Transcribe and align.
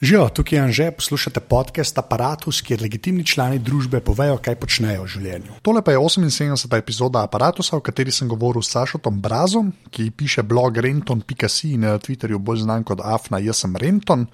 Živijo, 0.00 0.28
tukaj 0.28 0.58
je 0.58 0.62
Anže, 0.62 0.90
poslušate 0.90 1.40
podcast 1.40 1.98
Apparatus, 1.98 2.62
kjer 2.64 2.80
legitimni 2.80 3.24
člani 3.24 3.58
družbe 3.58 3.98
povejo, 4.00 4.38
kaj 4.40 4.54
počnejo 4.56 5.02
v 5.04 5.10
življenju. 5.12 5.58
Tole 5.60 5.82
pa 5.84 5.92
je 5.92 6.00
78. 6.00 6.72
epizoda 6.78 7.20
Apparatusa, 7.28 7.76
v 7.76 7.84
kateri 7.84 8.08
sem 8.08 8.28
govoril 8.28 8.64
s 8.64 8.72
Sašotom 8.72 9.18
Brazom, 9.20 9.68
ki 9.92 10.08
piše 10.16 10.40
blog 10.42 10.80
renton.si 10.80 11.74
in 11.74 11.84
je 11.84 11.92
na 11.92 12.00
Twitterju 12.00 12.40
bolj 12.40 12.62
znan 12.64 12.80
kot 12.88 13.04
Afna, 13.04 13.42
jaz 13.44 13.60
sem 13.60 13.76
Renton. 13.76 14.24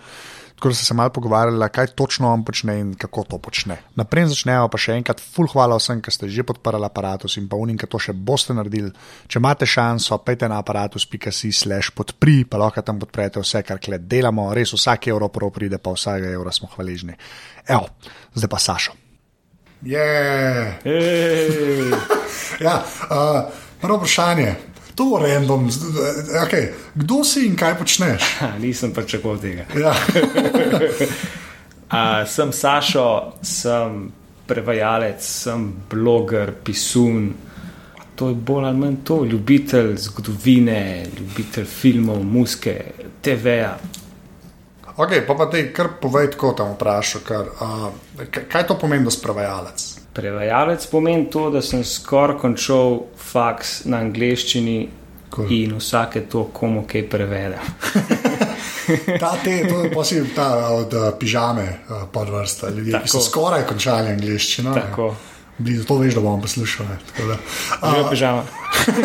Tako 0.57 0.69
da 0.69 0.75
sem 0.75 0.85
se 0.85 0.95
malo 0.95 1.11
pogovarjala, 1.13 1.69
kaj 1.69 1.87
točno 1.87 2.31
on 2.33 2.45
počne 2.45 2.79
in 2.81 2.95
kako 2.95 3.25
to 3.29 3.39
počne. 3.39 3.77
Naprej 3.95 4.31
začnejo 4.33 4.71
pa 4.73 4.79
še 4.81 4.95
enkrat, 4.97 5.21
full 5.21 5.51
hvala 5.53 5.77
vsem, 5.77 6.01
ki 6.01 6.15
ste 6.15 6.29
že 6.33 6.47
podprli 6.49 6.81
aparatus 6.89 7.37
in 7.37 7.45
pa 7.49 7.59
unim, 7.61 7.77
ki 7.77 7.89
to 7.93 8.01
še 8.01 8.15
boste 8.17 8.57
naredili. 8.57 8.89
Če 9.29 9.37
imate 9.37 9.69
šanso, 9.69 10.17
pejte 10.25 10.49
na 10.49 10.63
aparatus.si 10.65 11.53
slash 11.53 11.93
podpri, 11.93 12.47
pa 12.49 12.57
lahko 12.57 12.81
tam 12.81 12.97
podprete 13.03 13.43
vse, 13.45 13.61
kar 13.69 13.83
klet 13.85 14.09
delamo, 14.09 14.49
res 14.57 14.73
vsak 14.73 15.11
evro 15.13 15.29
prav 15.29 15.53
pride, 15.53 15.77
pa 15.77 15.93
vsakega 15.93 16.33
evra 16.33 16.55
smo 16.57 16.73
hvaležni. 16.73 17.19
Evo, 17.69 17.93
zdaj 18.33 18.49
pa 18.49 18.63
Sašo. 18.63 18.97
Je. 19.85 20.09
ja, 22.65 22.81
uh, 22.81 23.45
prvo 23.85 24.01
vprašanje. 24.01 24.76
To 24.97 25.19
je 25.19 25.35
random. 25.35 25.69
Okay. 26.47 26.73
Kdo 26.95 27.25
si 27.25 27.47
in 27.47 27.57
kaj 27.57 27.77
počneš? 27.79 28.23
Ha, 28.41 28.57
nisem 28.59 28.93
pričakoval 28.97 29.39
tega. 29.39 29.65
Ja. 29.77 29.93
uh, 31.93 32.25
sem 32.29 32.53
Sašo, 32.53 33.37
sem 33.43 34.09
prevajalec, 34.49 35.21
sem 35.21 35.69
bloger, 35.91 36.55
pisun. 36.65 37.35
To 38.17 38.29
je 38.33 38.35
bolj 38.35 38.65
ali 38.65 38.79
manj 38.79 38.97
to, 39.05 39.25
ljubitelj 39.25 39.97
zgodovine, 39.97 41.07
ljubitelj 41.19 41.65
filmov, 41.65 42.23
muske, 42.25 42.77
TV-ja. 43.23 43.77
Ok, 44.97 45.13
pa 45.27 45.35
pa 45.37 45.51
te 45.53 45.67
kar 45.77 45.89
povej, 46.01 46.31
tako 46.33 46.55
tam 46.57 46.73
vprašaj. 46.73 47.23
Uh, 47.61 47.93
kaj 48.49 48.67
to 48.67 48.79
pomeni, 48.81 49.05
da 49.05 49.13
si 49.13 49.21
prevajalec? 49.21 49.96
Prevajalec 50.17 50.87
pomeni 50.89 51.27
to, 51.31 51.51
da 51.53 51.61
sem 51.63 51.85
skoraj 51.85 52.39
končal 52.41 53.03
faks 53.21 53.83
na 53.85 54.01
angleščini 54.01 54.79
cool. 55.35 55.53
in 55.53 55.77
vsake 55.77 56.25
to 56.33 56.47
komu 56.57 56.87
kaj 56.89 57.05
prevede. 57.13 57.61
ta 59.23 59.35
te, 59.45 59.59
to 59.69 59.83
je 59.85 59.91
posebej 59.93 60.35
ta 60.35 60.51
od 60.73 60.95
uh, 60.95 61.09
pižame 61.21 61.67
uh, 61.69 62.09
podvrsta 62.13 62.71
ljudi, 62.71 62.93
Tako. 62.97 63.05
ki 63.05 63.13
so 63.13 63.21
skoraj 63.21 63.67
končali 63.69 64.15
angleščino. 64.17 64.75
Tako. 64.75 65.11
Ne? 65.13 65.36
Blizu, 65.59 65.87
to 65.89 65.97
veš, 65.99 66.15
da 66.15 66.21
bom 66.21 66.41
poslušal. 66.41 66.87
Že 67.17 67.33
uh, 67.81 68.11
pižama. 68.11 68.43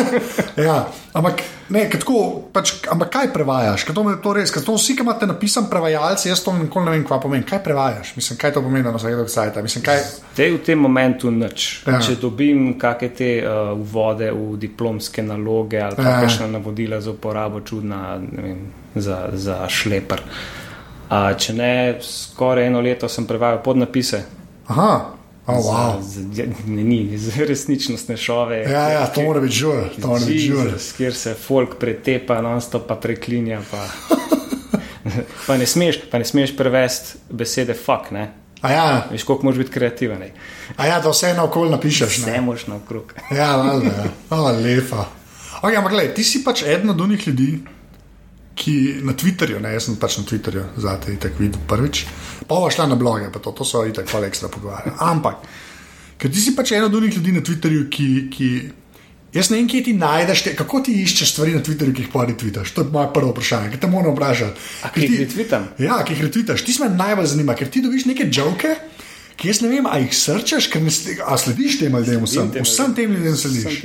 ja, 0.68 0.84
ampak, 1.16 1.40
ne, 1.72 1.86
tako, 1.88 2.42
pač, 2.52 2.74
ampak 2.92 3.08
kaj 3.08 3.30
prevajaš? 3.32 3.86
Kaj 3.88 3.96
to, 3.96 4.04
to 4.20 4.32
res, 4.36 4.52
to 4.52 4.74
vsi, 4.76 4.92
ki 4.98 5.00
imate 5.00 5.26
napisan 5.26 5.70
prevajalci, 5.72 6.28
jaz 6.28 6.42
to 6.44 6.52
nikoli 6.52 6.84
ne 6.84 6.92
vem, 6.96 7.06
kaj 7.08 7.22
pomeni. 7.24 7.46
Kaj 7.48 7.62
prevajaš? 7.64 8.10
Mislim, 8.20 8.36
kaj 8.38 8.52
to 8.52 8.62
pomeni 8.64 8.84
na 8.84 8.92
vsakem 8.92 9.30
sajtu? 9.32 9.64
Kaj... 9.86 10.02
Zdaj 10.34 10.52
v 10.52 10.60
tem 10.66 10.84
momentu 10.84 11.32
nič. 11.32 11.86
Ja. 11.88 12.02
Če 12.04 12.18
dobim 12.20 12.74
kakšne 12.76 13.10
te 13.16 13.30
uh, 13.40 13.72
vode 13.72 14.28
v 14.28 14.60
diplomske 14.60 15.24
naloge 15.24 15.80
ali 15.80 15.96
ja. 15.96 16.20
kakšna 16.20 16.50
navodila 16.52 17.00
za 17.00 17.16
uporabo 17.16 17.64
čudna 17.64 18.20
vem, 18.20 18.68
za, 18.92 19.32
za 19.32 19.64
šleper. 19.72 20.20
Uh, 21.08 21.32
če 21.32 21.56
ne, 21.56 21.72
skoraj 22.04 22.68
eno 22.68 22.84
leto 22.84 23.08
sem 23.08 23.24
prevajal 23.24 23.64
podnapise. 23.64 24.24
Aha. 24.68 25.21
Oh, 25.46 25.58
wow. 25.58 26.02
z, 26.02 26.22
z, 26.34 26.46
ne, 26.66 26.84
ni, 26.84 27.18
z 27.18 27.46
resničnostne 27.48 28.16
šove. 28.16 28.62
Ja, 28.62 28.88
ja, 28.88 29.06
to 29.06 29.22
mora 29.22 29.40
biti 29.40 29.56
žur. 29.58 30.76
Kjer 30.96 31.14
se 31.14 31.34
folk 31.34 31.78
pretepa, 31.80 32.38
non-stop 32.42 32.86
pa 32.86 32.94
preklinja. 32.94 33.58
Pa, 33.70 33.88
pa, 35.46 35.56
ne 35.56 35.66
smeš, 35.66 35.98
pa 36.10 36.22
ne 36.22 36.24
smeš 36.24 36.54
prevesti 36.56 37.18
besede 37.30 37.74
fuck. 37.74 38.12
Ne? 38.14 38.28
Ja. 38.62 39.08
Veš, 39.10 39.24
koliko 39.26 39.44
moraš 39.44 39.58
biti 39.58 39.74
kreativen. 39.74 40.22
A 40.76 40.86
ja, 40.86 41.00
da 41.00 41.10
vse 41.10 41.34
naokoli 41.34 41.74
napišeš. 41.74 42.22
Vse 42.22 42.40
moš 42.40 42.66
naokrog. 42.70 43.14
ja, 43.30 43.56
valjda, 43.56 43.90
ja. 44.30 44.38
Lepa. 44.62 45.08
Okay, 45.62 45.78
ampak 45.78 45.92
gledaj, 45.92 46.14
ti 46.14 46.24
si 46.24 46.44
pač 46.44 46.62
eden 46.62 46.90
od 46.90 47.00
unih 47.00 47.26
ljudi, 47.28 47.58
ki 48.54 49.00
na 49.06 49.14
Twitterju, 49.16 49.60
ne, 49.62 49.72
jaz 49.74 49.88
sem 49.88 49.96
pač 50.00 50.18
na 50.20 50.26
Twitterju, 50.28 50.64
zdaj 50.76 51.00
te 51.20 51.32
videl 51.38 51.60
prvič, 51.68 52.04
pa 52.46 52.60
bo 52.60 52.70
šla 52.70 52.86
na 52.90 52.98
bloge, 53.00 53.30
pa 53.32 53.40
to, 53.40 53.54
to 53.56 53.64
so 53.64 53.84
itak 53.88 54.10
pa 54.10 54.20
ekstra 54.26 54.50
pogovarjali. 54.52 54.96
Ampak, 55.00 55.46
ker 56.20 56.30
ti 56.32 56.40
si 56.40 56.54
pač 56.56 56.74
eden 56.76 56.90
od 56.90 57.00
unih 57.00 57.16
ljudi 57.16 57.38
na 57.38 57.44
Twitterju, 57.44 57.88
ki. 57.90 58.12
ki 58.30 58.52
Jaz 59.32 59.48
ne 59.48 59.56
vem, 59.56 59.64
kje 59.64 59.78
ti 59.86 59.92
najdeš, 59.96 60.42
te, 60.44 60.50
kako 60.52 60.82
ti 60.84 60.92
iščeš 61.00 61.30
stvari 61.32 61.54
na 61.56 61.62
Twitterju, 61.64 61.94
ki 61.96 62.02
jih 62.04 62.08
pa 62.12 62.26
retvitaš. 62.28 62.74
To 62.76 62.82
je 62.84 62.90
moje 62.92 63.08
prvo 63.14 63.30
vprašanje, 63.32 63.70
ki 63.72 63.78
te 63.80 63.88
moram 63.88 64.12
vprašati. 64.12 64.60
Kaj 64.82 65.06
ti 65.08 65.20
retvitam? 65.22 65.64
Ja, 65.80 66.02
ki 66.04 66.12
jih 66.12 66.26
retvitaš. 66.26 66.64
Ti 66.66 66.74
se 66.76 66.82
me 66.84 66.90
najbolj 66.92 67.30
zanima, 67.32 67.54
ker 67.56 67.70
ti 67.72 67.80
dobiš 67.80 68.04
neke 68.10 68.26
žoke, 68.28 68.74
ki 69.40 69.48
jaz 69.48 69.62
ne 69.64 69.70
vem, 69.72 69.88
a 69.88 69.96
jih 70.02 70.12
srčeš, 70.12 70.68
ker 70.68 70.84
ne 70.84 70.92
slediš 70.92 71.78
tem 71.80 71.96
ljudem, 71.96 72.28
vsem, 72.28 72.52
vsem 72.60 72.92
tem 72.98 73.16
ljudem 73.16 73.40
slediš. 73.40 73.80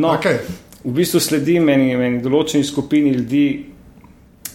No, 0.00 0.14
okay. 0.14 0.40
V 0.80 0.94
bistvu 0.96 1.20
sledim 1.20 1.68
meni, 1.68 1.92
meni 2.00 2.24
določeni 2.24 2.64
skupini 2.64 3.12
ljudi, 3.18 3.44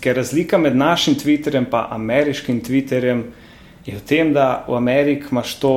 ker 0.05 0.15
razlika 0.15 0.61
med 0.61 0.77
našim 0.77 1.17
Twitterjem 1.17 1.65
in 1.65 1.83
ameriškim 1.89 2.61
Twitterjem 2.61 3.23
je 3.85 3.97
v 3.97 4.01
tem, 4.05 4.33
da 4.33 4.65
v 4.67 4.77
Ameriki 4.77 5.31
imaš 5.31 5.57
to 5.59 5.75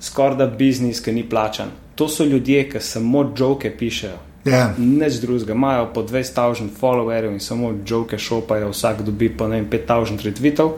skoraj 0.00 0.38
da 0.38 0.46
biznis, 0.46 1.02
ki 1.02 1.12
ni 1.12 1.26
plačan 1.28 1.74
to 2.00 2.08
so 2.08 2.24
ljudje, 2.24 2.68
ki 2.70 2.80
samo 2.80 3.32
joke 3.38 3.70
pišejo. 3.76 4.16
Yeah. 4.44 4.52
Ja. 4.52 4.74
Neč 4.78 5.18
drugega, 5.20 5.52
imajo 5.52 5.90
po 5.94 6.02
2000 6.02 6.68
followerjev 6.80 7.32
in 7.32 7.40
samo 7.40 7.74
joke 7.86 8.18
šopajo, 8.18 8.70
vsak 8.70 9.02
dobi 9.02 9.28
po 9.28 9.44
5000 9.44 10.24
retvitev. 10.24 10.70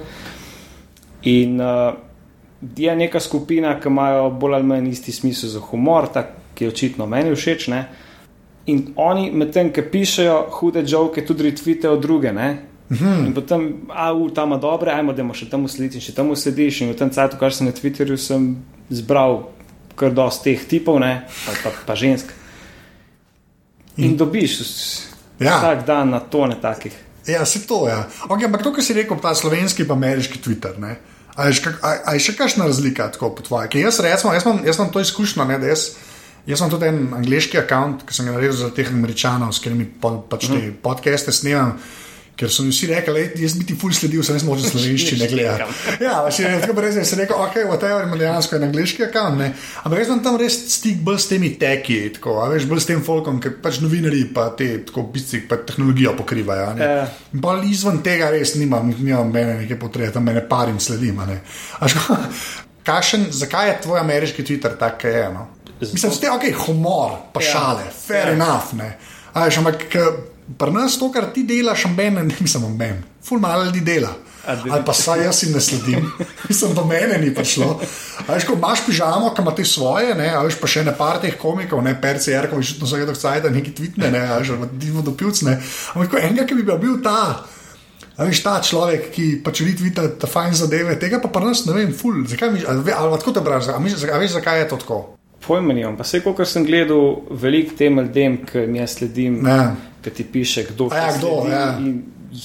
In 1.23 1.61
uh, 1.61 1.95
je 2.77 2.97
neka 2.97 3.21
skupina, 3.21 3.77
ki 3.81 3.89
imajo 3.89 4.31
bolj 4.31 4.55
ali 4.55 4.67
manj 4.67 4.89
isti 4.91 5.13
smisel 5.13 5.51
za 5.51 5.61
humor, 5.61 6.09
tak, 6.13 6.35
ki 6.55 6.65
je 6.65 6.73
očitno 6.75 7.07
meni 7.07 7.37
všeč. 7.37 7.69
Ne? 7.71 7.85
In 8.67 8.93
oni 8.97 9.31
medtem, 9.35 9.73
ki 9.75 9.83
pišejo 9.91 10.37
hude 10.59 10.85
joke, 10.87 11.25
tudi 11.27 11.49
retvitejo 11.51 11.97
druge. 11.99 12.33
Ne? 12.33 12.51
Mhm. 12.93 13.27
In 13.27 13.33
potem, 13.35 13.67
a 13.89 14.13
v 14.13 14.31
tam 14.35 14.53
je 14.53 14.59
dobro, 14.63 14.91
ajmo, 14.93 15.13
da 15.17 15.25
še 15.35 15.49
tam 15.51 15.67
slediš, 15.69 15.95
in 15.99 16.07
še 16.07 16.15
tam 16.15 16.31
slediš. 16.37 16.83
In 16.83 16.93
v 16.93 16.99
tem 17.01 17.11
cajtu, 17.11 17.41
kar 17.41 17.55
sem 17.55 17.67
na 17.67 17.73
Twitterju, 17.73 18.19
sem 18.21 18.57
zbral 18.93 19.49
kar 19.97 20.13
dosti 20.13 20.53
teh 20.53 20.61
tipov, 20.69 21.01
ne, 21.01 21.25
pa, 21.47 21.53
pa, 21.65 21.71
pa 21.87 21.95
žensk. 21.99 22.33
In, 23.97 24.13
in 24.13 24.17
dobiš 24.17 24.61
ja. 25.41 25.59
vsak 25.59 25.85
dan 25.87 26.13
na 26.15 26.21
tone 26.21 26.57
takih. 26.61 26.95
Ja, 27.27 27.45
se 27.47 27.67
to 27.67 27.87
je. 27.87 27.95
Ja. 27.95 28.09
Okay, 28.29 28.49
ampak 28.49 28.65
to, 28.65 28.73
kar 28.73 28.85
si 28.85 28.97
rekel, 28.97 29.21
ta 29.21 29.35
slovenski 29.37 29.85
in 29.85 29.93
ameriški 29.93 30.41
Twitter. 30.43 30.79
Ne? 30.81 30.97
A 31.37 31.49
je, 31.49 31.61
a, 31.81 31.91
a 32.09 32.15
je 32.17 32.25
še 32.25 32.35
kakšna 32.37 32.67
razlika 32.69 33.09
tako 33.13 33.31
po 33.37 33.45
tvoje? 33.45 33.71
Jaz, 33.79 34.01
recimo, 34.05 34.33
jaz, 34.35 34.45
imam, 34.45 34.65
jaz 34.67 34.81
imam 34.81 34.91
to 34.93 35.01
izkušnjo, 35.01 35.47
ne, 35.49 35.59
da 35.63 35.71
jaz, 35.71 35.93
jaz 36.47 36.61
imam 36.61 36.71
tudi 36.71 36.89
en 36.91 37.03
angliški 37.19 37.61
račun, 37.61 37.99
ki 38.07 38.15
sem 38.15 38.29
ga 38.29 38.37
naredil 38.37 38.57
za 38.59 38.71
teh 38.75 38.89
američanov, 38.91 39.53
s 39.55 39.63
katerimi 39.63 39.89
pa, 40.01 40.17
pač 40.29 40.49
te 40.49 40.57
uh 40.57 40.63
mhm. 40.63 40.81
podcaste 40.83 41.33
snemam. 41.33 41.77
Ker 42.33 42.49
so 42.49 42.63
mi 42.65 42.73
vsi 42.73 42.87
rekli, 42.89 43.27
da 43.35 43.43
jaz 43.45 43.53
bi 43.59 43.67
ti 43.69 43.75
ful 43.77 43.93
sledil, 43.93 44.23
sem 44.25 44.39
jaz 44.39 44.45
možen 44.47 44.71
slovenščine 44.71 45.27
gledati. 45.35 45.75
Ja, 46.01 46.15
še 46.33 46.47
ne, 46.49 46.63
tako 46.63 46.75
brez, 46.79 46.97
sem 47.05 47.21
rekel, 47.21 47.37
ok, 47.37 47.59
whatever, 47.69 48.07
ima 48.07 48.17
dejansko 48.17 48.57
en 48.57 48.65
angliški 48.71 49.05
ne. 49.37 49.51
Ampak 49.85 49.99
jaz 50.01 50.09
imam 50.09 50.23
tam 50.25 50.39
res 50.41 50.57
stik 50.79 51.05
bolj 51.05 51.21
s 51.21 51.29
temi 51.29 51.53
teki, 51.61 52.01
tako, 52.17 52.39
veš, 52.49 52.65
bolj 52.71 52.81
s 52.81 52.89
tem 52.89 53.05
folkom, 53.05 53.39
ker 53.39 53.59
pač 53.63 53.83
novinari 53.85 54.25
pa 54.33 54.49
te, 54.57 54.71
tako, 54.89 55.05
bici, 55.13 55.45
pa 55.45 55.61
tehnologijo 55.61 56.17
pokrivajo, 56.17 56.73
ne. 56.81 56.89
Ja. 56.89 57.07
Bolj 57.37 57.69
izven 57.69 58.01
tega 58.03 58.33
res 58.33 58.57
nimam, 58.57 58.95
nimam 58.97 59.29
mene 59.29 59.61
nekaj 59.61 59.79
potrebe, 59.85 60.17
tam 60.17 60.25
mene 60.25 60.41
parim 60.49 60.81
sledim, 60.81 61.21
ne. 61.29 61.43
Kašen, 62.89 63.29
zakaj 63.31 63.69
je 63.69 63.81
tvoj 63.85 64.01
ameriški 64.01 64.43
Twitter 64.43 64.73
tak, 64.81 65.03
kaj 65.05 65.21
je, 65.21 65.27
no? 65.37 65.51
Mislim, 65.83 66.13
ste, 66.15 66.31
ok, 66.31 66.47
humor, 66.67 67.17
pa 67.35 67.43
ja. 67.43 67.51
šale, 67.53 67.89
fair 67.91 68.31
ja. 68.31 68.37
enough, 68.39 68.77
ne. 68.79 68.95
A 69.33 69.49
veš, 69.49 69.59
ampak, 69.63 69.89
Pri 70.59 70.75
nas 70.75 70.99
to, 70.99 71.09
kar 71.13 71.31
ti 71.35 71.45
delaš, 71.47 71.87
ben, 71.97 72.15
ne 72.15 72.35
mislim, 72.41 72.77
ben, 72.79 73.03
ful 73.25 73.41
malo 73.41 73.65
ljudi 73.65 73.81
dela. 73.81 74.15
Ali 74.43 74.83
pa 74.87 74.91
saj 74.93 75.21
jaz 75.23 75.43
jim 75.43 75.53
ne 75.55 75.61
sledim, 75.61 76.13
mislim, 76.49 76.75
do 76.75 76.85
mene 76.85 77.19
ni 77.19 77.35
prišlo. 77.35 77.81
Veš, 78.29 78.45
ko 78.49 78.57
imaš 78.59 78.83
pižamo, 78.87 79.31
ki 79.35 79.43
imaš 79.43 79.71
svoje, 79.71 80.17
ne, 80.19 80.33
veš 80.45 80.59
pa 80.59 80.67
še 80.67 80.83
ne 80.83 80.95
par 80.99 81.21
teh 81.23 81.37
komikov, 81.39 81.79
ne 81.87 81.95
perci, 82.01 82.35
erko, 82.35 82.59
veš, 82.59 82.75
to 82.81 82.89
so 82.91 82.99
vedno 82.99 83.15
cajt, 83.15 83.47
neki 83.55 83.75
tvitne, 83.79 84.11
ne, 84.11 84.25
veš, 84.41 84.57
divo 84.83 85.07
do 85.07 85.15
pivcne. 85.15 85.61
Ampak 85.95 86.19
enega, 86.25 86.49
ki 86.51 86.59
bi 86.59 86.67
bil 86.67 86.99
ta. 87.07 87.47
A 88.19 88.27
veš, 88.27 88.43
ta 88.43 88.59
človek, 88.59 89.13
ki 89.15 89.29
pač 89.47 89.63
vidi, 89.63 89.95
da 89.95 90.09
je 90.11 90.17
ta 90.19 90.27
fajn 90.27 90.59
zadeve, 90.59 90.99
tega 90.99 91.23
pa 91.23 91.31
pri 91.31 91.47
nas 91.47 91.63
ne 91.71 91.79
vem, 91.79 91.95
ful, 91.95 92.25
zakaj 92.27 92.51
mi, 92.51 92.67
ali, 92.67 92.99
ali 92.99 93.23
tako 93.23 93.39
te 93.39 93.47
braš, 93.47 93.71
a 93.71 93.79
veš, 93.79 94.35
zakaj 94.41 94.65
je 94.65 94.71
to 94.75 94.83
tako? 94.83 95.05
Pojma 95.47 95.75
nimam, 95.75 95.97
pa 95.99 96.05
vse, 96.07 96.21
kot 96.23 96.47
sem 96.47 96.67
gledal, 96.67 97.25
veliko 97.31 97.75
tem 97.79 97.99
ljudem, 97.99 98.37
ki 98.47 98.67
mi 98.71 98.79
jaz 98.79 98.99
sledim. 99.01 99.41
Ne 99.43 99.63
ki 100.03 100.11
ti 100.11 100.25
piše, 100.25 100.65
kdo 100.71 100.89
ja, 100.95 101.13
kdo, 101.19 101.47
ja. 101.51 101.79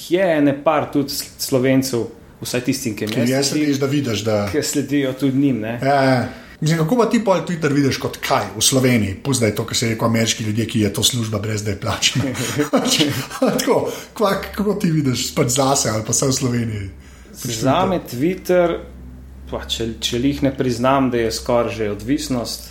je. 0.08 0.40
Ne 0.42 0.64
par 0.64 0.90
tudi 0.92 1.12
slovencev, 1.38 2.06
vsaj 2.40 2.60
tistim, 2.64 2.96
ki 2.96 3.06
mi 3.06 3.30
je 3.30 3.44
slediš, 3.44 3.78
da 3.78 3.86
vidiš, 3.86 4.20
da 4.24 4.48
ki 4.52 4.62
sledijo 4.62 5.12
tudi 5.12 5.38
njim. 5.38 5.64
Ja, 5.64 6.02
ja. 6.02 6.28
Mislim, 6.60 6.78
kako 6.78 6.96
pa 6.96 7.04
ti 7.10 7.20
pol 7.24 7.38
Twitter 7.46 7.72
vidiš 7.72 8.00
kot 8.02 8.16
kaj 8.22 8.48
v 8.56 8.62
Sloveniji, 8.62 9.20
pozdaj 9.22 9.54
to, 9.54 9.64
kar 9.66 9.76
se 9.76 9.88
reče 9.88 10.04
ameriški 10.04 10.44
ljudje, 10.44 10.66
ki 10.66 10.80
je 10.80 10.92
to 10.92 11.02
služba 11.02 11.38
brez 11.38 11.62
da 11.64 11.70
je 11.70 11.80
plačena. 11.80 12.24
Tako, 13.40 13.92
kako 14.14 14.74
ti 14.74 14.90
vidiš, 14.90 15.34
pač 15.34 15.54
zase 15.54 15.90
ali 15.90 16.02
pa 16.06 16.12
vse 16.12 16.26
v 16.26 16.32
Sloveniji. 16.32 16.88
Za 17.32 17.86
me 17.86 18.00
Twitter, 18.02 18.74
pa, 19.50 19.62
če, 19.68 19.94
če 20.00 20.20
jih 20.22 20.42
ne 20.46 20.52
priznam, 20.54 21.10
da 21.10 21.18
je 21.24 21.32
skoraj 21.32 21.74
že 21.74 21.90
odvisnost. 21.90 22.70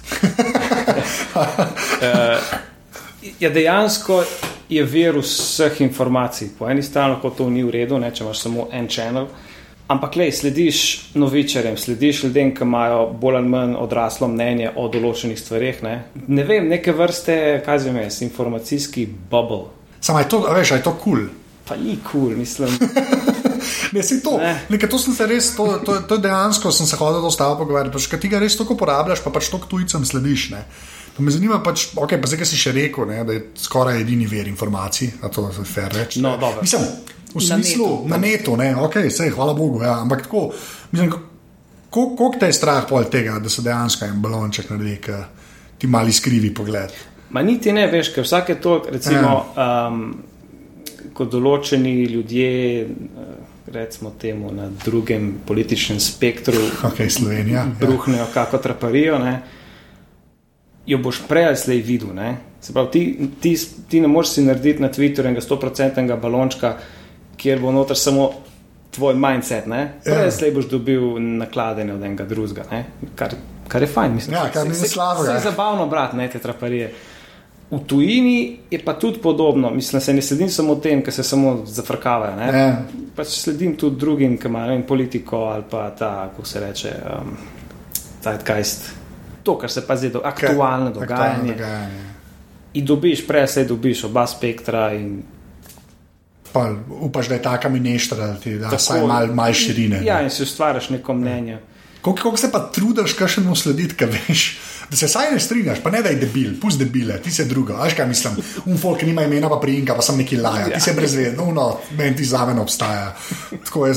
uh, 1.36 1.42
ja, 3.44 3.50
dejansko 3.50 4.24
je 4.70 4.84
vir 4.84 5.20
vseh 5.22 5.82
informacij. 5.82 6.54
Po 6.60 6.70
eni 6.70 6.84
strani 6.84 7.16
lahko 7.16 7.30
to 7.30 7.50
ni 7.50 7.64
v 7.64 7.72
redu, 7.80 8.00
ne, 8.00 8.12
če 8.12 8.24
imaš 8.24 8.44
samo 8.48 8.68
en 8.72 8.88
kanal. 8.92 9.30
Ampak, 9.88 10.18
le, 10.20 10.28
slediš 10.36 10.80
novičarjem, 11.16 11.78
slediš 11.80 12.26
ljudem, 12.26 12.52
ki 12.56 12.66
imajo 12.66 13.06
bolj 13.22 13.38
ali 13.40 13.48
manj 13.48 13.76
odraslo 13.80 14.28
mnenje 14.28 14.74
o 14.76 14.90
določenih 14.92 15.40
stvarih. 15.40 15.80
Ne, 15.88 15.96
ne 16.28 16.44
vem, 16.44 16.68
neke 16.68 16.92
vrste, 16.92 17.38
kaj 17.66 17.86
zvem, 17.86 18.02
jaz, 18.04 18.20
informacijski 18.26 19.08
bubble. 19.32 19.70
Samo 20.04 20.20
je 20.20 20.28
to, 20.28 20.44
veš, 20.52 20.76
je 20.76 20.84
to 20.84 20.98
kul. 21.00 21.22
Cool. 21.24 21.47
Pa 21.68 21.76
ni 21.76 21.98
kul, 22.04 22.30
cool, 22.30 22.38
mislim. 22.38 22.72
ne, 23.96 24.04
si 24.04 24.22
to. 24.24 24.38
Ne. 24.42 24.54
Nekaj, 24.70 24.90
to 24.90 25.00
sem 25.00 25.16
se 25.16 25.28
res, 25.28 25.50
to, 25.58 25.66
to, 25.86 26.00
to 26.08 26.18
dejansko 26.24 26.72
sem 26.72 26.88
se 26.88 27.00
hodil 27.00 27.22
do 27.22 27.32
stava 27.34 27.58
pogovarjati. 27.60 27.94
Pač, 27.96 28.08
Kaj 28.12 28.22
ti 28.24 28.32
ga 28.32 28.42
res 28.44 28.56
toliko 28.60 28.78
uporabljaš, 28.78 29.24
pa 29.26 29.34
pač 29.36 29.52
to 29.52 29.60
tujcem 29.68 30.06
slediš. 30.08 30.50
Ne. 30.56 30.64
Pa 31.18 31.26
me 31.26 31.34
zanima, 31.34 31.60
pač, 31.66 31.90
okay, 31.98 32.22
pa 32.22 32.30
zdaj, 32.30 32.44
ki 32.44 32.48
si 32.48 32.60
še 32.62 32.76
rekel, 32.76 33.08
ne, 33.10 33.24
da 33.26 33.34
je 33.34 33.48
skoraj 33.58 34.04
edini 34.04 34.28
ver 34.30 34.48
informacij, 34.48 35.16
da 35.22 35.32
to 35.34 35.48
je 35.50 35.66
fair 35.66 35.90
reči. 35.98 36.22
No, 36.22 36.36
mislim, 36.62 36.84
v 37.34 37.42
smislu 37.42 37.88
na 38.12 38.20
netu, 38.22 38.54
na 38.60 38.70
netu 38.70 38.86
okay, 38.86 39.10
sej, 39.10 39.34
hvala 39.34 39.58
Bogu. 39.58 39.82
Ja, 39.82 39.98
ampak 40.04 40.28
tako, 40.28 40.52
mislim, 40.92 41.16
koliko 41.90 42.32
te 42.40 42.52
je 42.52 42.54
strah 42.54 42.86
pol 42.90 43.10
tega, 43.10 43.40
da 43.42 43.50
se 43.50 43.66
dejansko 43.66 44.06
en 44.06 44.22
balonček 44.22 44.70
naredi, 44.70 44.98
ki 45.02 45.18
ti 45.82 45.90
mali 45.90 46.14
skrivi 46.14 46.54
pogled. 46.54 46.94
Ma 47.34 47.42
niti 47.44 47.74
ne 47.74 47.88
veš, 47.92 48.14
ker 48.16 48.24
vsake 48.24 48.56
to, 48.62 48.78
recimo, 48.94 49.34
ja. 49.58 49.88
um, 49.90 50.04
kot 51.14 51.32
določeni 51.32 52.04
ljudje. 52.06 52.88
Uh, 52.88 53.36
Recimo 53.68 54.14
temu 54.16 54.48
na 54.56 54.70
drugem 54.86 55.42
političnem 55.44 55.98
spektru, 56.00 56.56
okay, 56.88 57.10
Slovenija, 57.12 57.66
ja. 57.66 57.72
bruhnejo, 57.82 58.22
ja. 58.22 58.28
kako 58.32 58.62
traparijo. 58.64 59.18
Ne? 59.20 59.34
jo 60.88 60.98
boš 60.98 61.22
prej 61.28 61.46
ali 61.46 61.58
slej 61.58 61.82
videl. 61.82 62.10
Pravi, 62.74 62.92
ti, 62.92 63.30
ti, 63.42 63.58
ti 63.90 64.02
ne 64.02 64.08
moreš 64.08 64.30
si 64.30 64.44
narediti 64.44 64.82
na 64.82 64.90
Twitterju 64.90 65.28
enega 65.28 65.44
100-odstotnega 65.44 66.16
balončka, 66.20 66.78
kjer 67.38 67.60
bo 67.62 67.72
noter 67.72 67.98
samo 67.98 68.32
tvoj 68.96 69.16
mindset. 69.16 69.68
Ne? 69.68 70.00
Prej 70.04 70.16
ali 70.16 70.32
ja. 70.32 70.32
slej 70.32 70.56
boš 70.56 70.70
dobil 70.72 71.20
nakladene 71.20 71.94
od 71.94 72.04
enega 72.04 72.26
drugega, 72.26 72.66
kar, 73.16 73.36
kar 73.68 73.84
je 73.84 73.92
fajn. 73.92 74.16
Mislim, 74.16 74.40
ja, 74.40 74.48
kar 74.54 74.68
se, 74.68 74.88
se, 74.88 74.88
se 74.88 75.32
je 75.34 75.40
zabavno 75.44 75.88
brati 75.88 76.30
te 76.32 76.40
traparije. 76.40 76.94
V 77.72 77.80
tujini 77.84 78.60
je 78.72 78.80
pa 78.80 78.94
tudi 78.94 79.20
podobno, 79.20 79.70
mislim, 79.70 80.02
se 80.02 80.14
ne 80.14 80.22
sledim 80.22 80.50
samo 80.50 80.76
tem, 80.76 81.02
ki 81.04 81.12
se 81.12 81.24
samo 81.24 81.66
zafrkavajo. 81.66 82.40
Ja. 82.40 82.84
Pač 83.16 83.28
sledim 83.28 83.76
tudi 83.76 84.00
drugim, 84.00 84.38
ki 84.38 84.48
imajo 84.48 84.80
politiko 84.88 85.38
ali 85.52 85.64
pa 85.70 85.90
ta, 85.90 86.30
kako 86.32 86.48
se 86.48 86.60
reče, 86.60 86.94
um, 87.12 87.36
zeitgeist 88.24 88.88
to, 89.48 89.56
kar 89.58 89.72
se 89.72 89.88
pa 89.88 89.96
zdaj 89.96 90.10
dogaja, 90.10 90.34
aktualno 90.34 90.92
dogajanje. 90.92 91.54
dogajanje. 91.54 92.04
In 92.74 92.86
dobiš, 92.86 93.24
prej 93.28 93.48
se 93.48 93.66
dobiš 93.66 94.04
oba 94.04 94.28
spektra. 94.28 94.92
In... 94.94 95.22
Pa, 96.52 96.68
upaš, 97.02 97.30
da 97.32 97.38
je 97.38 97.42
ta 97.42 97.56
kamineštra, 97.60 98.28
da 98.28 98.36
ti 98.36 98.58
da 98.60 98.74
vsaj 98.76 99.06
malo 99.08 99.34
mal 99.34 99.54
širine. 99.54 100.02
Ja, 100.06 100.20
in 100.22 100.30
si 100.30 100.44
ustvariš 100.44 100.90
neko 100.90 101.14
mnenje. 101.14 101.52
Ja. 101.52 101.60
Kako 102.02 102.38
se 102.38 102.52
pa 102.52 102.60
trudiš, 102.74 103.16
kaj 103.16 103.38
še 103.38 103.44
mu 103.48 103.56
slediti, 103.56 103.96
kaj 103.96 104.12
veš? 104.16 104.44
Da 104.90 104.96
se 104.96 105.08
saj 105.08 105.32
ne 105.34 105.40
strinjaš, 105.40 105.82
pa 105.84 105.92
ne 105.92 106.02
da 106.02 106.10
je 106.10 106.16
debil, 106.22 106.54
pusti 106.62 106.86
debile, 106.86 107.18
ti 107.22 107.32
si 107.32 107.46
druga. 107.46 107.76
Veš 107.84 107.96
kaj 107.98 108.08
mislim? 108.08 108.38
Un 108.66 108.78
folk 108.80 109.02
nima 109.04 109.24
imena, 109.28 109.50
pa 109.50 109.60
prijinka, 109.60 109.96
pa 109.96 110.02
sem 110.02 110.18
neki 110.18 110.38
laja, 110.40 110.70
ti 110.74 110.82
si 110.82 110.94
brezvedno, 110.96 111.50
no, 111.52 111.68
meni 111.98 112.16
ti 112.16 112.26
za 112.26 112.46
meno 112.46 112.64
obstaja. 112.64 113.12
Tako 113.66 113.88
je, 113.88 113.94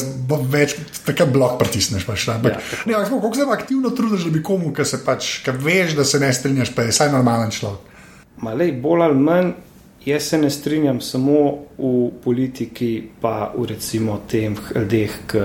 več, 0.50 0.74
tako 1.06 1.28
blok 1.30 1.58
pritisneš. 1.62 2.06
Pač, 2.08 2.26
ampak, 2.34 2.58
ja, 2.58 2.82
ne, 2.86 2.98
ampak 2.98 3.22
kako 3.22 3.34
se 3.38 3.46
pa 3.46 3.58
aktivno 3.60 3.94
trudiš, 3.94 4.26
da 4.26 4.34
bi 4.34 4.42
komu, 4.42 4.74
ki 4.74 4.84
se 4.84 5.04
pač, 5.04 5.32
ki 5.46 5.54
veš, 5.62 5.94
da 6.00 6.04
se 6.04 6.20
ne 6.20 6.32
strinjaš, 6.34 6.74
pa 6.74 6.88
je 6.88 6.96
saj 6.98 7.12
normalen 7.14 7.54
človek. 7.54 7.98
Malej, 8.40 8.72
bolj 8.82 9.06
ali 9.06 9.20
manj 9.20 9.58
Jaz 10.04 10.22
se 10.22 10.38
ne 10.38 10.50
strinjam 10.50 11.00
samo 11.00 11.58
v 11.78 12.10
politiki, 12.24 13.02
pa 13.20 13.52
v 13.56 13.66
recimo 13.68 14.20
tem 14.28 14.56
ljudeh, 14.74 15.16
ki 15.28 15.42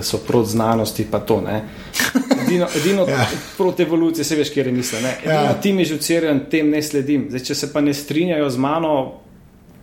so 0.00 0.18
proti 0.26 0.50
znanosti, 0.50 1.04
pa 1.10 1.20
to 1.20 1.40
ne. 1.40 1.62
Edino, 2.46 2.66
edino 2.76 3.04
ja. 3.08 3.26
proti 3.56 3.82
evoluciji, 3.82 4.24
se 4.24 4.36
veš, 4.36 4.50
kje 4.50 4.64
je 4.64 4.72
misel. 4.72 5.04
Edino 5.24 5.34
ja. 5.34 5.52
ti 5.52 5.72
mi 5.72 5.84
že 5.84 5.98
vcerijo, 6.00 6.38
tem 6.50 6.70
ne 6.70 6.82
sledim. 6.82 7.26
Zdaj, 7.28 7.44
če 7.44 7.54
se 7.54 7.72
pa 7.72 7.80
ne 7.80 7.94
strinjajo 7.94 8.50
z 8.50 8.58
mano 8.58 8.94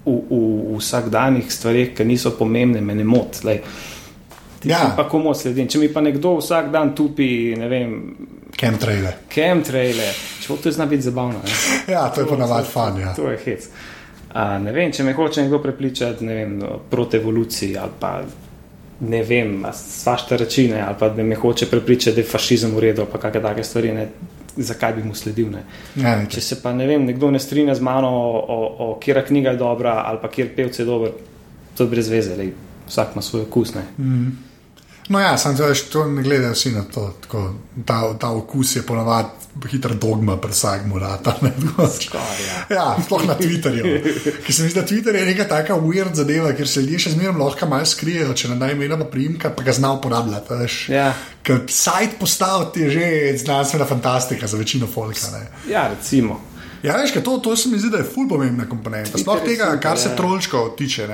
v, 0.05 0.15
v, 0.15 0.41
v 0.73 0.79
vsakdanjih 0.79 1.51
stvarih, 1.53 1.93
ki 1.93 2.05
niso 2.05 2.33
pomembne, 2.37 2.81
me 2.81 2.95
ne 2.95 3.03
moti. 3.03 3.59
Ja. 4.63 4.93
Pa 4.95 5.05
komu 5.07 5.33
sledim? 5.33 5.69
Če 5.71 5.79
mi 5.79 5.87
pa 5.93 6.01
nekdo 6.01 6.35
vsak 6.39 6.71
dan 6.71 6.91
tupi, 6.95 7.55
ne 7.57 7.69
vem. 7.71 7.93
Chemtraile. 8.59 9.13
Chemtraile. 9.31 10.09
Če 10.43 10.57
to 10.63 10.73
zna 10.73 10.87
biti 10.89 11.07
zabavno. 11.07 11.39
Ne? 11.43 11.59
Ja, 11.93 12.09
to, 12.09 12.21
je 12.21 12.27
ponavadi 12.27 12.67
fan. 12.67 12.99
Ja. 12.99 13.13
To 13.15 13.29
je 13.31 13.37
hec. 13.45 13.69
A, 14.33 14.59
ne 14.61 14.73
vem, 14.75 14.91
če 14.93 15.03
me 15.07 15.15
hoče 15.17 15.45
nekdo 15.45 15.61
prepričati 15.63 16.27
vem, 16.27 16.59
no, 16.59 16.75
proti 16.89 17.17
evoluciji 17.17 17.77
ali 17.81 17.95
pa 17.99 18.11
ne 18.99 19.23
vem, 19.23 19.65
svašta 19.73 20.35
rečine 20.35 20.81
ali 20.81 20.95
pa 20.99 21.09
da 21.09 21.23
me 21.23 21.35
hoče 21.35 21.65
prepričati, 21.65 22.15
da 22.15 22.21
je 22.21 22.27
fašizem 22.27 22.75
v 22.75 22.79
redu 22.79 23.05
pa 23.11 23.17
kakšne 23.17 23.41
take 23.41 23.63
stvari. 23.63 23.93
Ne? 23.93 24.07
Zakaj 24.57 24.93
bi 24.93 25.03
mu 25.03 25.15
sledil? 25.15 25.53
Ja, 25.95 26.17
če 26.29 26.41
se 26.41 26.57
pa 26.61 26.73
ne 26.73 26.87
vem, 26.87 27.05
nekdo 27.05 27.29
ne 27.31 27.39
strinja 27.39 27.75
z 27.75 27.85
mano, 27.85 28.09
o, 28.09 28.39
o, 28.39 28.89
o 28.89 28.99
kjer 28.99 29.21
knjiga 29.27 29.55
je 29.55 29.61
dobra 29.61 30.03
ali 30.07 30.19
pa 30.21 30.27
kjer 30.27 30.49
pevce 30.55 30.81
je 30.81 30.85
dober, 30.85 31.11
to 31.77 31.83
je 31.83 31.89
brez 31.89 32.09
veze, 32.09 32.35
lej. 32.35 32.51
vsak 32.87 33.15
ima 33.15 33.21
svoj 33.21 33.41
okus. 33.41 33.73
Mm. 33.97 34.48
No, 35.09 35.19
ja, 35.19 35.37
sem 35.41 35.55
zdaj 35.57 35.73
to 35.89 36.05
ne 36.05 36.23
gledal 36.23 36.53
vsi 36.53 36.71
na 36.75 36.83
to. 36.85 37.07
Tako, 37.21 37.53
ta, 37.85 38.01
ta 38.19 38.29
okus 38.29 38.75
je 38.75 38.83
ponovadi 38.85 39.49
hitra 39.67 39.93
dogma, 39.93 40.37
presag 40.37 40.85
mora 40.87 41.17
tam 41.17 41.41
nekaj. 41.41 41.87
Ja, 42.69 42.95
sploh 43.05 43.25
na 43.27 43.35
Twitterju. 43.35 43.83
Ker 44.45 44.55
se 44.55 44.63
mi 44.63 44.69
zdi, 44.69 44.79
da 44.79 44.85
Twitter 44.87 45.15
je 45.15 45.25
neka 45.25 45.47
taka 45.49 45.73
weird 45.73 46.13
zadeva, 46.13 46.53
ker 46.53 46.67
se 46.67 46.83
ljudje 46.85 46.99
še 47.07 47.15
zmeraj 47.15 47.39
lahko 47.39 47.69
malo 47.69 47.89
skrijejo, 47.89 48.33
če 48.37 48.53
ne 48.53 48.59
da 48.61 48.69
imena 48.71 48.99
pa 49.01 49.09
primka, 49.09 49.51
pa 49.55 49.65
ga 49.65 49.73
zna 49.75 49.91
uporabljati. 49.97 50.59
Ja. 50.93 51.09
Ker 51.43 51.65
sajt 51.73 52.19
postaviti 52.19 52.85
je 52.85 52.91
že 52.93 53.09
znanstvena 53.43 53.89
fantastika 53.89 54.47
za 54.47 54.57
večino 54.57 54.87
folka. 54.87 55.33
Ne? 55.33 55.47
Ja, 55.71 55.87
recimo. 55.89 56.39
Ja, 56.83 56.95
veš, 56.97 57.11
to, 57.23 57.37
to 57.37 57.55
se 57.55 57.69
mi 57.69 57.79
zdi, 57.79 57.89
da 57.89 57.97
je 57.97 58.07
ful 58.07 58.27
pomembna 58.29 58.65
komponenta. 58.69 59.17
Sploh 59.17 59.41
tega, 59.45 59.73
kar 59.81 59.97
se 59.99 60.09
ja. 60.09 60.15
trolčkov 60.15 60.75
tiče. 60.77 61.07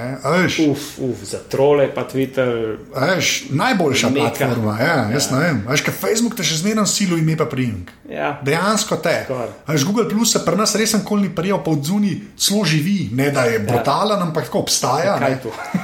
Uf, 0.70 1.00
uf, 1.00 1.24
za 1.24 1.40
trole 1.50 1.88
pa 1.96 2.06
Twitter. 2.10 2.78
Veš, 2.96 3.50
najboljša 3.50 4.10
Meka. 4.10 4.30
platforma. 4.38 4.78
Ja, 4.80 5.10
jaz 5.14 5.32
ja. 5.32 5.38
ne 5.38 5.46
vem. 5.46 5.64
Veš, 5.70 5.84
Facebook 5.90 6.36
te 6.38 6.46
še 6.46 6.60
zmeraj 6.62 6.86
silo 6.92 7.18
ime 7.18 7.38
pa 7.38 7.48
primk. 7.50 7.90
Ja. 8.10 8.36
Dejansko 8.46 9.00
te. 9.02 9.16
Veš, 9.68 9.86
Google 9.88 10.06
Plus 10.10 10.36
se 10.36 10.44
pri 10.46 10.58
nas 10.60 10.76
res 10.78 10.94
nikoli 10.94 11.28
ni 11.28 11.34
prijel, 11.36 11.58
pa 11.66 11.74
od 11.74 11.86
zuni 11.86 12.14
zelo 12.38 12.66
živi. 12.66 13.10
Ne 13.18 13.32
da 13.34 13.48
je 13.50 13.58
ja. 13.58 13.64
brutalen, 13.66 14.20
ja. 14.20 14.28
ampak 14.28 14.46
tako 14.46 14.62
obstaja. 14.66 15.18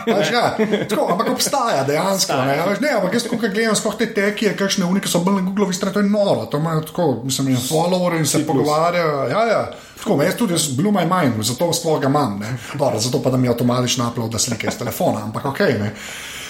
Veš, 0.05 0.31
ja, 0.33 0.45
tako, 0.89 1.07
ampak 1.15 1.33
obstaja 1.33 1.83
dejansko. 1.87 2.37
Ne, 2.45 2.59
veš, 2.69 2.83
ne, 2.85 2.93
ampak 2.99 3.17
jaz, 3.17 3.27
ko 3.29 3.41
gledam, 3.41 3.75
skoh 3.77 3.97
te 3.97 4.11
teki, 4.13 4.53
kakšne 4.57 4.85
unike 4.85 5.09
so 5.09 5.23
bile 5.25 5.41
na 5.41 5.49
Google, 5.49 5.73
to 5.73 5.99
je 5.99 6.09
noro. 6.09 6.45
To 6.45 6.61
imajo 6.61 6.85
tako, 6.85 7.07
mislim, 7.25 7.57
follower 7.57 8.19
in 8.19 8.25
se 8.29 8.45
pogovarjajo. 8.45 9.25
Ja, 9.31 9.45
ja. 9.49 9.63
Tako, 10.01 10.17
jaz 10.23 10.35
tudi 10.37 10.57
bil 10.77 10.91
moj 10.91 11.05
mind, 11.05 11.43
zato 11.45 11.73
sploh 11.73 11.99
ga 12.01 12.09
imam, 12.09 12.39
Dobre, 12.73 12.99
zato 12.99 13.21
pa 13.23 13.29
da 13.29 13.37
mi 13.37 13.49
avtomatično 13.49 14.09
uploada 14.09 14.39
slike 14.39 14.67
iz 14.67 14.77
telefona, 14.77 15.23
ampak 15.23 15.45
ok. 15.45 15.59
Ne? 15.59 15.93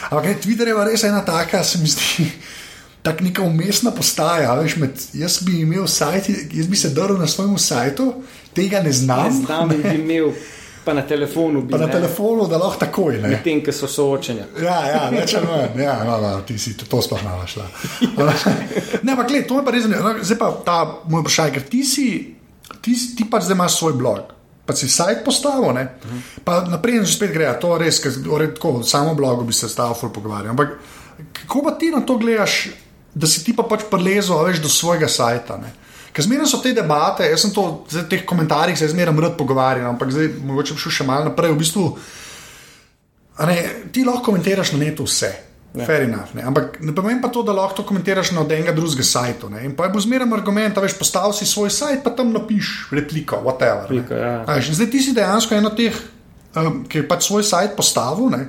Ampak 0.09 0.25
okay, 0.25 0.41
Twitter 0.41 0.67
je 0.67 0.85
res 0.85 1.03
ena 1.03 1.25
taka, 1.25 1.63
se 1.63 1.79
mi 1.79 1.87
zdi. 1.87 2.25
Tako 3.01 3.23
neka 3.23 3.41
umestna 3.41 3.91
postaja, 3.91 4.53
veš, 4.59 4.75
med, 4.77 5.03
jaz 5.13 5.39
bi 5.41 5.61
imel 5.61 5.87
sajt, 5.87 6.29
jaz 6.53 6.67
bi 6.67 6.77
se 6.77 6.89
drl 6.93 7.17
na 7.17 7.27
svojem 7.27 7.57
sajtu, 7.57 8.13
tega 8.53 8.81
ne 8.81 8.91
znam. 8.91 9.23
Ne 9.25 9.45
znam, 9.45 9.69
ne. 9.69 9.77
bi 9.77 9.95
imel, 9.95 10.29
pa 10.85 10.93
na 10.93 11.01
telefonu. 11.07 11.61
Bi, 11.61 11.71
pa 11.71 11.77
na 11.77 11.85
ne. 11.85 11.91
telefonu, 11.91 12.45
da 12.47 12.59
lahko 12.61 12.79
takoj. 12.79 13.17
Med 13.23 13.41
tem, 13.43 13.63
ki 13.65 13.73
so 13.73 13.89
soočeni. 13.89 14.45
Ja, 14.61 14.77
ja, 14.85 15.07
neče 15.11 15.41
ne, 15.41 15.83
ja, 15.83 15.95
no, 16.05 16.19
no, 16.21 16.35
ti 16.45 16.59
si 16.61 16.75
to 16.77 17.01
sploh 17.01 17.23
navašla. 17.25 17.65
ne, 19.03 19.11
ampak 19.11 19.27
gled, 19.27 19.47
to 19.47 19.57
me 19.57 19.65
pa 19.65 19.73
res 19.73 19.87
zanima. 19.87 20.13
Zdaj 20.21 20.37
pa 20.37 20.51
ta 20.65 20.77
moj 21.09 21.25
vprašaj, 21.25 21.55
ker 21.57 21.65
ti 21.73 21.81
si 21.87 22.07
ti, 22.81 22.95
ti 23.17 23.27
pač 23.29 23.47
zdaj 23.47 23.55
imaš 23.55 23.77
svoj 23.77 23.93
blog, 23.93 24.33
pa 24.65 24.75
si 24.77 24.89
sajt 24.89 25.25
postavil, 25.25 25.73
ne? 25.73 25.83
Uh 25.83 26.11
-huh. 26.11 26.21
pa 26.43 26.61
naprej 26.61 27.05
že 27.05 27.15
spet 27.15 27.31
gre, 27.33 27.59
to 27.61 27.77
res, 27.77 27.99
ker 27.99 28.11
tako 28.53 28.83
samo 28.83 29.15
blogu 29.15 29.43
bi 29.43 29.53
se 29.53 29.69
stavil, 29.69 29.95
ful 29.95 30.09
pogovarjal. 30.09 30.51
Ampak 30.51 30.69
kako 31.33 31.63
pa 31.63 31.71
ti 31.71 31.91
na 31.91 32.01
to 32.01 32.17
gledaš, 32.17 32.69
da 33.13 33.27
si 33.27 33.43
ti 33.43 33.53
pa 33.55 33.63
pač 33.63 33.81
prelezel 33.91 34.43
več 34.45 34.59
do 34.59 34.69
svojega 34.69 35.07
sajta? 35.07 35.57
Ne? 35.57 35.73
Ker 36.11 36.23
zmeraj 36.23 36.47
so 36.47 36.57
te 36.57 36.73
debate, 36.73 37.23
jaz 37.23 37.41
sem 37.41 37.53
to 37.55 37.85
v 37.91 38.03
teh 38.09 38.25
komentarjih 38.25 38.77
se 38.77 38.87
zmeraj 38.87 39.15
rad 39.15 39.37
pogovarjal, 39.37 39.89
ampak 39.89 40.11
zdaj 40.11 40.27
mogoče 40.43 40.75
šel 40.77 40.91
še 40.91 41.03
malo 41.03 41.29
naprej. 41.29 41.51
V 41.51 41.57
bistvu, 41.57 41.85
ne, 43.47 43.57
ti 43.91 44.03
lahko 44.03 44.23
komentiraš 44.25 44.71
na 44.71 44.79
netu 44.79 45.03
vse. 45.03 45.50
Fair 45.71 46.03
enough. 46.03 46.35
Ne? 46.35 46.43
Ampak 46.43 46.81
ne 46.83 46.91
pomeni 46.95 47.21
pa 47.23 47.29
to, 47.31 47.45
da 47.47 47.53
lahko 47.55 47.79
to 47.79 47.83
komentiraš 47.87 48.33
na 48.35 48.43
enega 48.43 48.73
drugega 48.75 49.05
sajta. 49.07 49.47
In 49.63 49.75
pa 49.75 49.87
je 49.87 49.93
bo 49.93 50.01
zmeraj 50.03 50.33
argument, 50.35 50.75
da 50.75 50.83
veš, 50.83 50.97
postavi 50.99 51.37
si 51.37 51.47
svoj 51.47 51.71
sajt, 51.71 52.01
pa 52.03 52.11
tam 52.15 52.33
napiš 52.35 52.89
repliko, 52.91 53.39
whatever. 53.45 53.87
Repliko, 53.87 54.17
ja. 54.19 54.59
Zdaj 54.59 54.89
ti 54.91 54.99
si 54.99 55.15
dejansko 55.15 55.55
eno 55.55 55.71
teh, 55.71 55.95
um, 56.59 56.83
ki 56.83 57.03
je 57.03 57.07
pač 57.07 57.29
svoj 57.29 57.47
sajt 57.47 57.77
postavil. 57.79 58.27
Ne? 58.35 58.41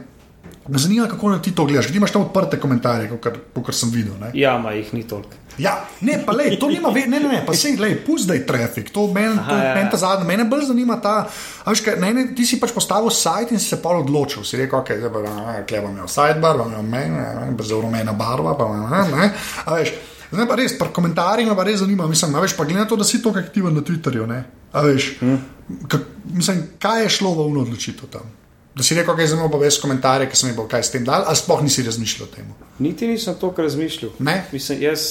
Me 0.67 0.79
zanima, 0.79 1.07
kako 1.11 1.31
na 1.31 1.39
ti 1.43 1.55
to 1.55 1.67
gledaš. 1.67 1.93
Ti 1.93 2.03
imaš 2.03 2.15
tam 2.15 2.27
odprte 2.27 2.59
komentarje, 2.59 3.11
kot 3.15 3.71
sem 3.75 3.95
videl. 3.95 4.19
Ne? 4.19 4.35
Ja, 4.35 4.59
ma 4.59 4.75
jih 4.75 4.91
ni 4.95 5.07
toliko. 5.07 5.39
Ja, 5.59 5.85
ne, 6.01 6.17
pa 6.25 6.33
lej, 6.33 6.57
to 6.57 6.69
nima, 6.69 6.89
ve, 6.89 7.05
ne, 7.07 7.21
ne, 7.21 7.29
ne, 7.29 7.41
pa 7.45 7.53
sej, 7.57 7.77
lej, 7.77 7.99
pusti, 8.07 8.29
da 8.31 8.37
je 8.39 8.45
trafik, 8.49 8.89
to 8.93 9.05
meni, 9.13 9.37
to 9.37 9.57
je 9.57 9.65
ja, 9.67 9.75
meni 9.77 9.87
ja. 9.87 9.91
ta 9.93 9.99
zadnja, 10.01 10.25
mene 10.25 10.47
bolj 10.49 10.65
zanima 10.71 10.97
ta, 11.03 11.27
veš, 11.67 11.83
kaj, 11.85 11.99
ne, 12.01 12.13
ne, 12.17 12.25
ti 12.37 12.47
si 12.49 12.57
pač 12.61 12.73
postavil 12.73 13.13
sajt 13.13 13.53
in 13.53 13.61
si 13.61 13.69
se 13.69 13.77
pol 13.83 14.01
odločil, 14.01 14.47
si 14.49 14.57
rekel, 14.57 14.81
ok, 14.81 14.95
zdaj 15.03 15.13
pa, 15.13 15.23
ne, 15.27 15.59
kje 15.69 15.83
bom 15.85 15.93
imel 15.93 16.09
sidebar, 16.09 16.63
bom 16.63 16.73
imel 16.73 16.89
meni, 16.89 17.57
zelo 17.69 17.83
rumena 17.85 18.17
barva, 18.17 18.57
pa 18.57 18.69
ne, 18.73 19.03
ne, 19.13 19.31
a 19.67 19.77
veš, 19.77 19.93
zdaj 20.33 20.49
pa 20.49 20.61
res, 20.63 20.77
pri 20.81 20.95
komentarjih 21.01 21.51
me 21.51 21.57
pa 21.59 21.67
res 21.69 21.83
zanima, 21.85 22.09
mislim, 22.09 22.33
a 22.33 22.45
veš, 22.45 22.57
pa 22.57 22.65
glede 22.69 22.81
na 22.81 22.89
to, 22.89 22.97
da 22.97 23.09
si 23.09 23.21
tako 23.21 23.43
aktiven 23.43 23.77
na 23.77 23.85
Twitterju, 23.85 24.29
ne, 24.31 24.45
a 24.73 24.85
veš, 24.89 25.17
hmm. 25.21 25.43
kak, 25.85 26.07
mislim, 26.33 26.65
kaj 26.81 27.05
je 27.05 27.17
šlo 27.19 27.35
v 27.37 27.51
uno 27.53 27.67
odločitev 27.67 28.09
tam? 28.09 28.39
Da 28.73 28.81
si 28.81 28.97
rekel, 28.97 29.13
kaj 29.13 29.27
je 29.27 29.35
zanimivo, 29.35 29.51
pa 29.53 29.59
veš 29.61 29.83
komentarje, 29.83 30.31
ki 30.33 30.39
sem 30.39 30.49
jih 30.49 30.57
bo 30.57 30.65
kaj 30.65 30.87
s 30.87 30.95
tem 30.95 31.05
dal, 31.05 31.27
ali 31.29 31.37
sploh 31.37 31.61
nisi 31.61 31.85
razmišljal 31.85 32.25
o 32.25 32.31
tem. 32.33 32.47
Niti 32.81 33.05
nisem 33.05 33.37
toliko 33.37 33.67
razmišljal. 33.67 34.15
Ne? 34.25 34.39
Mislim, 34.49 34.81
jaz 34.81 35.03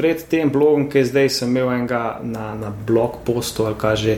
pred 0.00 0.24
tem 0.32 0.48
blogom, 0.52 0.88
ki 0.88 1.04
zdaj, 1.04 1.28
sem 1.36 1.52
imel 1.52 1.68
enega 1.74 2.04
na, 2.24 2.54
na 2.56 2.72
blog 2.72 3.20
postu 3.26 3.68
ali 3.68 3.76
kaže. 3.78 4.16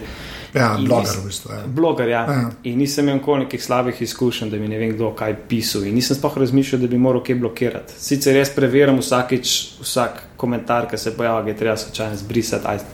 Ja, 0.53 0.75
In 0.77 0.85
bloger 0.85 1.17
v 1.17 1.31
bistvu. 1.31 1.49
Ja. 1.49 1.61
Bloger, 1.67 2.09
ja. 2.13 2.23
Ja. 2.29 2.49
In 2.69 2.79
nisem 2.79 3.07
imel 3.07 3.19
nikoli 3.19 3.47
nekih 3.47 3.63
slabih 3.65 4.03
izkušenj, 4.05 4.51
da 4.53 4.61
mi 4.61 4.69
ne 4.69 4.79
vem 4.79 4.93
kdo 4.93 5.11
kaj 5.17 5.35
pisal. 5.49 5.87
In 5.89 5.97
nisem 5.97 6.19
sploh 6.19 6.37
razmišljal, 6.45 6.83
da 6.85 6.93
bi 6.93 7.01
moral 7.01 7.25
kaj 7.25 7.41
blokirati. 7.41 7.97
Sicer 7.99 8.37
jaz 8.37 8.53
preverjam 8.53 9.01
vsakič, 9.01 9.55
vsak 9.81 10.27
komentar, 10.37 10.91
ki 10.91 11.01
se 11.01 11.17
pojavi, 11.17 11.49
ga 11.49 11.57
je 11.57 11.63
treba 11.65 11.77
slučajno 11.81 12.21
zbrisati, 12.21 12.69
aj 12.69 12.85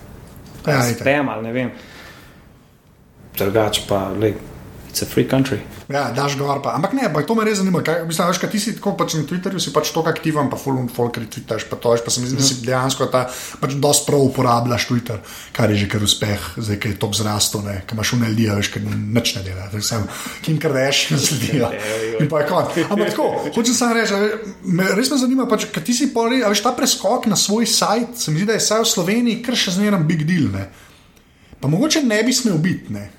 Ja, 0.67 0.75
ja, 0.75 0.83
spam 0.83 1.29
ali 1.29 1.43
ne 1.43 1.53
vem. 1.53 1.71
Drugač 3.39 3.81
pa, 3.89 4.09
le, 4.19 4.33
it's 4.89 5.03
a 5.03 5.07
free 5.07 5.29
country. 5.29 5.59
Ja, 5.89 6.11
daš 6.17 6.37
gor 6.37 6.63
pa. 6.63 6.75
Ampak 6.77 6.93
ne, 6.93 7.09
pa 7.13 7.23
to 7.23 7.35
me 7.37 7.45
res 7.45 7.61
zanima. 7.61 7.81
Kaj, 7.85 8.03
mislim, 8.09 8.29
veš, 8.29 8.41
kaj 8.43 8.51
ti 8.53 8.61
si 8.61 8.75
tako 8.77 8.95
pač 8.99 9.15
na 9.17 9.25
Twitterju, 9.29 9.61
si 9.61 9.73
pač 9.73 9.93
tako 9.93 10.09
aktiven, 10.11 10.51
pa 10.53 10.59
full 10.61 10.81
on 10.81 10.89
folk 10.93 11.17
retweetaš, 11.21 11.65
pa 11.71 11.79
to, 11.81 11.93
veš, 11.95 12.05
pa 12.05 12.13
se 12.13 12.23
mi 12.23 12.29
zdi, 12.31 12.39
da 12.41 12.45
si 12.45 12.59
dejansko 12.65 13.09
ta, 13.13 13.25
pač 13.61 13.77
dosti 13.81 14.09
prav 14.09 14.25
uporabljaš 14.29 14.89
Twitter, 14.91 15.21
kar 15.57 15.73
je 15.73 15.83
že 15.85 15.89
kar 15.93 16.05
uspeh, 16.05 16.49
zdaj, 16.57 16.81
ki 16.81 16.93
je 16.93 16.99
top 17.01 17.17
zrastel, 17.17 17.65
ne, 17.67 17.81
ki 17.89 17.97
imaš 17.97 18.15
unel 18.17 18.33
ljudi, 18.33 18.49
veš, 18.61 18.73
ki 18.75 18.85
nič 18.85 19.35
ne 19.39 19.45
dela, 19.47 19.69
tako 19.73 19.85
sem, 19.89 20.09
Kim 20.45 20.61
Kardashian 20.61 21.21
sledijo. 21.21 21.73
In 22.21 22.29
pa 22.31 22.43
je 22.43 22.49
konc. 22.49 22.81
Ampak 22.89 23.13
tako, 23.13 23.29
hočem 23.55 23.77
samo 23.77 23.97
reči, 23.97 24.25
me, 24.69 24.89
res 24.97 25.13
me 25.13 25.21
zanima, 25.21 25.49
pač, 25.51 25.69
kaj 25.73 25.85
ti 25.85 25.97
si 25.97 26.11
pol, 26.15 26.41
a 26.41 26.53
veš, 26.53 26.65
ta 26.65 26.75
preskok 26.77 27.29
na 27.31 27.37
svoj 27.37 27.69
sajt, 27.69 28.17
se 28.17 28.35
mi 28.35 28.43
zdi, 28.43 28.51
da 28.51 28.59
je 28.59 28.65
vsaj 28.65 28.85
v 28.85 28.93
Sloveniji 28.93 29.45
kar 29.45 29.57
še 29.57 29.79
zmeraj 29.79 30.05
big 30.09 30.27
deal, 30.29 30.51
ne. 30.53 30.69
Pa 31.59 31.71
mogoče 31.71 32.05
ne 32.07 32.21
bi 32.23 32.35
smel 32.35 32.61
biti, 32.63 32.93
ne. 32.95 33.18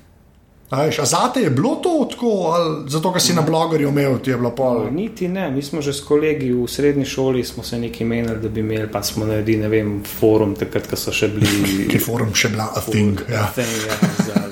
A 0.70 0.84
veš, 0.86 1.00
a 1.00 1.06
zate 1.06 1.42
je 1.42 1.50
bilo 1.50 1.76
to 1.76 2.08
tako, 2.12 2.52
ali 2.54 2.90
zato, 2.90 3.10
ker 3.14 3.22
si 3.22 3.34
na 3.34 3.42
blogerju 3.42 3.90
imel, 3.90 4.20
ti 4.22 4.30
je 4.30 4.38
bilo 4.38 4.52
pol. 4.56 4.84
Niti 4.92 5.28
ne, 5.28 5.52
mi 5.52 5.62
smo 5.62 5.82
že 5.82 5.94
s 5.94 6.04
kolegi 6.06 6.52
v 6.54 6.68
srednji 6.68 7.06
šoli 7.06 7.44
smo 7.44 7.64
se 7.64 7.80
nekaj 7.80 8.08
menili, 8.08 8.38
da 8.40 8.50
bi 8.50 8.60
imeli, 8.60 8.92
pa 8.92 9.02
smo 9.04 9.26
naredili, 9.26 9.64
ne 9.64 9.70
vem, 9.70 10.04
forum, 10.20 10.54
takrat, 10.56 10.86
ko 10.88 10.96
so 10.96 11.12
še 11.12 11.32
bili. 11.34 11.88
Ki 11.90 12.00
forum 12.00 12.36
še 12.38 12.54
bila 12.54 12.70
a 12.76 12.84
thing. 12.86 13.18
Ja. 13.32 13.48
thing, 13.56 13.74
ja, 13.88 13.98
za, 14.28 14.44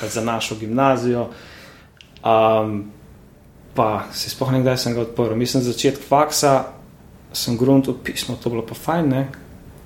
za, 0.00 0.08
za 0.08 0.24
našo 0.24 0.56
gimnazijo. 0.56 1.28
Um, 2.24 2.90
pa 3.74 4.06
se 4.12 4.30
spomnim, 4.30 4.64
kdaj 4.64 4.78
sem 4.80 4.96
ga 4.96 5.04
odprl. 5.04 5.36
Mislim, 5.36 5.62
začetek 5.62 6.00
faksa 6.08 6.72
sem 7.32 7.60
gruntil 7.60 8.00
pismo, 8.04 8.40
to 8.40 8.48
je 8.48 8.56
bilo 8.56 8.64
pa 8.66 8.74
fajn. 8.74 9.08
Ne? 9.12 9.28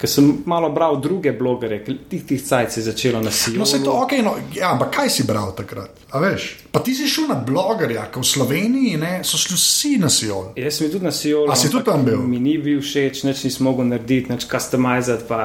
Ker 0.04 0.10
sem 0.10 0.26
malo 0.44 0.68
bral 0.68 0.98
druge 1.00 1.32
blogere, 1.32 1.78
tih 1.80 2.24
tih 2.28 2.42
cajt 2.44 2.72
se 2.72 2.80
je 2.80 2.84
začelo 2.84 3.22
nasilje. 3.24 3.58
No, 3.58 3.64
se 3.64 3.78
to 3.84 3.92
ok, 4.02 4.12
no, 4.20 4.34
ja, 4.52 4.74
ampak 4.74 4.90
kaj 4.92 5.08
si 5.08 5.24
bral 5.24 5.54
takrat? 5.56 6.02
A 6.12 6.20
veš? 6.20 6.50
Pa 6.72 6.82
ti 6.84 6.92
si 6.92 7.08
šel 7.08 7.30
na 7.30 7.38
blogerja, 7.40 8.02
ki 8.12 8.20
v 8.20 8.28
Sloveniji 8.28 8.98
ne, 9.00 9.12
so 9.24 9.40
šli 9.40 9.56
vsi 9.56 9.92
na 10.02 10.10
Sijol. 10.12 10.50
Jaz 10.60 10.76
sem 10.76 10.90
tudi 10.92 11.08
na 11.08 11.12
Sijolu. 11.12 11.48
A 11.48 11.56
si 11.56 11.70
tudi 11.72 11.88
tam 11.88 12.04
bil? 12.04 12.20
Mi 12.20 12.36
ni 12.36 12.58
bil 12.60 12.82
všeč, 12.84 13.22
nič 13.24 13.46
nisem 13.48 13.64
mogel 13.64 13.88
narediti, 13.88 14.28
nič 14.28 14.44
customizati. 14.44 15.24
Pa, 15.24 15.40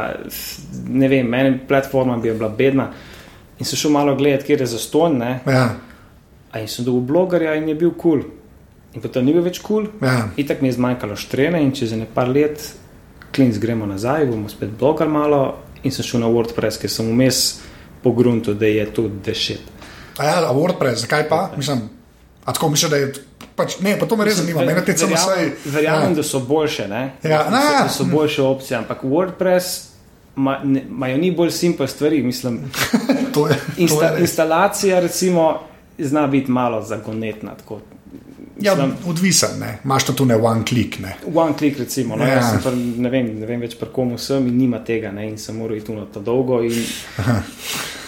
ne 0.92 1.08
vem, 1.08 1.32
meni 1.32 1.56
platforma 1.70 2.20
bi 2.20 2.34
bila 2.36 2.52
bedna. 2.52 2.90
In 3.64 3.70
sem 3.70 3.80
šel 3.80 3.96
malo 3.96 4.18
gledati, 4.20 4.50
kje 4.50 4.60
je 4.60 4.70
zaston. 4.76 5.16
Ne? 5.24 5.38
Ja, 5.48 5.70
A 6.52 6.60
in 6.60 6.68
sem 6.68 6.84
dobil 6.84 7.08
blogerja 7.08 7.56
in 7.56 7.72
je 7.72 7.78
bil 7.80 7.96
kul. 7.96 8.26
Cool. 8.26 8.28
In 8.98 9.02
potem 9.08 9.24
ni 9.24 9.34
bil 9.36 9.46
več 9.46 9.64
kul. 9.64 9.88
Cool. 9.88 10.04
ja. 10.04 10.28
Itak 10.36 10.60
mi 10.60 10.68
je 10.68 10.76
zmanjkalo 10.82 11.16
štrene 11.16 11.62
in 11.64 11.72
čez 11.72 11.96
nekaj 11.96 12.28
let, 12.28 12.72
klinc 13.32 13.58
gremo 13.58 13.86
nazaj, 13.86 14.26
bomo 14.26 14.50
spet 14.50 14.70
blogar 14.70 15.08
malo 15.08 15.58
in 15.84 15.92
sem 15.92 16.04
šel 16.06 16.20
na 16.20 16.28
WordPress, 16.28 16.78
ker 16.78 16.90
sem 16.90 17.08
vmes 17.08 17.60
pogruntil, 18.04 18.54
da 18.54 18.66
je 18.66 18.86
to 18.86 19.08
dešet. 19.26 19.62
A 20.18 20.26
ja, 20.26 20.50
a 20.50 20.54
WordPress, 20.54 20.96
zakaj 20.96 21.30
pa? 21.30 21.50
Mislim, 21.58 21.90
a 22.46 22.54
tako 22.54 22.70
mislim, 22.70 22.92
da 22.92 22.98
je. 22.98 23.14
Pač, 23.56 23.80
ne, 23.80 23.98
pa 24.00 24.06
to 24.06 24.16
me 24.16 24.26
res 24.26 24.36
zanima. 24.36 24.62
Mene 24.62 24.86
te 24.86 24.98
samo 24.98 25.18
saj. 25.18 25.50
Verjamem, 25.66 26.14
da 26.16 26.24
so 26.24 26.40
boljše, 26.40 26.88
ne? 26.88 27.02
Ja, 27.24 27.44
so, 27.44 27.56
ja. 27.56 27.84
da 27.84 27.90
so 27.90 28.04
boljše 28.06 28.42
opcije, 28.42 28.78
ampak 28.78 29.04
WordPress 29.04 29.90
ma- 30.36 30.62
ne- 30.64 30.86
imajo 30.90 31.18
ni 31.18 31.32
bolj 31.32 31.52
simpel 31.52 31.88
stvari. 31.88 32.24
Mislim, 32.24 32.60
To 33.34 33.48
je, 33.48 33.54
to 33.54 33.60
insta, 33.78 34.06
je 34.06 34.22
instalacija 34.22 35.00
recimo 35.00 35.60
zna 35.98 36.28
biti 36.28 36.52
malo 36.52 36.82
zagonetna. 36.82 37.56
Tako. 37.56 37.80
Ja, 38.62 38.76
Mislim, 38.76 38.96
odvisen, 39.08 39.60
ne. 39.60 39.80
Imaš 39.86 40.04
to 40.04 40.26
ne 40.26 40.36
one 40.36 40.66
click, 40.68 41.00
ne. 41.00 41.16
One 41.34 41.54
click, 41.58 41.80
recimo. 41.80 42.16
No, 42.16 42.26
Ja. 42.26 42.34
ja. 42.34 42.60
pr, 42.64 42.76
ne, 42.76 43.10
vem, 43.10 43.40
ne 43.40 43.46
vem 43.46 43.62
več, 43.62 43.78
pri 43.80 43.88
komu 43.94 44.18
sem 44.18 44.48
in 44.48 44.58
nima 44.58 44.80
tega, 44.86 45.12
ne, 45.12 45.30
in 45.30 45.38
sem 45.38 45.56
moral 45.56 45.78
iti 45.78 45.96
na 45.96 46.06
to 46.14 46.20
dolgo. 46.20 46.62
in 46.64 46.74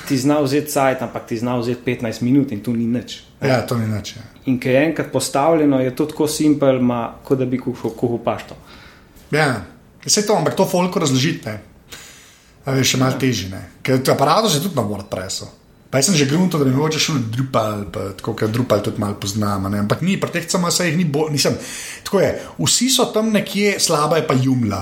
Ti 0.08 0.18
zna 0.18 0.42
vzeti 0.42 0.72
sajt, 0.72 1.02
ampak 1.02 1.28
ti 1.28 1.38
zna 1.38 1.56
vzeti 1.58 1.82
15 1.86 2.22
minut 2.22 2.52
in 2.52 2.60
tu 2.60 2.74
ni 2.74 2.86
nič. 2.86 3.22
Ja, 3.42 3.62
to 3.62 3.78
ni 3.78 3.88
nič. 3.88 4.16
Ja. 4.18 4.22
In 4.46 4.60
ker 4.60 4.72
je 4.72 4.86
enkrat 4.90 5.12
postavljeno, 5.12 5.80
je 5.80 5.96
to 5.96 6.06
tako 6.06 6.28
simpel, 6.28 6.82
ma, 6.82 7.14
kot 7.24 7.40
da 7.40 7.46
bi 7.46 7.60
kuhal 7.62 7.94
kuhu 7.96 8.20
pašto. 8.24 8.58
Ja, 9.32 9.62
vse 10.06 10.26
to, 10.28 10.36
ampak 10.36 10.56
to 10.56 10.66
folko 10.66 11.00
ne. 11.00 11.60
Veš, 12.66 12.92
še 12.92 12.98
malo 12.98 13.18
težje, 13.18 13.50
ne. 13.50 13.62
Ker 13.82 14.02
aparatus 14.12 14.56
je 14.56 14.62
tudi 14.62 14.76
na 14.76 14.84
WordPressu. 14.84 15.61
Pa 15.92 16.00
jaz 16.00 16.08
sem 16.08 16.16
že 16.16 16.26
grunto, 16.26 16.56
da 16.58 16.64
bi 16.64 16.72
mogoče 16.72 17.00
šel 17.04 17.20
Drupal, 17.36 17.84
pa 17.92 18.06
tako, 18.16 18.34
ker 18.40 18.48
Drupal 18.48 18.80
tudi 18.80 19.02
malo 19.04 19.20
poznam, 19.20 19.68
a 19.68 19.70
ne. 19.70 19.84
ampak 19.84 20.02
ni, 20.02 20.16
pri 20.16 20.32
teh 20.32 20.48
CMS 20.48 20.80
jih 20.88 20.96
ni 20.96 21.04
bolj, 21.04 21.34
nisem. 21.36 21.58
Tako 22.08 22.24
je, 22.24 22.32
vsi 22.64 22.88
so 22.90 23.12
tam 23.12 23.34
nekje, 23.36 23.76
slaba 23.80 24.22
je 24.22 24.28
pa 24.28 24.38
Jumla. 24.40 24.82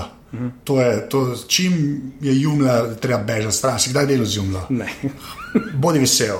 To 0.64 0.78
je, 0.80 1.08
to, 1.10 1.34
čim 1.50 1.74
je 2.22 2.40
Jumla, 2.40 2.94
treba 3.02 3.18
bežati 3.26 3.56
stran. 3.56 3.78
Si 3.82 3.90
kdaj 3.90 4.06
delal 4.06 4.26
z 4.26 4.38
Jumla? 4.38 4.62
Ne. 4.70 4.86
Bodi 5.82 5.98
vesel. 5.98 6.38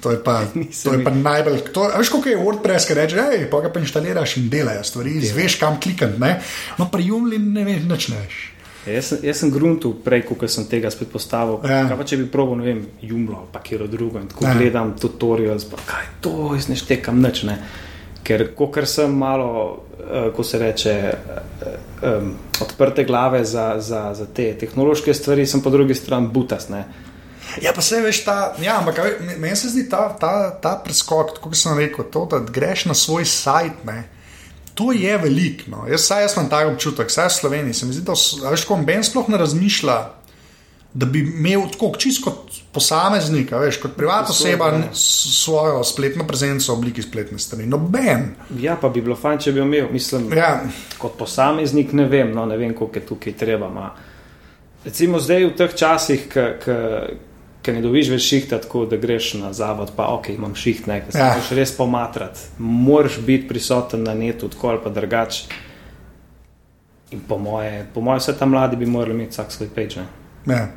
To 0.00 0.10
je 0.10 0.24
pa, 0.24 0.48
to 0.84 0.96
je 0.96 1.04
pa 1.04 1.12
najbolj. 1.12 1.60
To, 1.76 1.92
veš, 1.98 2.08
kako 2.16 2.32
je 2.32 2.40
WordPress, 2.40 2.88
ki 2.88 2.96
reče, 2.96 3.20
hej, 3.20 3.46
pa 3.52 3.60
ga 3.60 3.72
pa 3.72 3.84
inštaliraš 3.84 4.38
in 4.40 4.48
delajo 4.48 4.84
stvari, 4.84 5.18
izveš 5.20 5.60
kam 5.60 5.76
klikati. 5.80 6.20
ne. 6.20 6.40
No, 6.80 6.88
pri 6.88 7.12
Jumli 7.12 7.38
ne 7.38 7.64
veš, 7.68 7.84
nič 7.84 8.08
ne 8.08 8.24
veš. 8.24 8.55
Jaz 8.86 9.08
sem, 9.10 9.18
jaz 9.26 9.40
sem 9.42 9.50
gruntil 9.50 9.96
prej, 10.04 10.22
ko 10.28 10.48
sem 10.48 10.66
tega 10.70 10.90
spet 10.94 11.10
postavil. 11.10 11.58
Ja. 11.64 11.82
Ja. 11.82 11.88
Kaj 11.90 11.98
pa 11.98 12.06
če 12.06 12.20
bi 12.20 12.28
probil, 12.30 12.60
ne 12.60 12.68
vem, 12.68 12.84
Jumlo 13.02 13.40
ali 13.40 13.50
pa 13.52 13.62
kjer 13.64 13.86
drugo 13.90 14.20
in 14.22 14.28
tako 14.30 14.46
Ja. 14.46 14.52
ja. 14.52 14.60
gledam 14.60 14.94
tutorials, 15.00 15.66
pa 15.70 15.82
kaj 15.86 16.06
to, 16.20 16.54
jaz 16.54 16.68
ne 16.70 16.78
štekam 16.78 17.20
nič. 17.22 17.42
Ne. 17.48 17.58
Ker 18.26 18.48
ker 18.54 18.86
sem 18.90 19.12
malo, 19.14 19.50
uh, 19.98 20.30
ko 20.34 20.44
se 20.44 20.58
reče, 20.58 20.94
um, 22.02 22.32
odprte 22.60 23.04
glave 23.04 23.44
za, 23.44 23.76
za, 23.78 24.14
za 24.14 24.26
te 24.26 24.52
tehnološke 24.58 25.14
stvari, 25.14 25.46
sem 25.46 25.62
po 25.62 25.70
drugi 25.70 25.94
strani 25.94 26.30
butas. 26.32 26.68
Ne. 26.68 26.84
Ja, 27.62 27.72
pa 27.72 27.82
se 27.82 28.00
veš, 28.02 28.24
ta, 28.24 28.54
ja, 28.62 28.78
ampak 28.78 28.98
meni 29.38 29.56
se 29.56 29.70
zdi 29.70 29.86
ta, 29.90 30.08
ta, 30.20 30.50
ta 30.62 30.74
preskok, 30.84 31.38
kot 31.40 31.54
sem 31.56 31.78
rekel, 31.78 32.04
to, 32.10 32.26
da 32.30 32.42
greš 32.42 32.84
na 32.90 32.94
svoj 32.94 33.24
sajt. 33.24 33.84
Ne, 33.86 34.02
to 34.76 34.92
je 34.92 35.18
veliko. 35.18 35.70
No. 35.72 35.86
Jaz, 35.88 36.04
saj, 36.04 36.22
jaz 36.22 36.36
imam 36.36 36.50
ta 36.52 36.60
občutek, 36.68 37.08
vsaj 37.08 37.30
v 37.30 37.34
Sloveniji. 37.40 37.74
Se 37.74 37.86
mi 37.86 37.96
zdi, 37.96 38.04
da 38.04 38.52
ko 38.68 38.76
Ben 38.84 39.04
sploh 39.04 39.28
ne 39.32 39.40
razmišlja. 39.40 39.96
Da 40.96 41.06
bi 41.06 41.20
imel 41.20 41.66
tako 41.72 41.90
čisto 41.98 42.30
kot 42.30 42.58
posameznik, 42.72 43.50
veš, 43.52 43.80
kot 43.82 43.96
privatna 43.96 44.32
oseba, 44.32 44.70
ne, 44.72 44.86
svojo 44.96 45.82
spletno 45.84 46.24
prezenco 46.28 46.72
v 46.72 46.76
obliki 46.78 47.02
spletne 47.04 47.38
strani. 47.38 47.66
Noben. 47.68 48.30
Ja, 48.60 48.78
pa 48.80 48.88
bi 48.88 49.02
bilo 49.04 49.16
fajn, 49.16 49.42
če 49.44 49.52
bi 49.52 49.60
imel, 49.60 49.90
mislim, 49.92 50.30
Ja, 50.36 50.62
kot 51.00 51.18
posameznik, 51.18 51.92
ne 51.92 52.08
vem, 52.08 52.32
no, 52.36 52.46
ne 52.48 52.56
vem 52.56 52.72
koliko 52.76 53.00
je 53.00 53.06
tukaj 53.10 53.36
treba. 53.36 53.68
Ma. 53.72 53.90
Recimo 54.84 55.20
zdaj 55.20 55.48
v 55.50 55.54
teh 55.56 55.76
časih, 55.84 56.28
ki 56.32 56.78
ne 57.72 57.82
dobiš 57.82 58.08
več 58.08 58.22
šihta, 58.22 58.58
tako 58.58 58.84
da 58.86 58.96
greš 58.96 59.34
na 59.34 59.52
zavod, 59.52 59.90
pa 59.96 60.06
ok, 60.08 60.28
imam 60.28 60.54
šiht, 60.54 60.86
ne, 60.86 61.04
se 61.10 61.18
Ja. 61.18 61.24
moraš 61.28 61.50
res 61.50 61.72
pomatrati. 61.72 62.40
Moraš 62.58 63.18
biti 63.18 63.48
prisoten 63.48 64.02
na 64.02 64.14
netu, 64.14 64.48
tako 64.48 64.68
ali 64.68 64.78
pa 64.84 64.90
drugače. 64.90 65.44
In 67.10 67.20
po 67.20 67.38
moje, 67.38 67.86
po 67.94 68.00
moje, 68.00 68.18
vse 68.18 68.38
tam 68.38 68.50
mladi 68.50 68.76
bi 68.76 68.86
morali 68.86 69.14
imeti 69.14 69.30
vsak 69.30 69.52
svoj 69.52 69.68
page. 69.68 70.00
Ne. 70.46 70.54
ja. 70.54 70.68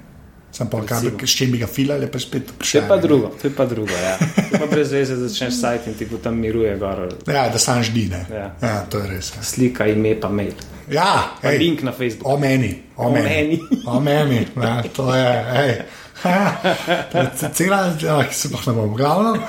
Sem 0.52 0.66
pa 0.66 0.82
kaj, 0.82 1.12
s 1.22 1.36
čim 1.38 1.52
bi 1.52 1.58
ga 1.58 1.68
filali, 1.68 2.08
pa 2.08 2.20
spet 2.20 2.48
To 2.58 2.78
je 2.78 2.82
pa 2.88 2.98
drugo, 2.98 3.28
to 3.42 3.48
je 3.48 3.54
pa 3.54 3.66
drugo. 3.66 3.94
Ja. 3.94 4.18
To 4.18 4.58
Pa 4.60 4.66
brez 4.66 4.92
veze 4.92 5.16
začneš 5.16 5.54
sajt 5.54 5.88
in 5.88 5.94
ti 5.94 6.06
bo 6.06 6.18
tam 6.18 6.36
miruje 6.36 6.72
gor. 6.78 7.04
Ja, 7.28 7.50
da 7.50 7.60
sam 7.60 7.84
ždi, 7.84 8.08
ne. 8.10 8.26
Ja. 8.34 8.48
ja, 8.62 8.86
to 8.90 8.98
je 8.98 9.08
res. 9.08 9.30
Ja, 9.38 9.44
Slika, 9.44 9.86
ime, 9.88 10.16
pa 10.22 10.30
mail. 10.30 10.52
ja 10.92 11.38
Pa 11.42 11.52
ej, 11.52 11.58
link 11.60 11.84
na 11.84 11.92
Facebook. 11.92 12.26
o 12.26 12.38
meni, 12.38 12.82
o, 12.98 13.06
O 13.06 13.12
meni. 13.12 13.28
meni. 13.30 13.60
o 13.86 14.00
meni, 14.00 14.48
ja, 14.58 14.84
to 14.96 15.16
je, 15.16 15.44
hej. 15.54 15.82
Cela, 17.58 17.84
ki 18.28 18.36
se 18.36 18.52
pa 18.52 18.64
ne 18.68 18.74
bom, 18.78 18.96
glavno. 18.96 19.38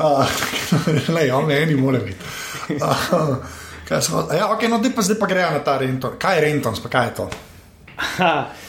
Uh, 0.00 0.24
lej, 1.12 1.32
o 1.34 1.42
meni 1.42 1.74
mora 1.76 1.98
biti. 1.98 2.24
Kaj 3.88 4.02
smo, 4.02 4.22
ja, 4.32 4.46
okay, 4.54 4.70
no, 4.70 4.78
pa, 4.94 5.02
zdaj 5.02 5.18
pa 5.18 5.26
grejo 5.26 5.50
na 5.50 5.58
ta 5.66 5.74
Renton. 5.78 6.14
Kaj 6.18 6.36
je 6.38 6.40
Renton, 6.40 6.76
pa 6.82 6.88
kaj 6.88 7.06
je 7.06 7.14
to? 7.14 7.26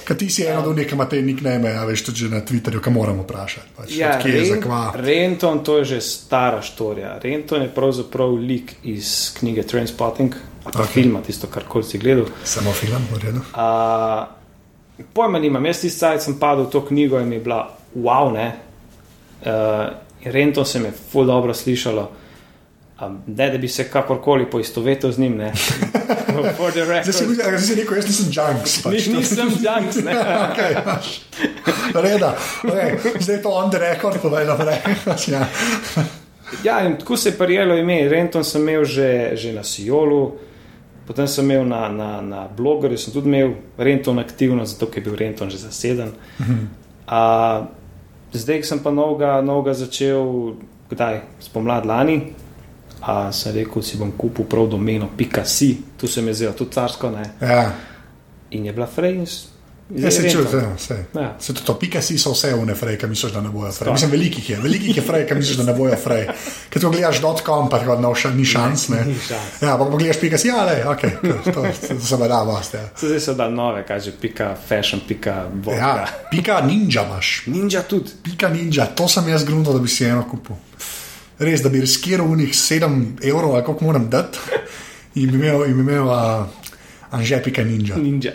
Kaj 0.04 0.18
ti 0.18 0.30
si 0.30 0.44
eno 0.44 0.66
od 0.66 0.78
njih, 0.78 0.88
ki 0.88 0.96
ima 0.96 1.06
te 1.10 1.22
nickname, 1.22 1.72
a 1.78 1.86
veš 1.86 2.04
tudi 2.10 2.30
na 2.30 2.42
Twitterju, 2.42 2.82
kam 2.82 2.94
moramo 2.94 3.24
vprašati. 3.24 3.68
Pač, 3.78 3.94
Ja, 3.96 4.18
kje 4.20 4.34
je 4.34 4.46
za 4.46 4.56
Ren- 4.56 4.64
kva. 4.64 4.82
Renton, 4.96 5.64
to 5.64 5.78
je 5.78 5.86
že 5.86 6.02
stara 6.02 6.62
štorija. 6.62 7.20
Renton 7.24 7.62
je 7.62 7.70
pravzaprav 7.70 8.34
lik 8.34 8.76
iz 8.84 9.32
knjige 9.40 9.64
Trainspotting, 9.64 10.36
ali 10.64 10.74
pa 10.74 10.84
okay. 10.84 10.94
filma, 10.94 11.22
tisto, 11.22 11.48
kar 11.48 11.64
koli 11.64 11.84
si 11.84 11.98
gledal. 11.98 12.26
Samo 12.44 12.74
film, 12.74 13.08
v 13.14 13.24
redu. 13.24 13.42
Pojma 15.14 15.40
nimam, 15.40 15.66
jaz 15.66 15.82
tisti 15.82 16.00
sajt 16.00 16.22
sem 16.22 16.40
padel 16.40 16.66
v 16.66 16.72
to 16.72 16.82
knjigo 16.86 17.20
in 17.20 17.30
mi 17.30 17.36
je 17.36 17.46
bila 17.46 17.62
wow, 17.96 18.32
ne. 18.34 18.48
Uh, 19.42 19.92
in 20.26 20.32
Renton 20.32 20.66
se 20.66 20.80
mi 20.80 20.90
je 20.90 20.98
ful 21.12 21.26
dobro 21.26 21.54
slišalo. 21.54 22.10
Um, 23.02 23.22
ne, 23.28 23.50
da 23.50 23.58
bi 23.58 23.68
se 23.68 23.88
kakorkoli 23.90 24.46
poistovetil 24.46 25.12
z 25.12 25.20
njim, 25.20 25.38
ne. 25.38 25.52
For 26.58 26.72
the 26.72 26.86
Zdaj 26.86 27.04
si, 27.14 27.24
record. 27.24 27.34
zdaj 27.34 27.60
si 27.60 27.76
rekel, 27.76 27.98
jaz 27.98 28.06
nisem 28.06 28.28
junks. 28.32 28.76
Pač. 28.84 29.08
Ni, 29.08 29.16
nisem 29.18 29.50
junks, 29.50 29.98
ne. 30.06 30.14
okay, 30.48 30.76
pač. 30.86 31.10
Reda, 31.94 32.36
okay. 32.64 32.98
Zdaj 33.20 33.36
je 33.36 33.42
to 33.42 33.50
on 33.50 33.72
the 33.72 33.80
record, 33.80 34.22
povej 34.22 34.46
naprej. 34.46 34.78
ja. 35.34 35.48
Ja, 36.64 36.82
in 36.86 36.98
tako 36.98 37.18
se 37.18 37.30
je 37.30 37.38
prijelo 37.38 37.76
ime. 37.78 38.10
Renton 38.10 38.44
sem 38.44 38.62
imel 38.62 38.86
že, 38.86 39.32
že 39.34 39.54
na 39.54 39.64
Sijolu, 39.64 40.38
potem 41.12 41.28
sem 41.28 41.44
imel 41.44 41.66
na, 41.68 41.90
na, 41.92 42.22
na 42.24 42.42
blogerju, 42.48 42.96
sem 42.98 43.12
tudi 43.12 43.28
imel 43.28 43.58
Renton 43.76 44.20
aktivno, 44.20 44.64
zato 44.66 44.88
ker 44.88 45.04
je 45.04 45.10
bil 45.10 45.18
Renton 45.20 45.52
že 45.52 45.60
zaseden. 45.60 46.16
A, 47.12 47.68
zdaj 48.32 48.64
sem 48.64 48.80
pa 48.80 48.96
novega, 48.96 49.42
novega 49.44 49.76
začel, 49.76 50.56
kdaj, 50.88 51.20
spomlad 51.44 51.84
lani. 51.84 52.32
A 53.04 53.28
sem 53.36 53.52
rekel, 53.60 53.84
si 53.84 54.00
bom 54.00 54.14
kupil 54.16 54.48
prav 54.48 54.70
domeno, 54.72 55.10
pika 55.18 55.44
si, 55.44 55.74
tu 56.00 56.08
se 56.08 56.22
mi 56.22 56.32
je 56.32 56.46
zdelo 56.46 56.54
tudi 56.56 56.78
carsko, 56.80 57.10
ne. 57.12 57.26
ja. 57.42 57.74
In 58.56 58.66
je 58.66 58.72
bila 58.72 58.88
frej. 58.88 59.20
Ja, 59.96 60.12
se 60.12 60.30
čuje, 60.30 60.44
vse, 60.46 60.62
vse. 60.78 61.06
Ja. 61.16 61.36
Se 61.40 61.54
to, 61.54 61.62
to 61.66 61.74
pika 61.80 62.02
si 62.02 62.18
so 62.18 62.32
vse 62.32 62.54
une 62.56 62.76
frej, 62.76 62.96
ki 62.98 63.08
misliš, 63.12 63.34
da 63.34 63.42
ne 63.42 63.50
bojo 63.50 63.72
frej. 63.72 63.92
Mislim, 63.92 64.12
velikih 64.12 64.50
je, 64.50 64.60
velikih 64.62 64.98
je 64.98 65.04
frej, 65.04 65.26
ki 65.28 65.36
misliš, 65.36 65.58
da 65.58 65.66
ne 65.68 65.74
bojo 65.76 65.98
frej. 66.00 66.28
Ker 66.70 66.82
to 66.82 66.90
gledaš 66.90 67.20
dot.com, 67.22 67.68
pa 67.70 67.80
tako 67.82 67.98
no, 68.00 68.14
še 68.16 68.32
ni 68.36 68.46
šans, 68.48 68.88
ne. 68.94 69.02
Ni 69.10 69.18
šans. 69.28 69.60
Ja, 69.62 69.76
pa 69.76 69.88
pogledaš 69.90 70.22
pika 70.22 70.40
si, 70.40 70.52
ale, 70.52 70.78
ok, 70.88 71.04
to, 71.22 71.34
to, 71.52 71.66
to 71.88 72.00
se 72.08 72.20
me 72.22 72.30
da 72.32 72.40
vas, 72.48 72.72
ja. 72.74 72.86
Zdaj 73.02 73.20
so 73.26 73.36
dal 73.36 73.52
nove, 73.56 73.84
kaže 73.88 74.16
pika 74.22 74.54
fashion, 74.56 75.04
pika 75.08 75.36
vodka. 75.52 75.76
Ja, 75.82 76.08
pika 76.32 76.62
ninja 76.66 77.04
imaš. 77.10 77.34
Ninja 77.52 77.84
tudi. 77.84 78.16
Pika 78.24 78.50
ninja, 78.54 78.88
to 78.96 79.10
sem 79.12 79.28
jaz 79.28 79.44
grunil, 79.48 79.74
da 79.74 79.84
bi 79.84 79.92
si 79.92 80.08
eno 80.08 80.24
kupil. 80.30 80.56
Res, 81.42 81.66
da 81.66 81.74
bi 81.74 81.82
riskiral 81.84 82.32
unih 82.32 82.56
7 82.56 83.28
evrov, 83.28 83.58
ali 83.58 83.66
koliko 83.66 83.86
moram 83.90 84.10
dati, 84.10 84.40
in 85.20 85.34
bi 85.34 85.42
imel, 85.42 85.66
in 85.68 85.80
bi 85.82 85.88
imel 85.90 86.08
uh, 86.08 86.62
Anže 87.12 87.42
pika 87.44 87.64
ninja. 87.64 87.96
Ninja. 87.96 88.32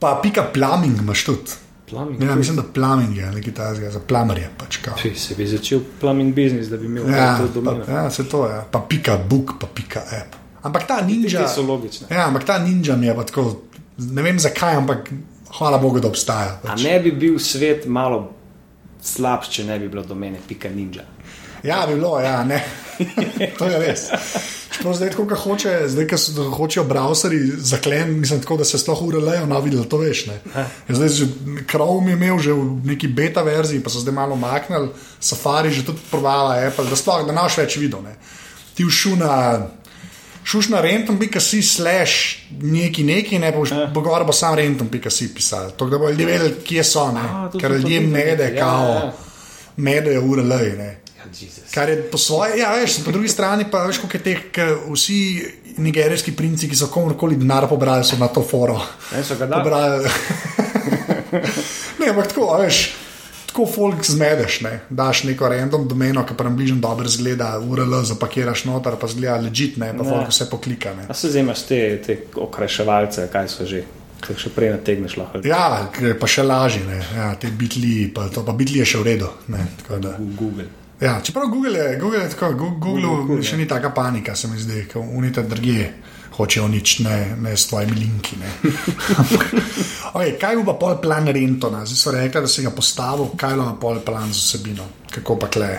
Pa 0.00 0.18
pika 0.22 0.42
plumbing 0.54 0.98
imaš 0.98 1.24
tudi. 1.24 1.58
Plumbing. 1.86 2.22
Ja, 2.22 2.34
mislim, 2.34 2.56
da 2.56 2.62
plumbing 2.64 3.16
je 3.16 3.30
nekaj 3.30 3.54
tajnega, 3.54 3.90
za 3.90 4.00
plamarje 4.00 4.48
pač. 4.58 4.78
Če 5.02 5.10
se 5.14 5.34
bi 5.34 5.46
začel 5.46 5.80
plumbing 6.00 6.34
biznis, 6.34 6.68
da 6.68 6.76
bi 6.76 6.86
imel 6.86 7.08
Ja, 7.10 7.32
to 7.36 7.46
pa, 7.46 7.54
domeno. 7.54 7.84
ja, 7.88 8.10
se 8.10 8.24
to 8.24 8.44
je. 8.46 8.60
Pa 8.70 8.80
pika 8.80 9.18
book, 9.18 9.56
pa 9.60 9.66
pika 9.66 10.00
app. 10.12 10.36
Ampak 10.62 10.86
ta 10.86 11.00
ninja. 11.02 11.42
Te 11.42 11.48
so 11.48 11.62
logične. 11.62 12.06
Ja, 12.10 12.26
ampak 12.28 12.44
ta 12.44 12.58
ninja 12.58 12.96
mi 12.96 13.06
je 13.06 13.14
pa 13.16 13.24
tako, 13.24 13.62
ne 13.98 14.22
vem 14.22 14.38
zakaj, 14.38 14.76
ampak 14.76 15.10
hvala 15.58 15.78
Bogu, 15.78 16.00
da 16.00 16.08
obstaja. 16.08 16.60
A 16.62 16.66
Pač. 16.68 16.82
ne 16.84 17.00
bi 17.00 17.10
bil 17.12 17.38
svet 17.38 17.86
malo 17.86 18.30
slabši, 19.02 19.50
če 19.50 19.64
ne 19.64 19.78
bi 19.78 19.88
bilo 19.88 20.04
domene 20.04 20.38
pika 20.48 20.68
ninja. 20.68 21.02
Ja, 21.62 21.84
bi 21.86 21.94
bilo, 21.94 22.20
ja, 22.20 22.44
ne. 22.44 22.64
to 23.58 23.64
je 23.64 23.78
res. 23.78 24.00
Čeprav 24.70 24.94
zdaj, 24.94 25.10
ko 25.10 25.24
hoče, 25.36 25.72
zdaj, 25.86 26.06
ko 26.06 26.16
so- 26.16 26.50
hočejo 26.50 26.84
browserji 26.84 27.40
zaklen, 27.58 28.20
mislim, 28.20 28.40
tako, 28.40 28.56
da 28.56 28.64
se 28.64 28.78
sploh 28.78 29.02
urelejo, 29.02 29.46
no, 29.46 29.60
videl, 29.60 29.84
to 29.84 29.98
veš. 29.98 30.26
Ne. 30.26 30.38
Ja, 30.54 30.66
Zdaj, 30.88 31.08
že 31.08 31.26
Chrome 31.66 32.10
je 32.10 32.16
imel 32.16 32.38
že 32.38 32.52
v 32.52 32.64
neki 32.84 33.08
beta 33.08 33.42
verziji, 33.42 33.80
pa 33.80 33.90
so 33.90 34.00
zdaj 34.00 34.14
malo 34.14 34.36
maknili, 34.36 34.88
Safari 35.20 35.70
že 35.70 35.84
tudi 35.84 35.98
provala 36.10 36.56
Apple, 36.66 36.86
da 36.86 36.96
sploh 36.96 37.26
da 37.26 37.32
naš 37.32 37.58
več 37.58 37.76
videl. 37.76 38.02
Ne. 38.02 38.16
Ti 38.74 38.84
všu 38.84 39.16
na. 39.16 39.66
Šuš 40.44 40.68
na 40.68 40.80
rentom.si 40.80 41.62
slash 41.62 42.48
neki 42.50 43.04
neki, 43.04 43.38
ne 43.38 43.52
boš 43.52 43.70
Ja. 43.70 43.86
bo 43.86 44.00
gor 44.00 44.24
bo 44.24 44.32
sam 44.32 44.54
rentom.si 44.54 45.34
pisal. 45.34 45.70
To, 45.70 45.86
da 45.86 45.98
bodo 45.98 46.10
ljudje 46.10 46.26
vedeli, 46.26 46.54
kje 46.64 46.84
so, 46.84 47.12
ne. 47.12 47.20
A, 47.20 47.48
to 47.52 47.58
ker 47.58 47.70
ljudje 47.72 48.00
mede, 48.00 48.48
ja, 48.54 48.60
kao, 48.64 48.88
ja. 48.88 49.12
mede 49.76 50.18
URL, 50.18 50.48
ne. 50.48 50.56
Ja, 50.86 50.86
Jezus. 50.86 51.09
Kar 51.70 51.88
je 51.88 52.02
po 52.02 52.18
svoje, 52.18 52.58
ja, 52.58 52.72
veš, 52.74 53.00
po 53.04 53.10
drugi 53.10 53.28
strani 53.28 53.66
pa 53.70 53.84
veš, 53.84 53.98
koliko 53.98 54.16
je 54.16 54.22
teh, 54.22 54.40
vsi 54.88 55.18
nigerijski 55.76 56.32
princi, 56.32 56.68
ki 56.68 56.76
so 56.76 56.86
komorkoli 56.86 57.36
denar 57.36 57.68
pobrali, 57.68 58.04
so 58.04 58.16
na 58.16 58.28
to 58.28 58.42
foro. 58.42 58.80
Ne, 59.12 59.24
so 59.24 59.36
ga 59.36 59.46
dali. 59.46 59.62
Pobrali. 59.62 60.08
ne, 61.98 62.08
ampak 62.08 62.26
tako, 62.28 62.50
a 62.54 62.58
veš. 62.58 62.80
Tako 63.46 63.66
folk 63.66 64.04
zmedeš, 64.06 64.60
ne? 64.60 64.80
daš 64.90 65.24
neko 65.24 65.48
random 65.48 65.88
domeno, 65.88 66.22
ki 66.22 66.34
pa 66.38 66.44
nam 66.44 66.54
bližnjo 66.56 66.76
dobro 66.78 67.08
zgleda, 67.08 67.58
URL 67.58 67.96
zapakiraš 68.06 68.64
noter, 68.64 68.94
pa 68.94 69.08
zgleda 69.10 69.40
ležit, 69.42 69.76
ne 69.76 69.90
pa 69.90 70.04
Ne. 70.04 70.10
folk 70.10 70.28
vse 70.30 70.46
poklika. 70.50 70.94
Ne? 70.94 71.06
A 71.08 71.14
se 71.14 71.30
zdaj 71.30 71.42
imaš 71.42 71.62
te, 71.66 71.80
te 72.06 72.16
okraševalce, 72.36 73.26
kaj 73.32 73.48
so 73.48 73.66
že, 73.66 73.82
še 74.38 74.52
prej 74.54 74.70
nategneš 74.70 75.16
lahko. 75.16 75.42
Ja, 75.42 75.90
pa 76.20 76.26
še 76.26 76.46
lažje, 76.46 76.84
ne? 76.86 77.00
ja, 77.16 77.34
te 77.34 77.50
bitli, 77.50 78.06
pa 78.14 78.28
to 78.28 78.46
pa 78.46 78.52
bitli 78.52 78.78
je 78.78 78.86
še 78.86 79.02
v 79.02 79.08
redu. 79.08 79.32
Ne? 79.48 79.66
Da- 79.88 80.14
Google. 80.38 80.70
Ja, 81.00 81.20
čeprav 81.24 81.48
Google 81.48 81.78
je, 81.78 81.98
Google 81.98 82.18
je 82.18 82.30
tako, 82.30 82.52
Google, 82.52 82.78
Google, 82.78 83.26
Google, 83.26 83.42
še 83.42 83.56
ni 83.56 83.68
taka 83.68 83.90
panika, 83.90 84.34
se 84.36 84.48
mi 84.48 84.58
zdi, 84.60 84.84
ko 84.92 85.00
unite 85.00 85.42
drugje 85.42 85.92
hočejo 86.36 86.68
nič, 86.68 86.98
ne, 87.04 87.36
ne 87.40 87.56
s 87.56 87.68
tvojimi 87.68 87.96
linki. 87.96 88.36
okay, 90.16 90.36
kaj 90.40 90.60
bo 90.60 90.72
pa 90.72 90.74
pol 90.80 90.98
plan 91.00 91.28
Rentona? 91.28 91.84
Zdaj 91.88 92.00
so 92.00 92.12
rekli, 92.14 92.44
da 92.44 92.48
si 92.48 92.64
ga 92.64 92.72
postavil, 92.72 93.32
kaj 93.36 93.56
bo 93.56 93.70
pa 93.72 93.76
pol 93.80 94.02
plan 94.04 94.28
z 94.32 94.44
vsebino, 94.44 94.86
kako 95.10 95.36
pa 95.40 95.48
kle. 95.52 95.72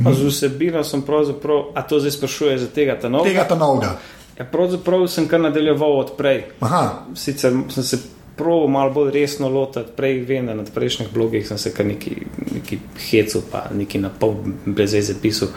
Pa 0.00 0.14
z 0.16 0.30
vsebino 0.30 0.84
sem 0.86 1.02
pravzaprav, 1.06 1.74
a 1.74 1.82
to 1.82 2.00
zdaj 2.00 2.16
sprašuje 2.16 2.58
za 2.58 2.70
tega 2.74 2.96
ta 2.98 3.10
novega? 3.12 3.30
Tega 3.30 3.44
ta 3.50 3.58
novega. 3.58 3.92
Ja, 4.38 4.46
pravzaprav 4.48 5.04
sem 5.12 5.28
kar 5.28 5.42
nadaljeval 5.42 5.98
od 6.00 6.14
prej. 6.16 6.46
Aha, 6.64 7.10
Sicer 7.14 7.52
sem 7.74 7.84
se 7.84 7.98
proval 8.40 8.68
malo 8.68 8.90
bolj 8.96 9.12
resno 9.12 9.48
lotiti, 9.52 9.92
prej 9.96 10.22
vem, 10.24 10.46
da 10.48 10.54
na 10.56 10.64
prejšnjih 10.74 11.12
blogih 11.12 11.44
sem 11.48 11.58
se 11.58 11.74
kar 11.76 11.86
neki, 11.86 12.16
neki 12.54 12.78
hecu, 13.10 13.42
pa 13.52 13.66
neki 13.76 14.00
na 14.00 14.08
pol 14.08 14.38
brez 14.64 14.96
veze 14.96 15.18
pisal. 15.22 15.52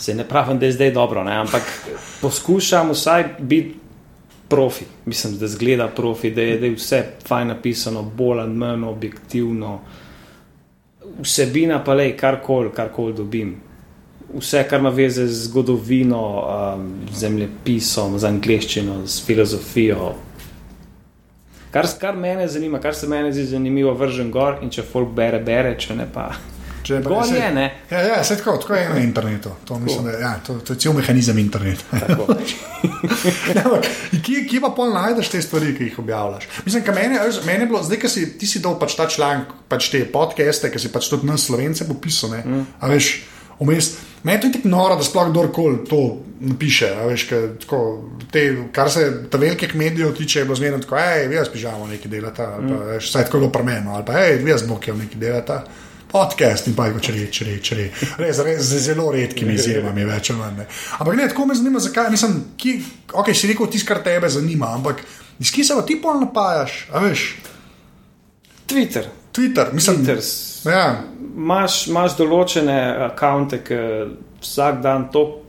Se 0.00 0.14
ne 0.14 0.24
pravim, 0.28 0.58
da 0.58 0.66
je 0.66 0.72
zdaj 0.72 0.90
dobro, 0.96 1.22
ne? 1.24 1.36
ampak 1.36 1.62
poskušam 2.20 2.90
vsaj 2.90 3.24
biti 3.38 3.74
profi. 4.48 4.84
Mislim, 5.06 5.38
da 5.38 5.48
zgleda 5.48 5.88
profi, 5.88 6.30
da 6.34 6.42
je, 6.42 6.58
da 6.58 6.66
je 6.66 6.74
vse 6.74 7.04
fajn 7.28 7.48
napisano, 7.54 8.02
bolj 8.02 8.40
ali 8.40 8.54
manj 8.54 8.84
objektivno. 8.84 9.80
Vsebina 11.22 11.84
pa 11.84 11.96
karkoli 12.16 12.70
kar 12.74 12.90
dobim. 13.16 13.56
Vse, 14.38 14.64
kar 14.68 14.80
ima 14.80 14.88
veze 14.88 15.26
z 15.26 15.44
zgodovino, 15.46 16.22
um, 16.40 16.90
zemljepisom, 17.14 18.18
z 18.18 18.24
angliščino, 18.24 19.06
z 19.06 19.26
filozofijo. 19.26 20.14
Kar, 21.70 21.86
kar 22.00 22.16
mene 22.16 22.48
zanima, 22.48 22.80
kar 22.82 22.94
se 22.94 23.06
meni 23.06 23.32
zdi 23.32 23.44
zanimivo, 23.46 23.92
vržem 23.94 24.30
gor 24.34 24.58
in 24.62 24.70
če 24.70 24.82
folk 24.82 25.12
bere, 25.14 25.38
bere, 25.38 25.76
če 25.78 25.94
ne 25.94 26.06
pa. 26.12 26.32
če 26.82 26.98
pa 27.04 27.08
Gor 27.12 27.28
je, 27.30 27.50
ne. 27.54 27.66
Ja, 27.90 28.00
ja, 28.02 28.24
se 28.24 28.36
tako, 28.40 28.56
tako 28.56 28.74
je 28.74 28.88
na 28.88 28.98
internetu. 29.04 29.52
To, 29.68 29.78
mislim, 29.78 30.08
da, 30.08 30.18
ja, 30.18 30.32
to, 30.46 30.56
to 30.64 30.72
je 30.72 30.78
cel 30.82 30.92
mehanizem 30.96 31.38
interneta. 31.38 31.84
Tako. 32.06 32.26
Ja, 33.54 33.62
kje, 34.24 34.46
kje 34.48 34.60
pa 34.62 34.70
pol 34.74 34.92
najdeš 34.94 35.28
te 35.28 35.40
stvari, 35.42 35.74
ki 35.76 35.90
jih 35.90 35.98
objavljaš? 36.00 36.46
Mislim, 36.64 36.82
ka 36.84 36.92
meni, 36.96 37.18
meni 37.46 37.64
je 37.64 37.68
bilo, 37.68 37.82
zdaj, 37.84 37.98
ki 38.00 38.08
si 38.08 38.22
ti 38.40 38.48
si 38.48 38.62
dal 38.64 38.78
pač 38.80 38.94
ta 38.96 39.04
članek, 39.10 39.50
pač 39.68 39.90
te 39.92 40.00
podcaste, 40.08 40.70
ki 40.72 40.80
si 40.80 40.88
pač 40.92 41.10
tudi 41.12 41.28
nas 41.28 41.44
slovence 41.46 41.84
popisal. 41.88 42.30
ne, 42.30 42.40
Mm. 42.46 42.64
A 42.80 42.88
veš, 42.88 43.10
vmes. 43.60 43.90
Meni 44.22 44.36
je 44.36 44.40
to 44.40 44.48
tako 44.58 44.68
noro, 44.68 44.96
da 44.96 45.02
sploh 45.02 45.30
kdorkoli 45.30 45.84
to 45.88 46.00
napiše. 46.40 46.90
Veš, 47.08 47.22
ka, 47.28 47.36
tako, 47.60 47.78
te, 48.32 48.56
kar 48.72 48.90
se 48.90 49.30
ta 49.30 49.38
velikih 49.38 49.74
medijev 49.76 50.14
tiče, 50.16 50.38
je 50.38 50.44
bilo 50.44 50.56
zmerno 50.56 50.78
tako, 50.78 50.96
hej, 50.96 51.28
vi 51.28 51.34
jaz 51.34 51.48
pižamo 51.52 51.86
nekaj 51.86 52.10
delata, 52.10 52.50
ali 52.54 52.64
Mm. 52.64 52.68
pa 52.78 52.84
veš, 52.84 53.12
saj 53.12 53.24
tako 53.24 53.36
je 53.36 53.40
bilo 53.40 53.52
pri 53.52 53.62
meni, 53.64 53.86
ali 53.88 54.04
pa 54.06 54.12
hej, 54.12 54.36
vi 54.44 54.50
jaz 54.50 54.62
bokjem 54.68 54.98
nekaj 54.98 55.20
delata. 55.20 55.64
Podcast 56.10 56.66
in 56.66 56.74
pa 56.74 56.86
je 56.86 57.00
če 57.00 57.12
reči, 57.12 57.44
reči, 57.44 57.74
reči. 57.74 58.06
Res, 58.18 58.38
res 58.42 58.62
z 58.66 58.78
zelo 58.82 59.12
redkimi 59.14 59.54
izjemami, 59.54 60.04
več 60.04 60.30
ali 60.30 60.38
manj. 60.40 60.64
Ampak 60.98 61.14
ne, 61.16 61.28
tako 61.28 61.46
me 61.46 61.54
zanima, 61.54 61.78
zakaj. 61.78 62.10
Mislim, 62.10 62.32
ki, 62.58 62.72
ok, 63.12 63.30
si 63.34 63.46
rekel, 63.46 63.70
tisto, 63.70 63.86
kar 63.86 64.02
tebe 64.02 64.28
zanima, 64.28 64.72
ampak 64.74 65.04
iz 65.38 65.52
kje 65.54 65.64
se 65.64 65.74
pa 65.78 65.86
ti 65.86 66.00
pol 66.02 66.18
napajaš, 66.20 66.88
a 66.90 67.04
veš? 67.04 67.36
Twitter. 68.66 69.06
Twitter, 69.32 69.72
mislim, 69.72 69.96
Twitter. 69.96 70.20
Ja, 70.66 71.00
Imaš, 71.36 71.86
imaš 71.86 72.16
določene 72.16 72.74
akonte, 73.06 73.58
ki 73.58 73.76
vsak 74.42 74.80
dan 74.82 75.06
toliko 75.08 75.46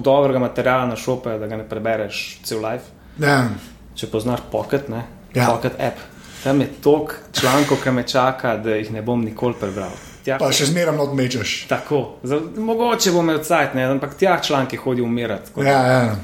dobrega 0.00 0.38
materiala 0.38 0.86
našopajo, 0.86 1.38
da 1.38 1.46
ga 1.46 1.56
ne 1.56 1.64
prebereš 1.64 2.40
cel 2.42 2.58
life. 2.60 2.84
ja, 3.18 3.48
Če 3.94 4.06
poznaš 4.06 4.40
Pocket, 4.50 4.88
ne? 4.88 5.02
Ja. 5.34 5.46
Pocket 5.46 5.72
app. 5.78 5.98
Tam 6.44 6.60
je 6.60 6.66
toliko 6.82 7.12
člankov, 7.32 7.82
ki 7.82 7.90
me 7.90 8.02
čaka, 8.02 8.56
da 8.56 8.70
jih 8.70 8.90
ne 8.92 9.02
bom 9.02 9.20
nikoli 9.20 9.54
prebral. 9.54 9.92
tja, 10.24 10.38
Pa 10.38 10.50
še 10.52 10.64
zmeraj 10.66 10.96
not 10.96 11.12
mečeš. 11.14 11.66
tako. 11.68 12.16
Mogoče 12.56 13.12
bom 13.12 13.24
imel 13.24 13.38
cajt, 13.38 13.74
ne, 13.74 13.84
ampak 13.84 14.14
tja 14.14 14.38
članki 14.40 14.76
hodijo 14.76 15.04
umirati. 15.04 15.50
da- 15.56 15.62
Ja, 15.62 15.82
ja. 15.82 16.16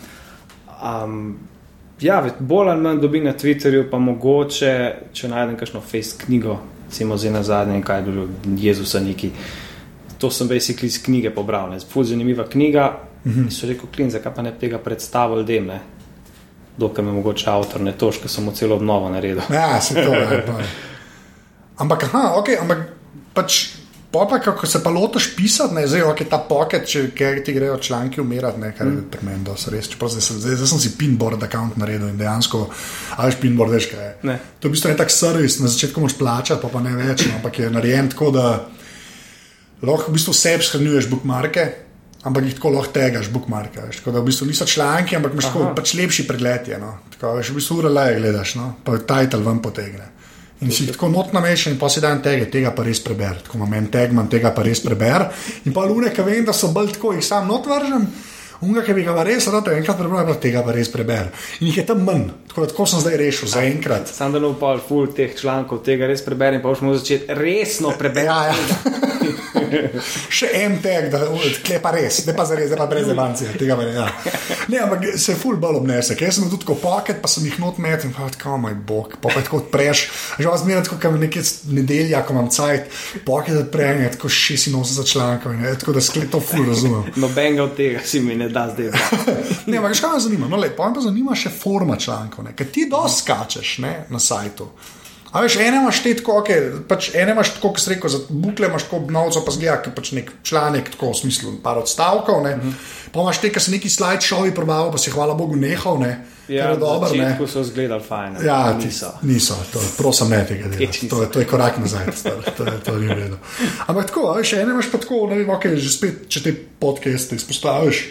Um, 1.04 1.38
ja, 2.00 2.24
bolj 2.38 2.70
ali 2.70 2.80
manj 2.80 3.00
dobi 3.00 3.20
na 3.20 3.32
Twitterju, 3.32 3.90
pa 3.90 3.98
mogoče, 3.98 4.72
če 5.12 5.28
najdem 5.28 5.56
kakšno 5.56 5.80
face 5.82 6.16
knjigo, 6.18 6.58
recimo 6.86 7.16
zdaj 7.16 7.32
na 7.32 7.42
zadnje, 7.42 7.82
kaj 7.82 7.98
je 7.98 8.02
bilo 8.02 8.28
Jezusa 8.56 9.00
neki. 9.00 9.30
To 10.18 10.30
sem 10.30 10.48
basically 10.48 10.86
iz 10.86 11.02
knjige 11.02 11.30
pobral, 11.30 11.70
ne. 11.70 11.80
ful 11.80 12.04
zanimiva 12.04 12.48
knjiga. 12.48 12.98
Mm 13.24 13.32
-hmm. 13.32 13.50
So 13.50 13.66
rekel, 13.66 13.86
klin, 13.94 14.10
zakaj 14.10 14.34
pa 14.34 14.42
ne 14.42 14.52
tega 14.60 14.78
predstavil 14.78 15.38
ljudem, 15.38 15.66
ne. 15.66 15.80
Dokaj 16.78 17.04
me 17.04 17.12
mogoče 17.12 17.50
avtor 17.50 17.80
ne 17.80 17.92
toš, 17.92 18.18
ker 18.18 18.30
sem 18.30 18.44
mu 18.44 18.52
celo 18.52 18.76
obnovo 18.76 19.08
naredil. 19.10 19.42
Ja, 19.52 19.80
se 19.80 19.94
to 19.94 20.14
je. 20.14 20.44
pa. 20.46 20.52
Ampak, 21.82 22.04
aha, 22.04 22.34
ok, 22.36 22.48
ampak 22.60 22.78
pač. 23.34 23.68
Pa, 24.10 24.40
kako 24.40 24.66
se 24.66 24.82
pa 24.82 24.90
lotiš 24.90 25.36
pisati, 25.36 25.74
ne, 25.74 25.86
zdaj 25.86 26.02
ok, 26.02 26.20
ta 26.30 26.38
pocket, 26.38 26.86
če 26.88 27.02
kaj 27.16 27.42
ti 27.44 27.52
grejo 27.52 27.76
članki 27.82 28.20
umirati, 28.20 28.60
ne, 28.60 28.70
kar 28.72 28.86
je 28.86 28.92
mm. 28.92 29.08
pri 29.12 29.26
meni 29.26 29.44
dosti 29.44 29.72
res. 29.74 29.90
Čeprav 29.92 30.12
Zdaj, 30.14 30.38
zdaj, 30.40 30.56
zdaj 30.56 30.70
sem 30.70 30.82
si 30.84 30.92
pinboard 30.98 31.42
account 31.42 31.76
naredil 31.76 32.08
in 32.08 32.20
dejansko, 32.20 32.62
a 33.16 33.26
veš, 33.26 33.40
pinboard 33.42 33.74
veš 33.74 33.90
kaj. 33.90 34.12
Ne. 34.28 34.38
To 34.60 34.68
je 34.68 34.72
v 34.72 34.76
bistvu 34.76 34.92
en 34.92 35.00
tak 35.00 35.12
servis, 35.12 35.58
na 35.60 35.72
začetku 35.72 36.00
moš 36.00 36.16
plačati, 36.16 36.62
pa, 36.62 36.70
pa 36.72 36.84
ne 36.84 36.94
več, 36.96 37.26
no, 37.26 37.36
ampak 37.40 37.60
je 37.60 37.72
narejen 37.74 38.12
tako, 38.14 38.30
da 38.36 38.46
lahko 39.82 40.12
v 40.12 40.16
bistvu 40.16 40.36
sebi 40.36 40.64
shranjuješ 40.64 41.10
bookmarke. 41.12 41.66
Ampak 42.26 42.42
jih 42.48 42.56
tako 42.56 42.72
lahko 42.74 42.90
tegaš, 42.94 43.28
bookmarke. 43.30 43.84
veš, 43.86 44.00
Tako 44.00 44.16
da 44.16 44.20
v 44.20 44.30
bistvu 44.30 44.48
niso 44.48 44.66
članki, 44.66 45.14
ampak 45.16 45.36
imaš 45.36 45.46
tako, 45.46 45.68
pač 45.76 45.92
lepši 45.94 46.24
pregled. 46.26 46.72
Je, 46.72 46.78
no. 46.82 46.96
Tako 47.12 47.36
veš, 47.36 47.52
v 47.52 47.60
bistvu 47.60 47.76
ura 47.82 47.92
leje 47.92 48.16
gledaš, 48.18 48.56
no. 48.58 48.72
pa 48.82 48.96
title 48.98 49.44
ven 49.46 49.60
potegne. 49.62 50.08
In 50.64 50.72
si 50.72 50.86
jih 50.86 50.94
tako 50.94 51.10
not 51.12 51.34
namešen, 51.36 51.74
in 51.74 51.78
pa 51.78 51.90
si 51.92 52.00
dan 52.00 52.22
tega, 52.24 52.46
tega 52.48 52.72
pa 52.72 52.84
res 52.86 53.02
preber. 53.04 53.42
Tako 53.44 53.58
imam 53.58 53.74
en 53.76 53.90
tag, 53.92 54.14
imam 54.14 54.28
tega 54.32 54.54
pa 54.56 54.64
res 54.64 54.80
preber. 54.80 55.26
In 55.68 55.74
pa 55.76 55.84
lune, 55.84 56.12
ki 56.14 56.24
vem, 56.24 56.46
da 56.46 56.54
so 56.56 56.72
bolj 56.72 56.94
tako, 56.96 57.12
jih 57.16 57.24
sam 57.24 57.50
not 57.50 57.68
vržem. 57.68 58.06
Unga, 58.64 58.82
ki 58.82 58.94
bi 58.96 59.04
ga 59.04 59.22
res 59.26 59.48
rad 59.52 59.68
enkrat 59.74 59.98
prebral, 59.98 60.34
tega 60.40 60.62
pa 60.64 60.72
res 60.72 60.88
preber. 60.92 61.28
In 61.60 61.68
jih 61.68 61.82
je 61.82 61.86
tam 61.88 62.04
manj. 62.06 62.30
Tako 62.48 62.64
da 62.64 62.72
tako 62.72 62.86
sem 62.88 63.02
zdaj 63.04 63.16
rešil 63.20 63.48
za 63.52 63.64
enkrat. 63.68 64.08
Sam 64.08 64.32
da 64.32 64.40
pa 64.60 64.76
full 64.80 65.12
teh 65.12 65.34
člankov 65.36 65.82
tega 65.84 66.08
res 66.08 66.24
preberem, 66.24 66.62
pa 66.62 66.72
bomo 66.72 66.94
začeti 66.96 67.34
resno 67.36 67.92
preberati. 67.98 68.26
Ja, 68.26 68.54
ja. 68.96 69.06
Še 70.36 70.48
en 70.62 70.76
tag, 70.82 71.08
da 71.12 71.22
je 71.26 71.78
pa 71.82 71.92
res, 71.94 72.22
ne 72.26 72.34
pa 72.36 72.46
za 72.48 72.56
res, 72.58 72.70
ne 72.72 72.78
pa 72.78 72.86
brez 72.90 73.08
evancije. 73.12 73.54
Tega 73.60 73.76
pa 73.78 73.86
ne. 73.86 73.94
Ja. 73.96 74.06
Ne, 74.72 74.80
ampak 74.84 75.04
se 75.18 75.32
je 75.32 75.38
full 75.38 75.58
bolj 75.60 75.80
obnese. 75.80 76.16
Jaz 76.20 76.38
sem 76.38 76.48
tudi 76.50 76.64
tako 76.64 76.78
pocket, 76.80 77.20
pa 77.22 77.30
sem 77.30 77.46
jih 77.48 77.58
not 77.62 77.80
met 77.82 78.04
in 78.06 78.14
pa 78.16 78.28
tako, 78.32 78.56
moj 78.62 78.76
bog, 78.88 79.16
pa 79.20 79.32
pa 79.32 79.42
tako 79.44 79.62
odpreš. 79.64 80.06
Že 80.38 80.48
vas 80.50 80.64
zmeraj 80.64 80.86
tako, 80.88 81.00
kam 81.02 81.18
nekaj 81.20 81.44
nedelja, 81.76 82.22
ko 82.26 82.36
imam 82.36 82.50
cajt, 82.52 82.88
pocket 83.26 83.60
odprem, 83.60 84.02
je 84.04 84.12
tako 84.16 84.30
86 84.32 85.12
člankov 85.12 85.56
in 85.56 85.64
je 85.64 85.76
tako, 85.82 85.96
da 85.96 86.04
sklet 86.04 86.30
to 86.32 86.40
full 86.40 86.68
razumem. 86.68 87.12
Nobenega 87.22 87.66
od 87.66 87.76
tega 87.78 88.04
si 88.04 88.20
mi 88.20 88.38
ne 88.38 88.45
da 88.48 88.68
zdaj. 88.68 88.90
Ne, 89.66 89.78
ampak 89.78 89.96
kaj 89.96 90.12
me 90.12 90.20
zanima? 90.20 90.48
No, 90.48 90.56
lepo, 90.56 90.84
me 90.84 90.94
pa 90.94 91.00
zanima 91.00 91.34
še 91.34 91.50
forma 91.52 91.96
člankov, 91.96 92.44
ne? 92.44 92.52
ker 92.52 92.66
ti 92.66 92.86
dosti 92.86 93.22
skačeš 93.22 93.78
ne, 93.78 93.96
na 94.08 94.18
sajtu. 94.20 94.68
A 95.32 95.40
veš, 95.42 95.56
ene 95.58 95.82
imaš 95.82 95.98
te 96.00 96.14
tako, 96.16 96.38
okay, 96.38 96.68
pač 96.88 97.10
ene 97.12 97.34
imaš 97.34 97.50
tako, 97.52 97.74
kot 97.74 97.82
si 97.82 97.90
rekel, 97.90 98.08
za 98.08 98.20
bukle 98.30 98.70
imaš 98.70 98.86
tako 98.86 98.96
obnovco, 98.96 99.42
pa 99.44 99.52
zgleda, 99.52 99.74
ki 99.82 99.90
pač 99.92 100.12
nek 100.12 100.30
članek, 100.42 100.86
tako 100.94 101.10
v 101.10 101.18
smislu, 101.18 101.50
par 101.60 101.76
odstavkov, 101.76 102.38
ne. 102.40 102.54
Mm. 102.56 102.72
Pa 103.12 103.20
imaš 103.20 103.42
te, 103.42 103.50
ki 103.50 103.60
se 103.60 103.74
neki 103.74 103.90
slide-showi 103.90 104.54
probavajo, 104.56 104.94
pa 104.94 104.98
si 104.98 105.10
hvala 105.10 105.34
Bogu 105.34 105.58
nehal, 105.58 105.98
ne. 106.00 106.12
Ja, 106.48 106.70
je 106.70 106.78
dobro, 106.78 107.10
ne. 107.12 107.34
Ko 107.36 107.44
so 107.44 107.60
izgledali 107.60 108.00
fajn. 108.00 108.38
Ja, 108.46 108.72
niso. 108.72 109.10
Niso, 109.22 109.58
to, 109.74 109.82
prosim, 109.98 110.30
ne 110.30 110.40
tega 110.46 110.70
delati. 110.70 111.08
To, 111.10 111.20
je- 111.22 111.28
to 111.28 111.42
je 111.42 111.46
korak 111.46 111.82
nazaj, 111.82 112.06
star, 112.14 112.38
to, 112.52 112.64
je- 112.64 112.80
to 112.80 112.96
ni 112.96 113.10
v 113.10 113.18
redu. 113.18 113.36
Ampak 113.86 114.06
tako, 114.06 114.30
a 114.30 114.38
veš, 114.38 114.54
ene 114.54 114.72
imaš 114.72 114.88
pa 114.88 114.98
tako, 114.98 115.26
ne 115.26 115.36
vem, 115.36 115.50
okay, 115.50 115.74
že 115.76 115.90
spet, 115.90 116.22
če 116.28 116.40
te 116.40 116.54
podcaste 116.80 117.34
izpostaviš, 117.36 118.04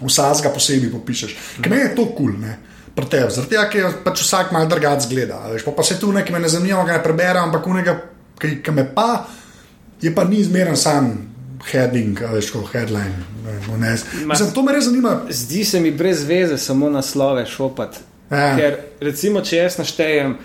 vsakega 0.00 0.52
posebej 0.54 0.92
popišeš. 0.92 1.36
Ker 1.60 1.72
meni 1.72 1.88
je 1.88 1.94
to 1.94 2.06
kul, 2.10 2.32
cool, 2.32 2.36
ne. 2.40 2.58
Pri 2.94 3.06
tebi, 3.06 3.32
zaradi 3.32 3.54
tega, 3.54 3.66
ker 3.70 3.98
pač 4.04 4.22
vsak 4.24 4.52
malo 4.52 4.68
drugače 4.70 5.06
zgleda. 5.06 5.42
a 5.44 5.52
Veš, 5.54 5.64
pa, 5.64 5.74
pa 5.76 5.86
se 5.86 5.98
tu 6.00 6.12
nekaj 6.12 6.34
me 6.34 6.40
ne 6.42 6.48
zanima, 6.48 6.84
ne 6.86 6.98
preberem, 7.02 7.44
ampak 7.48 7.66
unega, 7.66 7.96
ki, 8.40 8.56
ki 8.64 8.74
me 8.74 8.86
pa, 8.94 9.26
je 10.02 10.14
pa 10.14 10.24
ni 10.24 10.40
izmeren 10.42 10.76
sam 10.76 11.12
heading, 11.70 12.18
veš, 12.32 12.50
kot 12.54 12.72
headline. 12.74 13.24
Ne, 13.44 13.58
vem, 13.66 13.80
ne. 13.80 13.94
Mislim, 14.26 14.52
to 14.54 14.64
me 14.66 14.74
res 14.74 14.88
zanima. 14.88 15.20
Zdi 15.28 15.64
se 15.64 15.80
mi 15.80 15.90
brez 15.90 16.24
veze 16.28 16.58
samo 16.58 16.90
naslove 16.90 17.46
šopati. 17.46 18.06
Ja. 18.30 18.54
Ker 18.56 18.78
recimo, 19.02 19.42
če 19.42 19.62
jaz 19.62 19.78
naštejem 19.80 20.36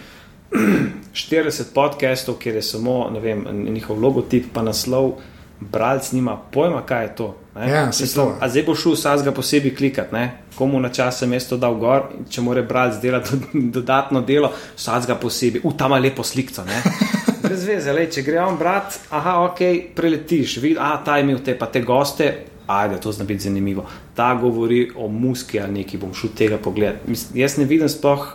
40 1.13 1.73
podcastov, 1.73 2.39
kjer 2.41 2.59
je 2.59 2.65
samo 2.65 2.97
vem, 3.21 3.45
njihov 3.69 3.99
logotip, 4.01 4.49
pa 4.53 4.63
naslov, 4.65 5.15
bralec 5.59 6.11
nima 6.11 6.37
pojma, 6.51 6.81
kaj 6.85 7.03
je 7.03 7.15
to. 7.15 7.35
ne. 7.55 7.69
Ja, 7.69 7.85
Mislim, 7.85 8.09
to. 8.15 8.37
a 8.41 8.49
zdaj 8.49 8.63
bo 8.63 8.75
šel 8.75 8.91
vsakega 8.93 9.31
posebej 9.31 9.75
klikati, 9.75 10.13
ne? 10.15 10.37
komu 10.55 10.79
na 10.79 10.89
čas 10.89 11.19
sem 11.19 11.33
jaz 11.33 11.47
to 11.49 11.57
dal 11.57 11.75
gor, 11.75 12.09
če 12.29 12.41
mora 12.41 12.61
bralec 12.63 13.01
delati 13.01 13.35
dodatno 13.75 14.21
delo, 14.21 14.51
vsakega 14.75 15.15
posebej, 15.15 15.61
v 15.63 15.73
tam 15.77 15.91
lepo 15.93 16.23
slikco. 16.23 16.63
Brez 17.43 17.65
veze, 17.67 17.93
lej, 17.93 18.09
če 18.09 18.21
gre 18.25 18.39
on 18.41 18.57
brat, 18.57 18.99
aha, 19.13 19.43
ok, 19.45 19.61
preletiš, 19.95 20.57
vidi, 20.63 20.77
a 20.79 20.95
ta 21.05 21.17
je 21.17 21.23
imel 21.27 21.43
te 21.45 21.57
pa 21.57 21.67
te 21.67 21.81
goste. 21.81 22.33
Ajde, 22.67 22.97
to 22.97 23.11
zna 23.11 23.25
biti 23.25 23.43
zanimivo. 23.43 23.83
Ta 24.15 24.33
govori 24.33 24.87
o 24.97 25.07
muski 25.07 25.59
ali 25.59 25.83
neki, 25.83 25.99
bom 26.01 26.13
šel 26.13 26.31
tega 26.37 26.57
pogledati. 26.57 27.09
Mislim, 27.11 27.37
Jaz 27.37 27.57
ne 27.57 27.65
vidim 27.69 27.89
sploh 27.89 28.25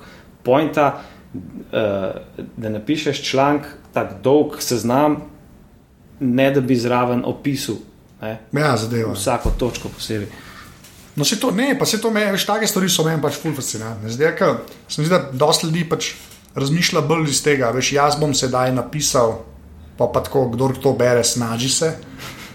pojnta, 0.47 1.01
uh, 1.35 2.45
da 2.57 2.69
napišeš 2.69 3.23
članek, 3.31 3.67
tako 3.93 4.15
dolg 4.23 4.61
seznam, 4.63 5.17
ne 6.21 6.51
da 6.51 6.61
bi 6.61 6.77
zraven 6.77 7.23
opisal 7.25 7.77
ne, 8.23 8.39
Ja, 8.53 8.77
zadeva. 8.77 9.13
vsako 9.13 9.51
točko 9.59 9.89
posebej. 9.89 10.29
No, 11.17 11.25
se 11.25 11.41
to 11.41 11.51
ne, 11.51 11.79
pa 11.79 11.87
se 11.87 12.01
to 12.01 12.11
meni, 12.11 12.33
veš, 12.33 12.47
take 12.47 12.67
stvari 12.67 12.89
so 12.89 13.05
meni 13.05 13.23
pač 13.23 13.39
ful 13.41 13.55
fascinantne. 13.57 14.11
Zdaj, 14.11 14.35
ker 14.39 14.59
se 14.89 15.01
mi 15.01 15.07
zdi, 15.09 15.15
da 15.17 15.31
dosti 15.33 15.67
ljudi 15.67 15.85
pač 15.89 16.13
razmišlja 16.55 17.01
bolj 17.01 17.31
iz 17.31 17.43
tega, 17.43 17.71
veš, 17.75 17.93
jaz 17.93 18.19
bom 18.21 18.35
sedaj 18.35 18.73
napisal, 18.77 19.41
pa 19.99 20.07
pa 20.13 20.23
tako, 20.23 20.49
kdo 20.55 20.71
to 20.83 20.93
bere, 20.93 21.25
snaži 21.25 21.69
se. 21.69 21.91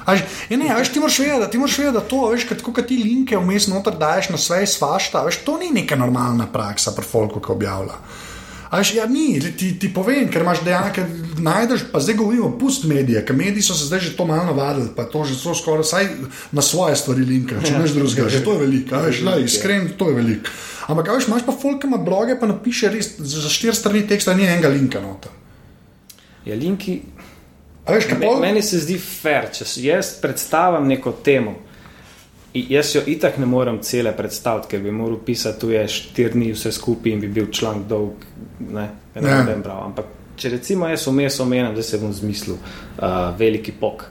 Až, 0.05 0.21
ja, 0.49 0.57
ne, 0.57 0.69
veš, 0.77 0.93
ti 0.93 1.01
moraš 1.01 1.19
vedeti, 1.19 1.51
ti 1.51 1.57
moraš 1.57 1.77
vedeti, 1.81 1.97
da 1.97 2.03
to, 2.05 2.21
veš, 2.29 2.45
kad, 2.49 2.61
ko 2.61 2.81
ti 2.81 3.01
linke 3.01 3.37
vmes 3.37 3.67
noter 3.67 3.97
daješ 3.97 4.29
na 4.29 4.37
sve 4.37 4.61
svašta, 4.67 5.25
veš, 5.25 5.41
to 5.45 5.57
ni 5.57 5.71
neka 5.73 5.97
normalna 5.97 6.47
praksa 6.53 6.93
pri 6.95 7.05
folku, 7.05 7.41
ki 7.41 7.51
objavlja. 7.51 7.97
A 8.75 8.81
veš, 8.81 8.91
ja, 8.97 9.05
ni, 9.07 9.39
ti, 9.39 9.69
ti 9.79 9.87
povem, 9.93 10.25
ker 10.27 10.43
imaš 10.43 10.59
dejansko, 10.65 11.05
najdeš, 11.39 11.85
pa 11.93 12.01
zdaj 12.03 12.17
govorimo, 12.19 12.49
pust 12.59 12.83
medije, 12.83 13.21
ker 13.23 13.37
mediji 13.39 13.63
so 13.63 13.75
se 13.77 13.87
zdaj 13.87 14.01
že 14.03 14.11
to 14.17 14.25
malo 14.27 14.49
navadili, 14.49 14.89
pa 14.95 15.05
to 15.07 15.23
že 15.23 15.37
so 15.39 15.53
skoraj 15.55 15.85
vsaj 15.85 16.09
na 16.51 16.61
svoje 16.61 16.97
stvari 16.99 17.23
linka, 17.23 17.61
če 17.63 17.71
ne 17.71 17.87
drugega, 17.87 18.27
že 18.29 18.43
to 18.43 18.57
je 18.57 18.59
veliko, 18.65 18.97
a 18.99 19.05
veš, 19.07 19.21
le, 19.23 19.37
iskren, 19.47 19.87
to 19.95 20.09
je 20.11 20.17
veliko. 20.19 20.51
Ampak, 20.91 21.07
veš, 21.15 21.29
imaš 21.31 21.47
pa 21.47 21.55
folk, 21.55 21.87
ima 21.87 22.01
bloge, 22.03 22.35
pa 22.35 22.51
napiše 22.51 22.91
res 22.91 23.15
za 23.15 23.47
štiri 23.49 23.79
strani 23.79 24.03
teksta, 24.11 24.35
ni 24.35 24.43
enega 24.43 24.73
linka 24.75 24.99
noter. 24.99 25.31
Ja, 26.45 26.59
linki, 26.59 26.99
A 27.85 27.95
veš, 27.95 28.09
pol? 28.19 28.41
meni 28.41 28.59
se 28.65 28.81
zdi 28.81 28.97
fair, 28.99 29.47
če 29.53 29.65
si 29.65 29.87
jaz 29.87 30.15
predstavim 30.21 30.87
neko 30.89 31.15
temo. 31.23 31.55
Jaz 32.55 32.95
jo 32.95 33.01
itak 33.05 33.37
ne 33.37 33.45
morem 33.45 33.81
cele 33.83 34.13
predstaviti, 34.15 34.67
ker 34.71 34.79
bi 34.81 34.91
moral 34.91 35.17
pisati 35.25 35.59
tu 35.59 35.69
je 35.73 35.87
štiri 35.87 36.31
dni 36.33 36.53
vse 36.55 36.71
skupaj 36.71 37.11
in 37.11 37.19
bi 37.19 37.27
bil 37.27 37.49
članek 37.51 37.87
dolg. 37.87 38.23
Ne, 38.59 38.89
ne 39.15 39.29
Ja. 39.29 39.41
vem 39.43 39.63
prav. 39.63 39.83
Ampak 39.85 40.05
če 40.39 40.49
recimo 40.49 40.87
jaz 40.87 41.07
vmes 41.07 41.39
omenim, 41.39 41.75
da 41.75 41.83
se 41.83 41.97
bom 41.97 42.13
zmislil 42.13 42.55
uh, 42.55 43.35
veliki 43.39 43.71
pok. 43.71 44.05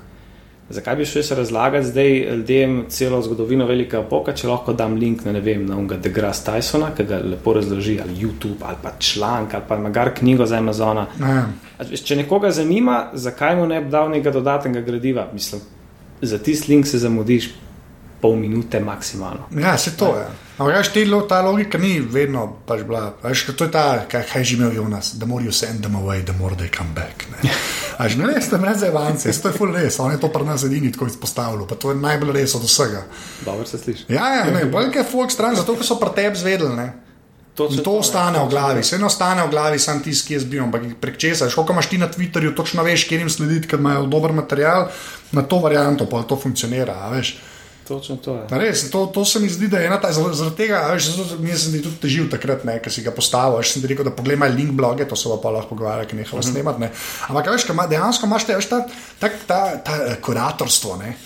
Zakaj 0.71 0.97
bi 0.97 1.05
šel 1.05 1.21
jaz 1.23 1.31
razlagati 1.33 1.87
zdaj 1.87 2.11
ljudem 2.37 2.85
celo 2.89 3.23
zgodovino 3.23 3.67
velikega 3.67 4.03
poka, 4.03 4.33
če 4.33 4.49
lahko 4.49 4.73
dam 4.73 4.95
link 4.97 5.25
na 5.25 5.33
ne 5.33 5.41
vem, 5.41 5.67
na 5.67 5.77
unga 5.77 5.97
Degrasse 5.97 6.45
Tysona, 6.47 6.89
ki 6.97 7.05
ga 7.05 7.19
lepo 7.25 7.53
razloži, 7.53 7.99
ali 8.03 8.15
YouTube, 8.17 8.61
ali 8.63 8.77
pa 8.83 8.93
članek, 8.99 9.55
ali 9.55 9.63
pa 9.69 9.79
magar 9.79 10.15
knjigo 10.15 10.47
za 10.47 10.57
Amazona. 10.59 11.07
Ne. 11.21 11.35
A 11.79 11.85
veš, 11.91 12.03
Če 12.05 12.17
nekoga 12.17 12.51
zanima, 12.51 13.11
zakaj 13.15 13.57
mu 13.57 13.67
ne 13.67 13.81
bi 13.81 13.91
dal 13.91 14.09
nekega 14.11 14.31
dodatnega 14.31 14.81
gradiva, 14.81 15.29
mislim, 15.33 15.61
za 16.23 16.39
tisti 16.39 16.73
link 16.73 16.87
se 16.87 16.99
zamudiš 16.99 17.51
pol 18.25 18.39
minute 18.41 18.81
maksimalno. 18.81 19.51
Ja, 19.53 19.77
se 19.79 19.97
to 20.01 20.15
je. 20.17 20.25
Ampak 20.57 20.77
veš, 20.77 20.89
te 20.95 21.03
ta 21.29 21.43
logika 21.45 21.79
ni 21.79 21.99
vedno 22.01 22.47
pač 22.67 22.81
bila. 22.89 23.11
Veš, 23.21 23.43
to 23.53 23.67
je 23.67 23.73
ta, 23.75 24.07
kaj, 24.09 24.23
kaj 24.31 24.41
je 24.41 24.45
že 24.45 24.57
imel 24.57 24.73
Jonas, 24.73 25.11
da 25.21 25.27
morajo 25.29 25.53
send 25.53 25.85
them 25.85 25.99
away, 26.01 26.23
da 26.25 26.33
morajo 26.33 26.63
they 26.63 26.71
come 26.77 26.95
back. 26.97 27.27
Ne, 27.29 27.53
A 28.01 28.09
že 28.09 28.17
ne 28.17 28.31
veš, 28.33 28.49
da 28.49 28.59
me 28.63 28.73
za 28.75 28.87
evance, 28.89 29.29
to 29.29 29.53
je 29.53 29.59
full 29.59 29.77
res, 29.77 29.99
on 30.01 30.15
je 30.15 30.21
to 30.23 30.33
pri 30.33 30.47
nas 30.49 30.65
edini 30.65 30.93
tako 30.93 31.11
izpostavil, 31.11 31.67
pa 31.69 31.77
to 31.77 31.93
je 31.93 32.01
najbolj 32.01 32.33
res 32.33 32.55
od 32.57 32.65
vsega. 32.65 33.05
Dobro 33.45 33.67
se 33.67 33.79
sliši. 33.79 34.07
Ja, 34.09 34.29
ja, 34.35 34.45
ne, 34.55 34.65
bolj 34.65 34.89
je 34.97 35.05
folk 35.05 35.35
stran, 35.35 35.57
zato 35.59 35.77
ker 35.77 35.85
so 35.85 36.01
pri 36.01 36.15
tebi 36.17 36.41
zvedeli, 36.41 36.73
ne. 36.77 36.93
In 37.61 37.83
to 37.85 37.93
ne. 37.93 37.99
ostane 37.99 38.41
v 38.41 38.51
glavi, 38.51 38.83
vse 38.83 38.99
ne 38.99 39.07
ostane 39.07 39.45
v 39.45 39.51
glavi, 39.53 39.79
sam 39.79 40.01
tisti, 40.03 40.27
ki 40.27 40.39
jaz 40.39 40.47
bil, 40.49 40.65
ampak 40.65 40.87
prek 41.03 41.19
česa, 41.21 41.51
škoka 41.53 41.77
imaš 41.77 41.91
ti 41.93 42.01
na 42.01 42.09
Twitterju, 42.11 42.55
točno 42.57 42.83
veš, 42.83 43.05
kjer 43.11 43.23
jim 43.23 43.31
slediti, 43.31 43.69
ker 43.71 43.83
imajo 43.83 44.09
dober 44.11 44.33
material, 44.35 44.89
na 45.37 45.45
to 45.47 45.61
varianto 45.63 46.09
pa 46.11 46.25
to 46.27 46.39
funkcionira, 46.41 46.97
veš. 47.15 47.37
Točno 47.89 48.17
to 48.17 48.35
je. 48.37 48.59
Res, 48.61 48.87
to, 48.91 49.07
to 49.13 49.25
se 49.25 49.41
mi 49.41 49.49
zdi, 49.49 49.69
da 49.69 49.79
je 49.79 49.87
ena 49.87 49.99
ta 50.01 50.13
zaradi 50.13 50.57
tega, 50.57 50.87
a 50.89 50.95
veš, 50.95 51.11
zato 51.17 51.37
mi 51.43 51.53
sem 51.53 51.73
ti 51.73 51.83
tudi 51.85 52.01
težil 52.01 52.31
takrat, 52.33 52.65
ne, 52.65 52.79
ker 52.81 52.93
si 52.93 53.05
ga 53.05 53.13
postavil. 53.13 53.59
Veš, 53.61 53.75
sem 53.75 53.85
ti 53.85 53.91
rekel, 53.93 54.07
da 54.09 54.13
pogledaj 54.15 54.41
moj 54.41 54.55
link 54.57 54.73
bloge, 54.73 55.05
to 55.09 55.17
se 55.17 55.29
bo 55.29 55.37
pa 55.43 55.53
lahko 55.53 55.75
pogovarjali, 55.75 56.09
ki 56.09 56.17
nehala 56.17 56.41
uh 56.41 56.45
-huh. 56.45 56.53
snemati. 56.53 56.81
Ne. 56.81 56.91
Ampak 57.29 57.49
a 57.49 57.51
veš, 57.51 57.69
ima- 57.69 57.87
dejansko 57.87 58.27
imaš 58.27 58.47
te, 58.47 58.57
veš, 58.57 58.69
ta, 58.69 58.81
ta, 59.19 59.29
ta, 59.47 59.61
ta 59.85 59.99
eh, 60.07 60.17
kuratorstvo, 60.21 60.97
ne, 60.97 61.17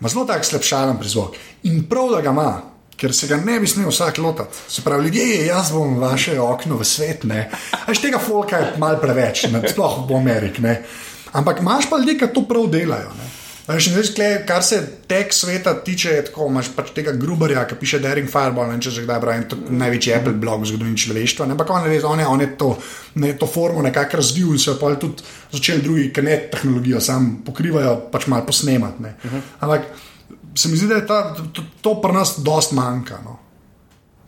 ima 0.00 0.08
zelo 0.08 0.24
tak 0.24 0.44
slepšalen 0.44 0.98
prizvok. 0.98 1.36
In 1.62 1.88
prav, 1.88 2.10
da 2.10 2.20
ga 2.20 2.30
ima. 2.30 2.62
Ker 2.98 3.14
se 3.14 3.26
ga 3.26 3.36
ne 3.36 3.60
bi 3.60 3.66
smel 3.66 3.90
vsak 3.90 4.18
lotiti. 4.18 4.48
Se 4.68 4.82
pravi, 4.82 5.04
ljudje, 5.04 5.46
jaz 5.46 5.70
bom 5.70 5.98
vaše 5.98 6.40
okno 6.40 6.76
v 6.76 6.84
svet. 6.84 7.24
ne. 7.24 7.50
A 7.72 7.76
Veš, 7.88 8.00
tega 8.00 8.18
folka 8.18 8.56
je 8.56 8.72
malo 8.76 8.98
preveč, 8.98 9.46
ne, 9.46 9.68
sploh 9.68 10.10
v 10.10 10.16
Ameriki. 10.16 10.62
Ampak 11.32 11.60
imaš 11.60 11.90
pa 11.90 11.96
ljudi, 11.96 12.18
ki 12.18 12.26
to 12.34 12.42
prav 12.42 12.66
delajo. 12.66 13.08
Ne. 13.14 13.37
Veš, 13.68 13.90
zdaj, 13.92 14.06
tle, 14.16 14.28
kar 14.48 14.62
se 14.64 14.78
tek 15.06 15.32
sveta 15.36 15.74
tiče, 15.84 16.08
je 16.08 16.24
tako, 16.30 16.46
imaš 16.48 16.70
pač 16.76 16.94
tega 16.96 17.12
Gruberja, 17.12 17.66
ki 17.68 17.76
piše 17.76 17.98
Daring 18.00 18.30
Fireball, 18.30 18.72
ne 18.72 18.80
če 18.80 18.94
že 18.94 19.04
kdaj 19.04 19.20
bral, 19.20 19.42
in 19.42 19.44
to 19.50 19.58
je 19.60 19.76
največji 19.76 20.14
Apple 20.16 20.32
blog 20.40 20.62
v 20.64 20.70
zgodovini 20.70 20.96
človeštva. 21.02 21.46
Ne, 21.46 21.56
ampak 21.56 21.72
on 21.76 21.84
je, 21.84 21.92
res, 21.92 22.06
on 22.08 22.22
je, 22.22 22.26
on 22.26 22.40
je 22.40 22.48
to, 22.56 22.70
ne, 23.20 23.34
to 23.36 23.48
formo 23.50 23.84
nekako 23.84 24.22
razvil 24.22 24.54
in 24.56 24.62
jo 24.62 24.76
pol 24.80 24.96
tudi 24.96 25.26
začeli 25.52 25.84
drugi, 25.84 26.06
ki 26.16 26.24
ne 26.24 26.38
tehnologijo, 26.54 27.02
sam 27.04 27.28
pokrivajo, 27.44 27.96
pač 28.12 28.30
malo 28.32 28.48
posnemati. 28.48 29.04
ne. 29.04 29.12
Ampak 29.60 29.92
se 30.56 30.72
mi 30.72 30.80
zdi, 30.80 30.88
da 30.88 31.02
je 31.02 31.06
ta, 31.06 31.20
to, 31.52 31.66
to 31.84 31.94
pri 32.00 32.16
nas 32.16 32.38
dost 32.40 32.72
manjka. 32.72 33.20
No. 33.24 33.36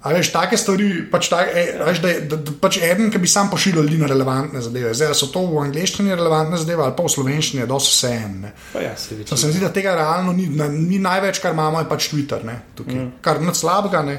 A 0.00 0.14
veš, 0.16 0.30
take 0.32 0.56
stvari, 0.56 0.86
pač, 1.12 1.28
tak, 1.28 1.50
e, 1.52 1.64
veš, 1.84 1.98
da, 2.00 2.12
da, 2.32 2.36
da 2.40 2.54
pač 2.56 2.78
eden, 2.80 3.10
ki 3.12 3.20
bi 3.20 3.28
sam 3.28 3.50
pošiljal 3.52 3.84
ljudi 3.84 3.98
na 4.00 4.08
relevantne 4.08 4.62
zadeve. 4.64 4.94
Zdaj, 4.96 5.12
so 5.14 5.28
to 5.28 5.44
v 5.44 5.60
angleščini 5.60 6.14
relevantne 6.16 6.56
zadeve 6.56 6.86
ali 6.86 6.96
pa 6.96 7.04
v 7.04 7.12
slovenščini, 7.12 7.60
je 7.60 7.68
dosti 7.68 7.92
vseeno. 7.92 8.52
Pa 8.72 8.80
ja, 8.80 8.96
se 8.96 9.18
mi 9.20 9.28
zdi, 9.28 9.60
da 9.60 9.68
tega 9.68 9.94
realno 10.00 10.32
ni, 10.32 10.48
na, 10.48 10.70
ni 10.72 10.98
največ, 10.98 11.42
kar 11.44 11.52
imamo, 11.52 11.84
je 11.84 11.90
pač 11.92 12.08
Twitter, 12.14 12.44
ne, 12.48 12.56
tukaj. 12.80 12.96
Mm. 12.96 13.12
kar 13.20 13.42
ni 13.44 13.52
slabega, 13.54 14.00
ne, 14.08 14.16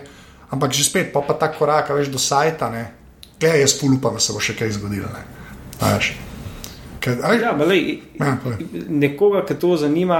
ampak 0.53 0.77
že 0.77 0.85
spet, 0.85 1.09
pa, 1.13 1.25
pa 1.25 1.33
ta 1.33 1.49
korak, 1.49 1.89
a 1.89 1.97
veš, 1.97 2.13
do 2.13 2.21
sajta, 2.21 2.69
ne, 2.69 2.85
Kaj 3.41 3.61
jaz 3.61 3.79
fulupam, 3.79 4.13
da 4.13 4.21
se 4.21 4.33
bo 4.33 4.39
še 4.39 4.53
kaj 4.53 4.75
zgodilo. 4.77 5.09
Ne. 5.09 5.21
A 5.81 5.95
veš. 5.95 6.11
Ker, 7.01 7.17
a, 7.25 7.33
Ja, 7.33 7.55
lej, 7.57 8.03
Ja, 8.19 8.35
povej. 8.37 8.85
nekoga, 8.89 9.41
ki 9.45 9.55
to 9.57 9.77
zanima, 9.77 10.19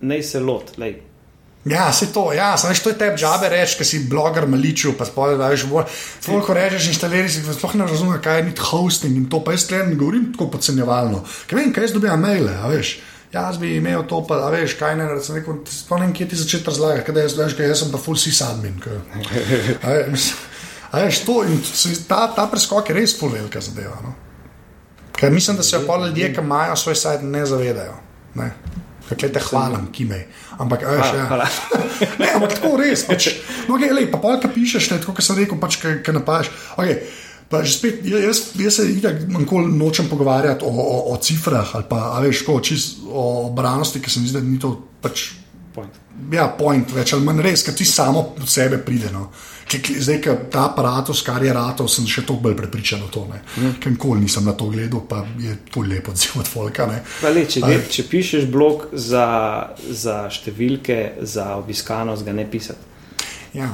naj 0.00 0.22
se 0.22 0.40
lot. 0.40 0.72
Lej. 0.80 1.02
Ja, 1.64 1.92
se 1.92 2.08
to, 2.12 2.32
ja, 2.32 2.56
veš, 2.68 2.80
to 2.82 2.90
je 2.90 2.98
tebi 2.98 3.20
džabe 3.20 3.48
reči, 3.48 3.76
ker 3.78 3.86
si 3.86 4.00
bloger 4.10 4.48
maliču, 4.50 4.96
pa 4.98 5.06
sploh 5.06 5.36
da 5.38 5.52
veš, 5.52 5.68
toliko 6.24 6.56
rečeš, 6.58 6.88
inštaliraj 6.90 7.30
si, 7.30 7.42
sploh 7.46 7.76
ne 7.78 7.86
razumem, 7.86 8.18
kaj 8.22 8.40
je 8.40 8.46
niti 8.48 8.66
hosting 8.66 9.20
in 9.20 9.28
to, 9.30 9.38
pa 9.46 9.54
jaz 9.54 9.68
tle 9.70 9.84
ne 9.86 9.94
govorim 9.94 10.32
tako 10.32 10.50
podcenjevalno. 10.56 11.22
Ker 11.46 11.60
vem, 11.60 11.70
kaj 11.72 11.86
jaz 11.86 11.94
dobijam 11.94 12.20
maile, 12.26 12.56
a 12.58 12.72
veš. 12.72 12.96
Jaz 13.32 13.56
bi 13.62 13.76
imel 13.76 14.02
to, 14.10 14.18
pa 14.26 14.40
veš, 14.50 14.74
kaj 14.80 14.98
ne, 14.98 15.06
sem 15.22 15.38
rekel, 15.38 15.62
sploh 15.70 16.02
ne 16.02 16.08
vem, 16.08 16.16
kje 16.18 16.28
ti 16.32 16.42
začeti 16.42 16.66
razlagati, 16.72 17.06
kaj 17.06 17.22
jaz, 17.28 17.38
veš, 17.38 17.56
kaj 17.60 17.70
jaz 17.70 17.84
sem 17.84 17.94
pa 17.94 18.02
full 18.02 18.18
sysadmin. 18.18 18.82
A 20.92 21.06
veš, 21.06 21.22
to 21.24 21.38
in 21.46 21.62
ta, 22.10 22.26
ta 22.34 22.50
preskok 22.50 22.90
je 22.90 22.98
res 22.98 23.14
full 23.16 23.32
velika 23.38 23.62
zadeva. 23.62 24.02
No? 24.02 24.16
Ker 25.14 25.30
mislim, 25.30 25.56
da 25.56 25.62
se 25.62 25.78
pa 25.86 25.96
ljudje, 26.02 26.34
ki 26.34 26.42
imajo 26.42 26.76
svoj 26.76 26.98
sajt, 26.98 27.22
ne 27.22 27.46
zavedajo. 27.46 27.94
Ne? 28.34 28.50
Kaj 29.18 29.32
te 29.34 29.42
hvalim, 29.48 29.88
kimej. 29.94 30.24
Ampak, 30.62 30.84
a 30.86 30.94
veš, 30.96 31.10
Hvala, 31.10 31.18
ja. 31.18 31.26
hvala. 31.30 31.48
Ne, 32.20 32.30
ampak 32.36 32.54
tako 32.56 32.76
res. 32.80 33.04
Pač, 33.08 33.28
no, 33.68 33.76
okay, 33.76 33.92
lej, 33.94 34.08
pa 34.12 34.20
pol, 34.22 34.38
ki 34.42 34.52
pišeš, 34.54 34.90
ne, 34.92 35.00
tako 35.02 35.16
kot 35.18 35.26
sem 35.26 35.38
rekel, 35.38 35.60
pač, 35.60 35.78
ki 35.82 36.14
napaš. 36.16 36.50
Okay, 36.76 36.98
pa 37.52 37.60
že 37.66 37.76
spet, 37.76 38.00
ja, 38.08 38.22
jaz, 38.22 38.44
jaz 38.56 38.80
se 38.80 38.88
nikoli 39.28 39.72
nočem 39.76 40.08
pogovarjati 40.08 40.64
o, 40.64 40.72
o, 40.72 40.98
o 41.12 41.18
cifrah 41.20 41.74
ali 41.76 41.84
pa, 41.88 42.16
a 42.16 42.22
veš, 42.24 42.44
ko, 42.48 42.56
čist, 42.64 43.02
o 43.04 43.52
branosti, 43.54 44.00
ki 44.00 44.10
se 44.10 44.22
mi 44.22 44.30
zdi, 44.30 44.38
da 44.38 44.44
ni 44.46 44.58
to 44.60 44.72
pač. 45.04 45.32
Point. 45.72 45.98
Ja, 46.32 46.48
point 46.56 46.88
več 46.92 47.12
ali 47.12 47.24
manj 47.24 47.44
res, 47.44 47.64
ker 47.66 47.76
ti 47.76 47.84
samo 47.88 48.32
od 48.40 48.48
sebe 48.48 48.80
pride. 48.84 49.12
No. 49.12 49.28
Ker, 49.28 49.51
ker 49.64 49.80
zdaj, 49.98 50.20
ker 50.20 50.36
ta 50.50 50.64
aparatus, 50.66 51.22
kar 51.22 51.42
je 51.42 51.52
ratov, 51.52 51.88
sem 51.88 52.04
še 52.04 52.22
toliko 52.22 52.42
bolj 52.42 52.56
prepričan 52.56 53.02
o 53.02 53.08
to. 53.08 53.24
Mm. 53.56 53.76
Ker 53.80 53.92
nikoli 53.92 54.20
nisem 54.20 54.44
na 54.44 54.52
to 54.52 54.66
gledal, 54.66 55.00
pa 55.00 55.24
je 55.38 55.56
to 55.66 55.80
lepo 55.80 56.10
odziv 56.10 56.36
od 56.36 56.46
Folka. 56.46 56.86
ne. 56.86 57.02
Pa 57.20 57.28
Lej, 57.28 57.46
če, 57.46 57.60
je- 57.62 57.86
če 57.88 58.02
pišeš 58.04 58.44
blog 58.46 58.88
za, 58.92 59.26
za 59.82 60.28
številke, 60.28 60.98
za 61.22 61.56
obiskanost, 61.56 62.24
ga 62.24 62.32
ne 62.32 62.44
pisati. 62.44 62.78
Ja. 63.54 63.70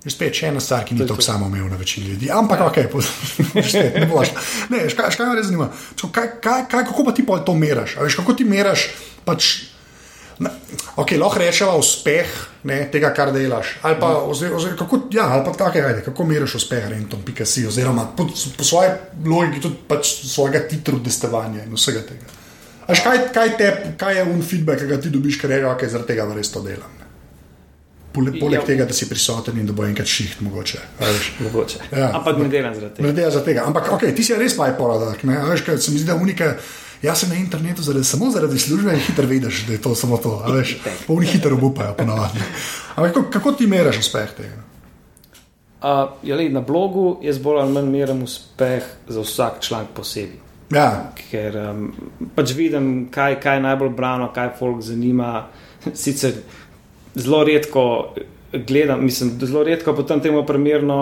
Že 0.00 0.10
Spet 0.10 0.32
še 0.32 0.46
ena 0.48 0.60
stvar, 0.60 0.84
ki 0.84 0.94
ni 0.94 1.00
je 1.00 1.06
tako 1.06 1.20
samoumevna 1.20 1.76
večini 1.76 2.06
ljudi. 2.08 2.30
Ampak, 2.32 2.60
ok, 2.62 2.78
spet, 3.62 3.94
ne 3.94 4.06
boš. 4.06 4.30
Ne, 4.70 4.84
veš, 4.84 4.94
kaj, 4.96 5.06
veš, 5.06 5.16
kaj 5.16 5.26
me 5.26 5.34
res 5.36 5.46
zanima. 5.46 5.66
Kaj, 5.94 6.28
kaj, 6.40 6.62
kaj, 6.66 6.84
kako 6.86 7.04
pa 7.04 7.12
ti 7.12 7.22
pol 7.22 7.44
to 7.44 7.52
meraš? 7.54 7.96
Veš, 8.00 8.16
kako 8.16 8.32
ti 8.32 8.44
meraš? 8.44 8.88
Pač, 9.24 9.69
na, 10.40 10.50
ok, 10.96 11.12
lahko 11.20 11.38
rečemo 11.38 11.76
uspeh 11.78 12.28
ne, 12.64 12.78
tega, 12.92 13.10
kar 13.16 13.32
delaš. 13.32 13.74
Ali 13.84 13.96
pa, 14.00 14.14
ozir, 14.24 14.52
ozir, 14.56 14.72
kako, 14.78 15.02
ja, 15.12 15.26
ali 15.36 15.44
pa 15.44 15.52
tako, 15.52 15.78
ajde, 15.86 16.02
kako 16.06 16.24
meriš 16.24 16.54
uspeh 16.60 16.88
Renton.si, 16.90 17.66
oziroma 17.68 18.06
po, 18.16 18.26
po 18.58 18.64
svoji 18.64 18.90
logiki 19.26 19.60
tudi 19.60 19.76
pač 19.88 20.14
svojega 20.26 20.64
titru 20.68 20.98
destovanja 21.04 21.64
in 21.64 21.76
vsega 21.76 22.02
tega. 22.08 22.26
A 22.86 22.92
Veš, 22.92 23.04
kaj, 23.04 23.18
kaj, 23.34 23.52
te, 23.60 23.68
kaj 24.00 24.16
je 24.18 24.24
un 24.24 24.40
feedback, 24.42 24.80
ki 24.82 24.88
ga 24.90 24.98
ti 25.00 25.12
dobiš, 25.12 25.38
ker 25.40 25.52
rečeš, 25.52 25.68
ok, 25.76 25.84
zaradi 25.92 26.08
tega 26.14 26.26
res 26.34 26.50
to 26.50 26.64
delam. 26.64 26.90
ne. 26.98 27.06
Poleg, 28.12 28.40
poleg 28.40 28.58
Ja. 28.58 28.66
tega, 28.66 28.84
da 28.84 28.92
si 28.96 29.06
prisoten 29.06 29.58
in 29.60 29.66
da 29.68 29.72
bo 29.72 29.84
enkrat 29.86 30.08
šiht, 30.10 30.40
mogoče. 30.42 30.78
Mogoče. 31.44 31.78
Ja. 31.92 32.10
Ampak 32.18 32.40
ne 32.42 32.48
delam 32.50 32.74
zaradi 32.74 32.96
tega. 32.96 33.06
Glede 33.12 33.30
za 33.30 33.44
tega. 33.44 33.62
Ampak, 33.70 33.92
ok, 33.92 34.08
ti 34.16 34.24
si 34.26 34.34
res 34.34 34.56
bipolar, 34.58 35.14
ne? 35.22 35.36
A 35.38 35.44
veš, 35.52 35.62
kaj 35.68 35.78
se 35.78 35.92
mi 35.92 35.98
zdi, 36.02 36.08
da 36.10 36.16
unika. 36.18 36.56
Jaz 37.02 37.22
sem 37.22 37.30
na 37.32 37.36
internetu 37.40 37.82
zaradi, 37.82 38.04
samo 38.04 38.30
zaradi 38.30 38.58
službe 38.58 38.92
in 38.92 39.00
hitro 39.00 39.26
vidiš, 39.26 39.66
da 39.66 39.72
je 39.72 39.82
to 39.82 39.94
samo 39.94 40.16
to. 40.16 40.42
a 40.44 40.52
Veš, 40.52 40.76
pa 40.84 41.12
oni 41.12 41.26
hitro 41.26 41.56
obupajo, 41.56 41.94
ponavadi. 41.94 42.38
Ampak 42.94 43.14
kako, 43.14 43.30
kako 43.30 43.52
ti 43.52 43.66
meriš 43.66 43.98
uspeh 43.98 44.34
tega? 44.36 44.56
Uh, 45.80 46.12
ja, 46.22 46.36
lej, 46.36 46.50
na 46.52 46.60
blogu 46.60 47.18
jaz 47.24 47.38
bolj 47.40 47.62
ali 47.62 47.72
manj 47.72 47.88
merim 47.88 48.22
uspeh 48.22 48.84
za 49.08 49.20
vsak 49.20 49.62
članek 49.64 49.94
posebej. 49.96 50.36
Ja, 50.70 51.12
Ker 51.30 51.56
um, 51.56 51.86
pač 52.36 52.52
vidim, 52.54 53.08
kaj, 53.10 53.38
kaj 53.40 53.56
je 53.56 53.62
najbolj 53.64 53.94
brano, 53.96 54.28
kaj 54.34 54.52
folk 54.58 54.82
zanima. 54.84 55.46
Sicer 56.02 56.36
zelo 57.14 57.40
redko 57.44 57.84
gledam, 58.52 59.04
mislim, 59.04 59.38
zelo 59.40 59.64
redko 59.64 59.96
potem 59.96 60.20
temu 60.20 60.44
primerno, 60.46 61.00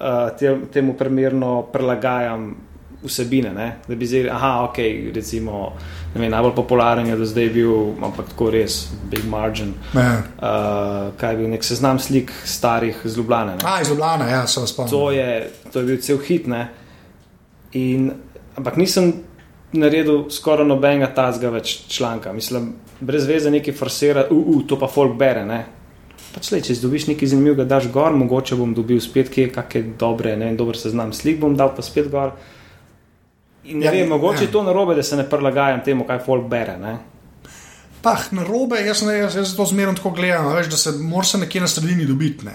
uh, 0.00 0.32
te, 0.38 0.56
temu 0.72 0.96
primerno 0.96 1.60
prilagajam 1.72 2.54
vsebine. 3.02 3.52
Ne? 3.52 3.76
Da 3.88 3.94
bi 3.94 4.06
zdaj, 4.06 4.30
aha, 4.30 4.64
ok, 4.70 4.78
recimo, 5.14 5.72
vem, 6.14 6.30
najbolj 6.30 6.54
popularen 6.54 7.06
je 7.06 7.16
do 7.16 7.26
zdaj 7.26 7.48
bil, 7.54 7.74
ampak 8.04 8.32
tako 8.32 8.50
res, 8.50 8.86
Big 9.10 9.24
Margin. 9.28 9.74
ne. 9.94 10.08
Uh, 10.36 11.12
kaj 11.16 11.32
je 11.32 11.36
bil 11.36 11.50
nek 11.50 11.64
seznam 11.64 11.98
slik 11.98 12.32
starih 12.44 13.00
z 13.04 13.16
Ljubljana. 13.16 13.56
ne. 13.56 13.62
A, 13.64 13.80
iz 13.80 13.90
Ljubljana, 13.90 14.28
ja, 14.28 14.46
se 14.46 14.66
spomnim. 14.66 14.90
To 14.90 15.10
je, 15.10 15.50
to 15.72 15.80
je 15.80 15.86
bil 15.86 16.00
cel 16.00 16.18
hit. 16.18 16.46
Ne? 16.46 16.68
In, 17.72 18.10
ampak 18.56 18.76
nisem 18.76 19.12
naredil 19.72 20.30
skoraj 20.30 20.66
nobenega 20.66 21.12
tazga 21.14 21.50
več 21.50 21.86
članka. 21.88 22.32
Mislim, 22.32 22.74
brez 23.00 23.26
veze 23.26 23.50
neki 23.50 23.72
forsira, 23.72 24.26
uh, 24.30 24.36
uh, 24.56 24.62
to 24.66 24.78
pa 24.78 24.88
folk 24.88 25.18
bere. 25.18 25.44
Ne? 25.44 25.64
Pač 26.36 26.50
le, 26.52 26.60
če 26.60 26.74
dobiš 26.82 27.06
nekaj 27.08 27.30
zanimivega, 27.32 27.64
daš 27.64 27.86
gor, 27.92 28.12
mogoče 28.12 28.56
bom 28.56 28.74
dobil 28.76 29.00
spet 29.00 29.30
kje, 29.32 29.48
kakšne 29.54 29.96
dobre, 29.96 30.34
ne 30.36 30.50
vem, 30.50 30.56
dober 30.56 30.76
seznam 30.76 31.12
slik 31.16 31.38
bom 31.40 31.56
dal 31.56 31.72
pa 31.76 31.84
spet 31.84 32.10
gor. 32.12 32.34
In 33.66 33.78
ne 33.78 33.86
Ja, 33.86 33.92
ja, 33.92 34.00
vem, 34.00 34.08
mogoče 34.08 34.42
ja. 34.42 34.46
je 34.46 34.52
to 34.52 34.62
narobe, 34.62 34.94
da 34.94 35.02
se 35.02 35.16
ne 35.16 35.24
prilagajam 35.30 35.80
temu, 35.84 36.04
kaj 36.06 36.18
folk 36.24 36.48
bere. 36.48 36.76
Ne? 36.78 36.96
Pah, 38.02 38.28
na 38.32 38.44
robe, 38.44 38.78
jaz, 38.86 39.02
ne, 39.02 39.16
jaz, 39.18 39.34
jaz 39.36 39.56
to 39.56 39.64
zmerno 39.66 39.94
tako 39.94 40.10
gledam, 40.10 40.52
veš, 40.54 40.66
da 40.66 40.76
se 40.76 40.92
moraš 40.92 41.34
nekje 41.34 41.60
na 41.60 41.68
sredini 41.68 42.04
dobiti. 42.06 42.46
Ne. 42.46 42.54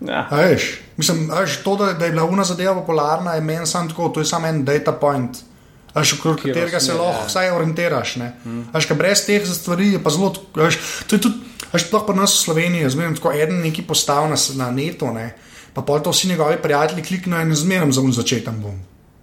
Ja. 0.00 0.26
A 0.30 0.36
veš, 0.36 0.68
mislim, 0.96 1.30
a 1.30 1.40
veš, 1.40 1.56
to, 1.64 1.76
da, 1.76 1.92
da 1.92 2.04
je 2.04 2.12
bila 2.12 2.24
una 2.24 2.44
zadeva 2.44 2.74
popularna, 2.74 3.34
je 3.34 3.40
meni 3.40 3.66
samo 3.66 3.88
tako, 3.88 4.08
to 4.08 4.20
je 4.20 4.26
samo 4.26 4.46
en 4.46 4.64
data 4.64 4.92
point. 4.92 5.36
A 5.94 6.00
Veš, 6.00 6.12
okrog 6.18 6.36
katerega 6.42 6.80
se 6.80 6.92
lahko 6.92 7.20
ja. 7.22 7.26
vsaj 7.26 7.50
orientiraš. 7.50 8.16
Mm. 8.16 8.62
Veš, 8.74 8.86
kaj 8.86 8.96
brez 8.96 9.20
teh 9.26 9.44
stvari 9.46 9.92
je 9.92 10.02
pa 10.02 10.10
zelo. 10.10 10.30
tako- 10.30 10.60
a 10.60 10.64
Veš, 10.64 10.78
to 11.06 11.16
je 11.16 11.20
tudi, 11.22 11.34
a 11.70 11.76
veš, 11.76 11.84
sploh 11.86 12.02
pri 12.06 12.16
nas 12.16 12.34
v 12.34 12.40
Sloveniji, 12.44 12.90
zmerno 12.90 13.14
tako 13.16 13.32
en 13.32 13.60
neki 13.62 13.82
postav 13.82 14.26
na, 14.30 14.34
na 14.56 14.70
netu, 14.70 15.06
ne, 15.14 15.34
pa 15.74 15.82
pol 15.82 16.02
to 16.02 16.10
vsi 16.10 16.28
njegovi 16.28 16.56
prijatelji 16.62 17.02
kliknejo 17.02 17.42
in 17.42 17.54
zmerno 17.54 17.92
za 17.92 18.00
un 18.00 18.12
začetem 18.12 18.58
bom. 18.62 18.74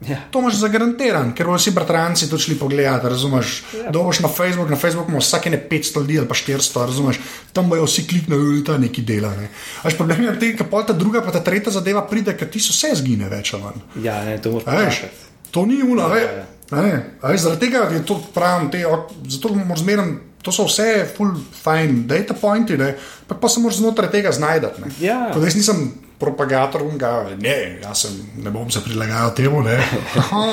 Ja. 0.08 0.18
To 0.32 0.40
imaš 0.42 0.56
zagarantiran, 0.58 1.30
ker 1.38 1.46
bodo 1.46 1.60
vsi 1.60 1.72
bratranci 1.72 2.30
to 2.30 2.38
šli 2.42 2.56
pogledati, 2.58 3.06
razumeš? 3.10 3.64
Ja. 3.74 3.84
Ja. 3.84 3.92
Dovoš 3.94 4.20
na 4.20 4.30
Facebook, 4.30 4.70
na 4.70 4.76
Facebooku 4.76 5.12
ima 5.12 5.20
vsake 5.22 5.50
ne 5.50 5.60
500 5.72 6.00
ljudi 6.02 6.18
ali 6.20 6.28
pa 6.28 6.34
400, 6.36 6.86
razumeš? 6.86 7.20
Tam 7.54 7.70
bojo 7.70 7.86
vsi 7.86 8.08
kliknili, 8.08 8.58
je 8.58 8.64
ta 8.66 8.78
neki 8.78 9.02
dela. 9.02 9.30
Ne? 9.36 9.50
Až 9.84 9.98
problem 9.98 10.24
je 10.24 10.32
v 10.32 10.40
tem, 10.40 10.58
ker 10.58 10.68
ta 10.88 10.94
druga, 10.94 11.22
pa 11.22 11.32
ta 11.32 11.44
tretja 11.44 11.72
zadeva 11.72 12.02
pride, 12.02 12.34
ker 12.38 12.50
ti 12.50 12.60
so 12.60 12.74
vse 12.74 12.96
zgine 12.96 13.30
več 13.30 13.54
ali 13.54 13.64
manj. 13.64 13.82
ja, 14.02 14.24
ne, 14.26 14.42
to 14.42 14.52
moraš 14.52 15.04
to 15.52 15.66
ni 15.66 15.84
uno, 15.84 16.08
Ja, 16.16 16.18
ja. 16.18 16.46
a 16.72 16.82
ne, 16.82 16.94
a 17.22 17.28
veš, 17.28 17.42
zaradi 17.42 17.68
tega 17.68 17.90
je 17.92 18.06
to 18.06 18.18
pravim, 18.34 18.72
te, 18.72 18.86
zato 19.28 19.54
moram 19.54 19.78
zmeraj, 19.78 20.14
to 20.42 20.52
so 20.52 20.66
vse 20.66 21.06
full 21.18 21.36
fine 21.64 22.08
data 22.08 22.34
pointi, 22.34 22.78
ne, 22.78 22.96
pa, 23.28 23.36
pa 23.36 23.50
se 23.50 23.60
moraš 23.60 23.78
znotraj 23.78 24.10
tega 24.12 24.32
znajdati. 24.32 24.82
Ja. 25.04 25.30
Jaz 25.36 25.56
nisem 25.56 25.92
propagator 26.22 26.86
unga, 26.86 27.12
ne, 27.42 27.58
jaz 27.82 28.06
sem, 28.06 28.16
ne 28.46 28.54
bom 28.54 28.70
se 28.72 28.84
prilagajal 28.86 29.34
temu, 29.36 29.64
ne. 29.66 29.76
Aha, 30.22 30.46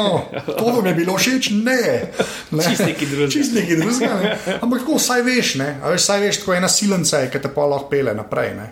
to 0.48 0.72
vam 0.72 0.86
je 0.88 0.94
bilo 0.96 1.18
všeč, 1.20 1.50
ne. 1.60 1.78
ne. 2.50 2.64
Čist 2.64 2.86
nekaj 2.86 3.12
drugega. 3.12 3.30
Čist 3.36 3.56
nekaj 3.58 3.80
drugega, 3.84 4.18
ne. 4.24 4.34
Ampak 4.56 4.82
tako, 4.82 4.98
saj 5.02 5.24
veš, 5.28 5.54
ne. 5.60 5.70
A 5.82 5.94
veš, 5.94 6.08
saj 6.08 6.24
veš, 6.24 6.42
tako 6.42 6.56
ena 6.56 6.72
silenca 6.72 7.24
je, 7.24 7.32
ki 7.32 7.44
te 7.44 7.52
pa 7.52 7.68
lahko 7.68 7.92
pele 7.92 8.16
naprej, 8.16 8.54
ne. 8.56 8.68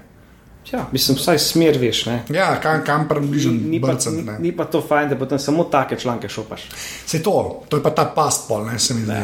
Ja, 0.72 0.86
mislim, 0.92 1.14
vsaj 1.18 1.38
smer 1.38 1.78
veš. 1.78 2.04
Ne? 2.06 2.22
Ja, 2.34 2.48
kam, 2.60 2.82
kam 2.84 3.08
približen 3.08 3.60
Ni, 3.70 3.78
pa, 3.80 3.92
brcem, 3.92 4.16
ni, 4.16 4.22
ne. 4.26 4.38
ni 4.42 4.50
pa 4.56 4.66
to 4.66 4.82
fajn, 4.82 5.12
da 5.12 5.18
potem 5.18 5.38
samo 5.38 5.68
take 5.70 5.96
članke 5.96 6.28
šopaš. 6.28 6.68
Se 7.06 7.22
to, 7.22 7.62
to 7.68 7.78
je 7.78 7.82
pa 7.82 7.90
ta 7.94 8.08
past 8.14 8.48
pol, 8.48 8.66
ne 8.66 8.78
se 8.78 8.94
mi 8.94 9.04
zdi. 9.06 9.20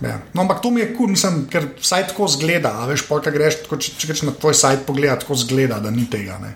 Ja. 0.00 0.18
No, 0.32 0.42
ampak 0.42 0.60
to 0.60 0.70
mi 0.70 0.80
je 0.80 0.86
kul, 0.92 0.96
cool, 0.96 1.12
mislim, 1.12 1.44
ker 1.52 1.68
vsaj 1.80 2.08
tako 2.12 2.28
zgleda. 2.28 2.72
A 2.80 2.88
veš, 2.88 3.06
pol, 3.08 3.20
kaj 3.24 3.32
greš, 3.32 3.60
tako, 3.64 3.78
če, 3.80 3.92
če 3.96 4.08
greš 4.10 4.24
na 4.28 4.34
tvoj 4.36 4.56
sajt 4.56 4.84
pogledati, 4.88 5.24
tako 5.24 5.38
zgleda, 5.40 5.80
da 5.84 5.92
ni 5.92 6.04
tega. 6.10 6.36
Ne. 6.42 6.52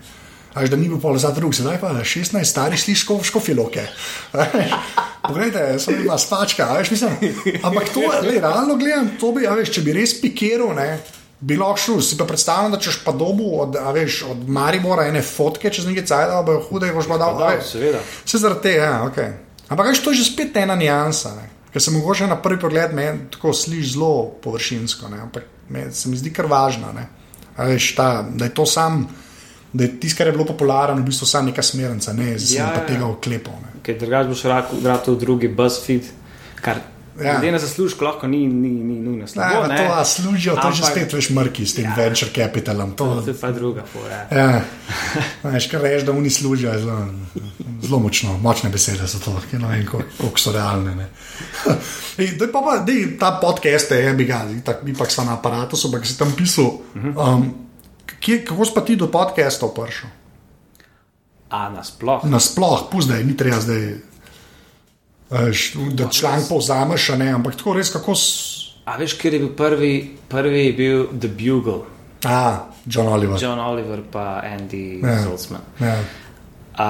A 0.53 0.59
veš, 0.59 0.69
da 0.73 0.77
ni 0.77 0.89
bil 0.91 0.99
pol 0.99 1.15
za 1.17 1.31
drug, 1.31 1.53
sedaj 1.55 1.77
pa 1.79 1.93
16 2.03 2.43
starih 2.43 2.79
slišiš 2.79 3.07
škofiloke. 3.23 3.85
Poglejte, 5.27 5.79
sem 5.79 6.01
bila 6.01 6.17
spačka, 6.19 6.67
a 6.67 6.77
veš, 6.81 6.91
mislim. 6.91 7.15
Ampak 7.63 7.93
to, 7.93 8.03
le, 8.23 8.39
realno 8.39 8.75
gledam, 8.75 9.13
to 9.19 9.31
bi, 9.31 9.47
a 9.47 9.55
veš, 9.55 9.71
če 9.77 9.83
bi 9.85 9.95
res 9.95 10.17
pikiral, 10.19 10.73
ne. 10.75 10.99
Bi 11.41 11.55
lahko 11.57 11.79
šel, 11.81 12.01
si 12.05 12.17
pa 12.19 12.27
predstavljam, 12.29 12.75
da 12.75 12.81
češ 12.83 12.99
pa 13.05 13.13
dobu 13.15 13.47
od, 13.63 13.79
a 13.79 13.93
veš, 13.95 14.23
od 14.33 14.43
Maribora 14.49 15.07
ene 15.09 15.23
fotke 15.25 15.71
čez 15.73 15.87
nekaj 15.87 16.05
cajt, 16.11 16.33
da 16.33 16.43
bo 16.45 16.59
hude, 16.67 16.91
boš 16.93 17.07
pa 17.09 17.17
dal. 17.21 17.39
Da, 17.39 17.55
seveda. 17.65 18.03
Se 18.25 18.41
zaradi 18.41 18.67
tega, 18.67 18.91
ja, 18.91 18.99
ok. 19.07 19.23
Ampak 19.71 19.93
veš, 19.93 20.03
to 20.03 20.11
je 20.11 20.19
že 20.19 20.27
spet 20.33 20.59
ena 20.59 20.75
nijansa, 20.75 21.33
ne. 21.39 21.47
ker 21.71 21.81
se 21.81 21.91
mogoče 21.95 22.27
na 22.27 22.35
prvi 22.35 22.59
pogled 22.59 22.93
meni 22.93 23.29
tako 23.31 23.53
sliši 23.55 23.93
zelo 23.93 24.25
površinsko, 24.43 25.07
ne. 25.09 25.21
ampak 25.23 25.43
me, 25.69 25.87
se 25.91 26.09
mi 26.09 26.17
zdi 26.19 26.33
kar 26.35 26.45
važno, 26.45 26.91
ne. 26.93 27.07
A 27.55 27.71
veš, 27.71 27.95
ta, 27.95 28.25
da 28.27 28.45
je 28.45 28.53
to 28.53 28.65
sam, 28.65 29.05
da 29.73 29.83
je 29.83 29.99
tisto, 29.99 30.17
kar 30.17 30.27
je 30.27 30.33
bilo 30.33 30.45
popularno, 30.45 30.97
v 30.97 31.05
bistvu 31.05 31.25
samo 31.25 31.47
neka 31.47 31.61
smernica, 31.61 32.13
ne, 32.13 32.39
sem 32.39 32.57
Ja, 32.57 32.71
ja. 32.73 32.85
tega 32.85 33.05
oklepal. 33.05 33.53
Ne. 33.55 33.79
Ker 33.81 33.95
drugač 33.97 34.27
boš 34.27 34.43
vrtel 34.77 35.13
v 35.13 35.19
drugi 35.19 35.47
BuzzFeed, 35.49 36.03
kar 36.57 36.77
Ja. 37.13 37.35
glede 37.35 37.51
na 37.51 37.59
zaslužek 37.59 38.01
lahko 38.01 38.27
ni, 38.27 38.47
ni, 38.47 38.69
ni 38.71 38.95
nujno 38.97 39.27
slabo. 39.27 39.67
ne, 39.67 39.77
to 39.77 39.83
a, 39.93 39.99
služijo, 40.01 40.55
to 40.55 40.67
je 40.67 40.73
že 40.73 40.81
Ampak- 40.81 40.91
spet 40.91 41.13
veš 41.13 41.29
mrki 41.29 41.65
s 41.65 41.73
tem 41.73 41.83
ja. 41.83 41.93
venture 41.93 42.31
capitalom. 42.31 42.91
To, 42.91 43.21
To 43.21 43.29
je 43.29 43.35
pa 43.35 43.51
druga 43.51 43.83
fora. 43.83 44.25
Ja, 44.31 44.61
veš, 45.45 45.67
kar 45.67 45.81
rečeš, 45.81 46.03
da 46.03 46.11
oni 46.11 46.29
služijo, 46.29 46.71
zelo, 46.79 47.07
zelo 47.81 47.99
močno, 47.99 48.37
močne 48.37 48.69
besede 48.69 49.07
so 49.07 49.19
to, 49.19 49.35
ki 49.51 49.57
ne 49.57 49.67
vem, 49.67 49.85
koliko 50.17 50.39
so 50.39 50.51
realne. 50.51 50.95
ne. 50.95 51.07
Ej, 52.17 52.37
daj 52.37 52.47
pa, 52.47 52.59
pa 52.59 52.73
dej, 52.79 53.19
ta 53.19 53.31
podcast 53.33 53.91
je, 53.91 54.13
bi 54.13 54.25
ga, 54.25 54.47
pa 54.97 55.05
smo 55.05 55.23
na 55.23 55.33
aparatu, 55.33 55.75
ampak 55.77 56.07
si 56.07 56.17
tam 56.17 56.31
pisal. 56.31 56.79
Um, 56.95 57.70
kje, 58.17 58.45
kako 58.45 58.65
si 58.65 58.71
pa 58.73 58.81
ti 58.81 58.95
do 58.95 59.07
podcastov 59.07 59.71
prišel? 59.71 60.09
A 61.49 61.69
nasploh. 61.69 62.23
Nasploh, 62.23 62.87
puzdaj, 62.87 63.23
ni 63.23 63.35
treba 63.35 63.59
zdaj. 63.59 63.95
Veš, 65.29 65.61
da 65.91 66.07
članek 66.07 66.47
povzameš, 66.47 67.09
ne, 67.11 67.29
ampak 67.29 67.55
tako 67.55 67.73
res, 67.73 67.89
kako. 67.89 68.15
s- 68.15 68.57
A 68.85 68.97
veš, 68.97 69.13
kjer 69.13 69.33
je 69.33 69.39
bil 69.39 69.49
prvi, 69.49 69.91
prvi 70.27 70.65
je 70.65 70.73
bil 70.73 71.07
The 71.13 71.27
Bugle, 71.29 71.83
A, 72.23 72.57
John 72.85 73.07
Oliver. 73.07 73.37
John 73.37 73.59
Oliver 73.59 74.01
pa 74.11 74.41
Andy 74.43 74.99
Ja. 75.01 75.21
Zoltzman. 75.21 75.61
Ja. 75.79 75.99
A 76.75 76.89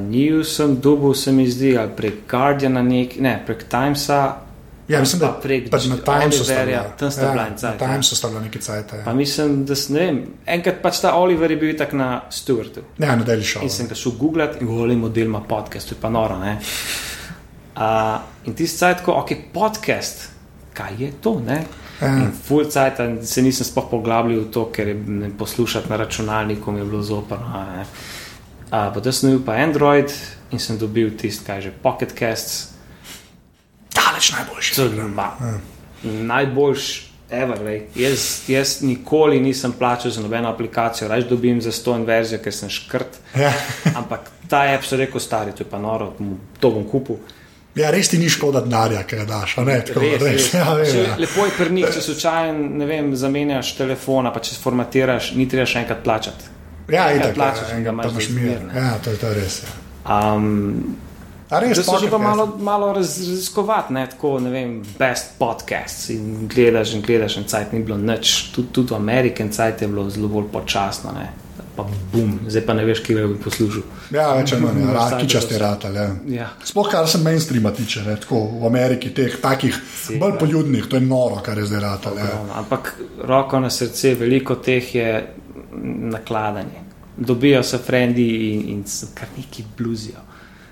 njiju 0.00 0.44
sem 0.44 0.76
dobil, 0.76 1.14
se 1.14 1.32
mi 1.32 1.46
zdi, 1.46 1.78
ali 1.78 1.90
prek 1.90 2.14
Guardiana, 2.26 2.82
nek, 2.82 3.16
ne, 3.18 3.42
prek 3.46 3.64
Timesa, 3.64 4.36
Ja, 4.90 5.00
mislim, 5.00 5.20
da 5.20 5.28
Pa 5.30 5.40
prek 5.40 5.68
pač 5.70 5.86
na 5.86 5.96
Timesu 5.96 6.44
bila. 6.44 6.82
tam 6.98 7.10
sta 7.10 7.30
bila 7.30 7.42
ja, 7.42 7.56
cajt, 7.56 7.80
Na 7.80 7.86
ja. 7.86 7.92
Timesu 7.92 8.16
sta 8.16 8.28
bila 8.28 8.40
nekaj 8.40 8.62
cajt. 8.62 8.90
pa 8.90 9.10
Ja, 9.10 9.14
mislim, 9.14 9.64
da 9.64 9.74
ne 9.88 10.00
vem, 10.00 10.18
enkrat 10.46 10.80
pač 10.82 10.98
ta 11.00 11.12
Oliver 11.14 11.50
je 11.50 11.56
bil 11.56 11.76
tak 11.78 11.92
na 11.92 12.22
Stewartu. 12.30 12.82
ja 12.98 13.16
na 13.16 13.24
Daily 13.24 13.46
Show. 13.46 13.62
In 13.62 13.70
sem 13.70 13.86
ga 13.88 13.94
šel 13.94 14.12
googlat 14.18 14.58
in 14.60 14.66
govoril, 14.66 14.98
model 14.98 15.30
ima 15.30 15.40
podcast, 15.40 15.88
to 15.88 15.94
je 15.94 16.00
pa 16.00 16.10
noro. 16.10 16.38
Ne? 16.38 16.58
Uh, 17.76 18.18
in 18.44 18.54
ti 18.54 18.66
si 18.66 18.80
tako, 18.80 19.12
ok, 19.22 19.30
podcast, 19.54 20.28
kaj 20.74 20.98
je 20.98 21.12
to? 21.22 21.38
Ne? 21.46 21.62
Ja. 22.00 22.08
In 22.16 22.32
full 22.32 22.66
cajt 22.66 22.98
se 23.22 23.42
nisem 23.42 23.66
sploh 23.66 23.86
poglabljal 23.90 24.40
v 24.40 24.50
to, 24.50 24.66
ker 24.72 24.88
je 24.88 24.96
poslušati 25.38 25.90
na 25.90 25.96
računalniku 25.96 26.72
mi 26.72 26.80
je 26.80 26.84
bilo 26.84 27.02
zoprno. 27.02 27.62
Uh, 28.72 28.90
potem 28.94 29.12
sem 29.12 29.30
bil 29.30 29.40
pa 29.46 29.52
Android 29.62 30.10
in 30.50 30.58
sem 30.58 30.78
dobil 30.78 31.10
tisti, 31.16 31.46
kaj 31.46 31.60
že 31.60 31.70
Pocket 31.82 32.12
Casts, 32.18 32.68
Daleč 34.10 34.32
najboljši. 34.32 34.80
je 34.82 35.08
ma, 35.14 35.30
najboljši. 36.02 37.06
Ever, 37.30 37.60
lej. 37.62 37.82
jaz, 37.94 38.42
jaz 38.48 38.80
nikoli 38.82 39.40
nisem 39.40 39.72
plačal 39.72 40.10
za 40.10 40.22
nobeno 40.22 40.48
aplikacijo, 40.48 41.08
reč 41.08 41.28
dobim 41.30 41.60
za 41.62 41.72
stojno 41.72 42.04
verzijo, 42.04 42.40
ker 42.42 42.52
sem 42.54 42.68
škrt. 42.68 43.20
Ja. 43.38 43.52
Ampak 44.00 44.30
ta 44.48 44.64
app 44.74 44.82
so 44.84 44.96
rekel, 44.98 45.20
stari, 45.20 45.52
to 45.54 45.62
je 45.62 45.68
pa 45.70 45.78
noro, 45.78 46.12
to 46.60 46.70
bom 46.70 46.88
kupil. 46.90 47.20
ja, 47.74 47.90
res 47.90 48.08
ti 48.10 48.18
ni 48.18 48.28
škoda 48.28 48.60
denarja, 48.60 49.04
ki 49.06 49.16
ga 49.16 49.24
daš. 49.24 49.58
a 49.58 49.64
Ne, 49.64 49.76
tako, 49.86 50.00
res, 50.00 50.22
res. 50.22 50.48
Ja, 50.54 50.74
vem, 50.74 50.90
Če, 50.90 51.04
ja. 51.04 51.16
lepo 51.22 51.44
je 51.46 51.52
pri 51.58 51.70
njih, 51.70 51.86
če 51.94 52.00
slučajno 52.00 52.68
ne 52.82 52.86
vem, 52.86 53.12
zamenjaš 53.16 53.76
telefona, 53.76 54.32
pa 54.34 54.42
če 54.42 54.56
se 54.56 54.62
formatiraš, 54.64 55.30
ni 55.38 55.46
treba 55.48 55.66
še 55.70 55.84
enkrat 55.84 56.02
plačati. 56.02 56.50
Ja, 56.90 57.12
enkrat 57.12 57.30
itak, 57.30 57.34
plačaš 57.38 57.70
ja, 57.70 57.78
in 57.78 57.86
ga 57.86 57.94
pa 57.94 58.08
imaš 58.10 58.28
mir. 58.34 58.66
Ja, 58.74 58.90
to 59.04 59.14
je, 59.14 59.22
to 59.22 59.30
res. 59.38 59.60
Ja. 59.62 60.34
Um, 60.34 60.96
res, 61.50 61.78
Zdaj 61.78 61.84
so 61.84 61.98
že 61.98 62.10
pa 62.10 62.18
malo, 62.18 62.46
malo 62.58 62.92
raz- 62.92 63.18
raziskovati, 63.20 63.92
ne, 63.92 64.06
tako 64.06 64.38
ne 64.40 64.50
vem, 64.50 64.82
best 64.98 65.26
podcasts 65.38 66.08
in 66.08 66.48
gledaš 66.48 66.94
in 66.94 67.02
gledaš, 67.02 67.36
in 67.36 67.44
cajt 67.44 67.72
ni 67.72 67.80
bilo 67.80 67.96
nič, 67.98 68.52
tudi, 68.52 68.68
tudi 68.72 68.92
v 68.92 68.96
Ameriki 68.96 69.48
cajt 69.50 69.82
je 69.82 69.88
bilo 69.88 70.10
zelo 70.10 70.28
bolj 70.28 70.44
počasno, 70.52 71.12
ne. 71.12 71.30
pa 71.76 71.84
bum, 72.12 72.40
zdaj 72.48 72.66
pa 72.66 72.74
ne 72.74 72.84
veš, 72.84 73.00
kje 73.00 73.26
bi 73.26 73.36
poslušal. 73.36 73.82
Ja, 74.10 74.34
več 74.34 74.52
ali 74.52 74.62
manj, 74.62 74.80
ja, 74.80 74.86
Vsaj 74.88 75.10
ra- 75.10 75.20
kičasti 75.20 75.54
da- 75.54 75.60
ratelj. 75.60 75.96
Ja. 75.96 76.06
Ja. 76.28 76.48
Sploh 76.64 76.88
kar 76.90 77.08
se 77.08 77.18
mainstreama 77.18 77.70
tiče, 77.70 78.02
ne, 78.02 78.16
tako 78.16 78.40
v 78.60 78.66
Ameriki, 78.66 79.10
teh 79.10 79.36
takih 79.40 79.78
bolj 80.20 80.38
poljudnih, 80.38 80.86
to 80.86 80.96
je 80.96 81.00
noro, 81.02 81.36
kar 81.36 81.58
je 81.58 81.64
zdaj 81.64 81.80
ratelj. 81.80 82.18
Ja. 82.18 82.44
Ampak 82.54 82.90
roko 83.24 83.60
na 83.60 83.70
srce, 83.70 84.14
veliko 84.14 84.54
teh 84.56 84.94
je 84.94 85.34
nakladanje. 86.08 86.82
Dobijo 87.16 87.62
se 87.62 87.78
frendi 87.78 88.26
in, 88.50 88.68
in 88.68 88.84
kar 89.14 89.28
neki 89.36 89.64
bluzijo. 89.78 90.16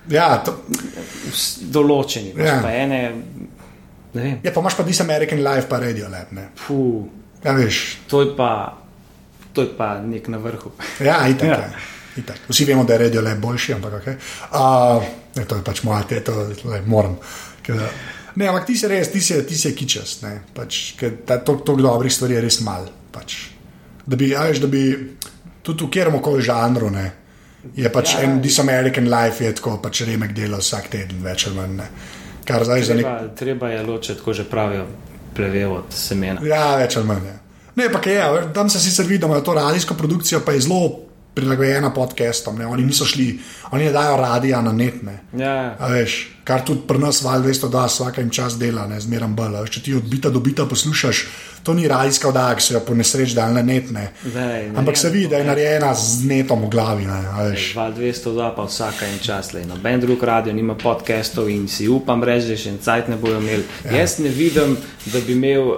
Ja, 0.08 0.38
to, 0.44 0.54
Določeni, 1.72 2.32
Ja. 2.36 2.44
yeah. 2.44 2.62
pa 2.62 2.70
ene, 2.72 3.00
ja, 4.42 4.52
pa 4.52 4.60
imaš 4.62 4.76
pa 4.78 4.84
This 4.86 5.00
American 5.00 5.42
Life, 5.44 5.68
pa 5.68 5.78
Radio 5.78 6.08
Lab. 6.08 6.32
Puh, 6.66 7.04
Ja, 7.44 7.52
veš, 7.54 7.98
to 8.10 8.22
je 8.24 8.32
pa, 8.34 8.74
to 9.54 9.62
je 9.62 9.68
pa 9.78 9.98
nek 10.02 10.26
na 10.28 10.38
vrhu. 10.42 10.72
ja, 11.00 11.20
itak. 11.30 11.46
Ja. 11.48 11.58
Ja. 11.60 11.86
Itak. 12.18 12.40
Vsi 12.48 12.64
vemo, 12.66 12.82
da 12.84 12.96
je 12.96 13.04
Radio 13.04 13.22
Lab 13.22 13.38
boljši, 13.38 13.74
ampak 13.76 13.92
okay. 14.00 14.16
uh, 14.50 15.02
ne, 15.36 15.44
to 15.44 15.54
je 15.60 15.62
pač 15.62 15.82
moja, 15.86 16.02
te, 16.02 16.18
to, 16.26 16.34
le, 16.64 16.80
moram. 16.82 17.14
Ker, 17.62 17.78
ne, 18.34 18.48
ampak 18.48 18.66
ti 18.66 18.74
si 18.76 18.88
res, 18.90 19.12
ti 19.12 19.20
si, 19.22 19.36
ti 19.46 19.54
si 19.54 19.70
kičast. 19.74 20.22
ne, 20.26 20.40
Pač, 20.54 20.96
ker 20.98 21.20
ta- 21.24 21.38
to, 21.38 21.60
to 21.62 21.76
dobrih 21.78 22.10
stvari 22.10 22.34
je 22.34 22.42
res 22.48 22.58
malo. 22.66 22.90
Pač. 23.14 23.36
Da 24.08 24.16
bi, 24.18 24.32
a 24.34 24.48
veš, 24.48 24.58
da 24.64 24.66
bi 24.72 24.82
tudi 25.62 25.84
v 25.84 25.90
kjerem 25.94 26.18
koli 26.24 26.42
žanru, 26.42 26.90
ne, 26.90 27.06
je 27.76 27.90
pač 27.92 28.14
Ja, 28.14 28.22
en. 28.26 28.40
This 28.42 28.58
American 28.58 29.10
Life, 29.10 29.44
je 29.44 29.54
tako 29.54 29.78
pač 29.82 30.02
remek 30.06 30.32
dela 30.36 30.60
vsak 30.62 30.88
teden, 30.92 31.22
več 31.24 31.46
ali 31.46 31.56
manj. 31.56 31.82
Kar 32.48 32.64
zdaj 32.64 32.82
za 32.82 32.94
nek. 32.96 33.04
Treba, 33.04 33.34
treba 33.36 33.72
je 33.74 33.82
ločiti, 33.82 34.20
ko 34.24 34.32
že 34.32 34.44
pravijo, 34.48 34.86
plevel 35.36 35.72
od 35.82 35.92
semena. 35.92 36.40
Ja, 36.46 36.76
več 36.80 36.96
ali 36.96 37.10
manj. 37.10 37.26
Ja. 37.26 37.36
Ne, 37.78 37.90
pa 37.92 38.00
je, 38.10 38.22
tam 38.54 38.70
se 38.70 38.80
sicer 38.80 39.06
vidi, 39.06 39.20
da 39.22 39.26
imajo 39.26 39.44
to 39.46 39.54
radijsko 39.54 39.94
produkcijo, 39.94 40.40
pa 40.44 40.52
je 40.52 40.64
zelo 40.66 41.07
prilagojena 41.38 41.90
podcastom. 41.90 42.58
Ne. 42.58 42.66
Oni 42.66 42.82
niso 42.84 43.06
šli, 43.06 43.28
oni 43.70 43.84
ne 43.84 43.92
dajo 43.92 44.16
radija 44.18 44.58
na 44.60 44.72
net. 44.72 45.02
Ne. 45.02 45.20
Ja, 45.34 45.76
veš, 45.88 46.16
kar 46.44 46.64
tudi 46.64 46.82
pri 46.82 46.98
nas 46.98 47.22
val 47.22 47.40
202, 47.40 47.68
vsak 47.86 48.18
jim 48.18 48.30
čas 48.30 48.58
dela, 48.58 48.86
ne 48.86 48.98
zmeraj 48.98 49.28
bolj. 49.30 49.54
a 49.54 49.60
veš, 49.60 49.70
Če 49.70 49.82
ti 49.82 49.94
od 49.94 50.02
bita 50.04 50.30
do 50.30 50.40
bita 50.40 50.66
poslušaš, 50.66 51.20
to 51.62 51.74
ni 51.74 51.84
radijska 51.84 52.28
oddaja, 52.28 52.54
ki 52.54 52.62
so 52.62 52.72
jo 52.72 52.80
po 52.80 52.94
nesreč 52.94 53.34
dal 53.36 53.52
na 53.52 53.62
net. 53.62 53.90
Ne. 53.90 54.06
Zdaj, 54.24 54.70
Ampak 54.74 54.96
se 54.96 55.10
vidi, 55.10 55.28
da 55.28 55.36
je 55.36 55.44
narejena 55.44 55.92
z 55.94 56.24
netom 56.24 56.64
v 56.64 56.70
glavi. 56.70 57.04
Ne. 57.04 57.20
Val 57.74 57.92
202, 57.92 58.48
pa 58.56 58.64
vsaka 58.64 59.06
en 59.06 59.18
čas, 59.20 59.52
le 59.52 59.62
noben 59.64 60.00
drug 60.00 60.22
radio 60.24 60.52
nima 60.52 60.74
podcastov 60.74 61.48
in 61.48 61.68
si 61.68 61.86
upam 61.88 62.24
reči, 62.24 62.48
da 62.48 62.56
še 62.56 62.70
en 62.70 62.80
cajt 62.80 63.08
ne 63.08 63.16
bojo 63.16 63.38
imeli. 63.38 63.62
Ja. 63.84 64.00
Jaz 64.00 64.18
ne 64.18 64.32
vidim, 64.32 64.74
da 65.06 65.20
bi 65.20 65.32
imel 65.32 65.70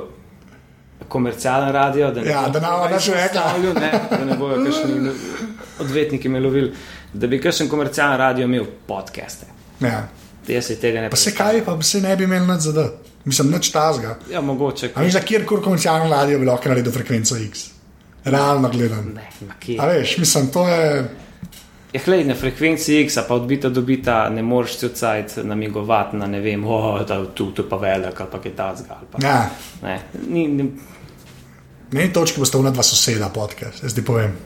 komercialen 1.08 1.72
radio, 1.72 2.10
da 2.10 2.20
ne, 2.20 2.30
Ja, 2.30 2.48
da 2.48 2.60
ne 2.60 2.68
bo 2.68 2.86
nič 2.86 3.08
rekla. 3.08 3.42
stavljal, 3.42 3.74
ne, 3.74 3.90
da 4.10 4.24
ne 4.24 4.36
bojo 4.36 4.64
kakšni 4.64 5.10
odvetniki 5.80 6.28
me 6.28 6.40
lovili, 6.40 6.72
da 7.12 7.26
bi 7.26 7.40
kakšen 7.40 7.68
komercialen 7.68 8.18
radio 8.18 8.44
imel 8.44 8.64
podcaste. 8.86 9.46
Ja. 9.80 10.08
Jaz 10.48 10.66
se 10.66 10.76
tega 10.76 11.00
ne 11.00 11.10
Pa 11.10 11.16
se 11.16 11.34
kaj, 11.34 11.64
pa 11.64 11.82
se 11.82 12.00
ne 12.00 12.16
bi 12.16 12.24
imel 12.24 12.58
za 12.58 12.72
da. 12.72 12.88
Mislim, 13.24 13.50
nič 13.50 13.70
tazga. 13.70 14.18
Ja, 14.32 14.40
mogoče. 14.40 14.90
A 14.94 15.02
veš, 15.02 15.12
da 15.12 15.20
kjerkoli 15.20 15.62
komercialno 15.62 16.10
radio 16.10 16.38
bi 16.38 16.46
lahko 16.46 16.68
naredil 16.68 16.92
frekvenco 16.92 17.36
X. 17.36 17.66
Realno 18.24 18.68
gledam. 18.68 19.12
Ne, 19.14 19.28
ma 19.46 19.54
kje. 19.60 19.76
A 19.80 19.86
veš, 19.86 20.18
mislim, 20.18 20.46
to 20.52 20.68
je. 20.68 21.08
Ja, 21.92 22.00
glej, 22.04 22.24
na 22.24 22.34
frekvenci 22.34 23.00
X, 23.02 23.16
a 23.16 23.24
pa 23.28 23.34
odbita 23.34 23.68
do 23.68 23.82
bita, 23.82 24.28
ne 24.30 24.42
moreš 24.42 24.76
ti 24.76 24.86
odcajt 24.86 25.32
namigovati 25.42 26.16
na 26.16 26.26
ne 26.26 26.40
vem, 26.40 26.64
oh, 26.66 27.02
da 27.06 27.24
tu, 27.34 27.50
tu 27.50 27.66
pa 27.68 27.76
velik 27.76 28.20
ali 28.20 28.30
pa 28.30 28.38
tazga. 28.56 28.96
ali 28.98 29.06
Pa. 29.12 29.26
Ja, 29.26 29.50
Ne, 29.82 30.00
ni, 30.28 30.48
ni, 30.48 30.70
na 31.92 32.00
eni 32.00 32.12
točki 32.12 32.40
boste 32.40 32.58
vna 32.58 32.70
dva 32.70 32.82
soseda 32.86 33.28
podcast, 33.34 33.82
jaz 33.82 33.94
ti 33.94 34.04
povem. 34.04 34.36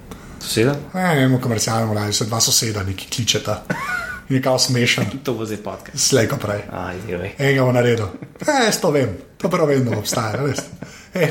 Soseda? 0.45 0.77
Ne, 0.95 1.29
ne, 1.29 1.41
komercialno, 1.41 1.95
da 1.95 2.13
se 2.13 2.25
dva 2.25 2.41
soseda 2.41 2.83
neki 2.83 3.09
kličeta. 3.11 3.63
In 4.29 4.37
je 4.37 4.43
kao 4.43 4.59
smešen, 4.59 5.05
To 5.25 5.35
bo 5.35 5.45
zdaj 5.45 5.57
podcast. 5.57 6.09
slejko 6.09 6.37
prej. 6.37 6.61
Aj. 6.73 6.97
Enega 7.39 7.65
bo 7.65 7.73
naredil. 7.73 8.07
E, 8.41 8.65
jaz 8.67 8.81
to 8.81 8.91
vem, 8.91 9.17
to 9.39 9.49
prvo 9.51 9.67
vem, 9.67 9.85
da 9.85 9.99
obstaja. 9.99 10.41
E. 11.15 11.29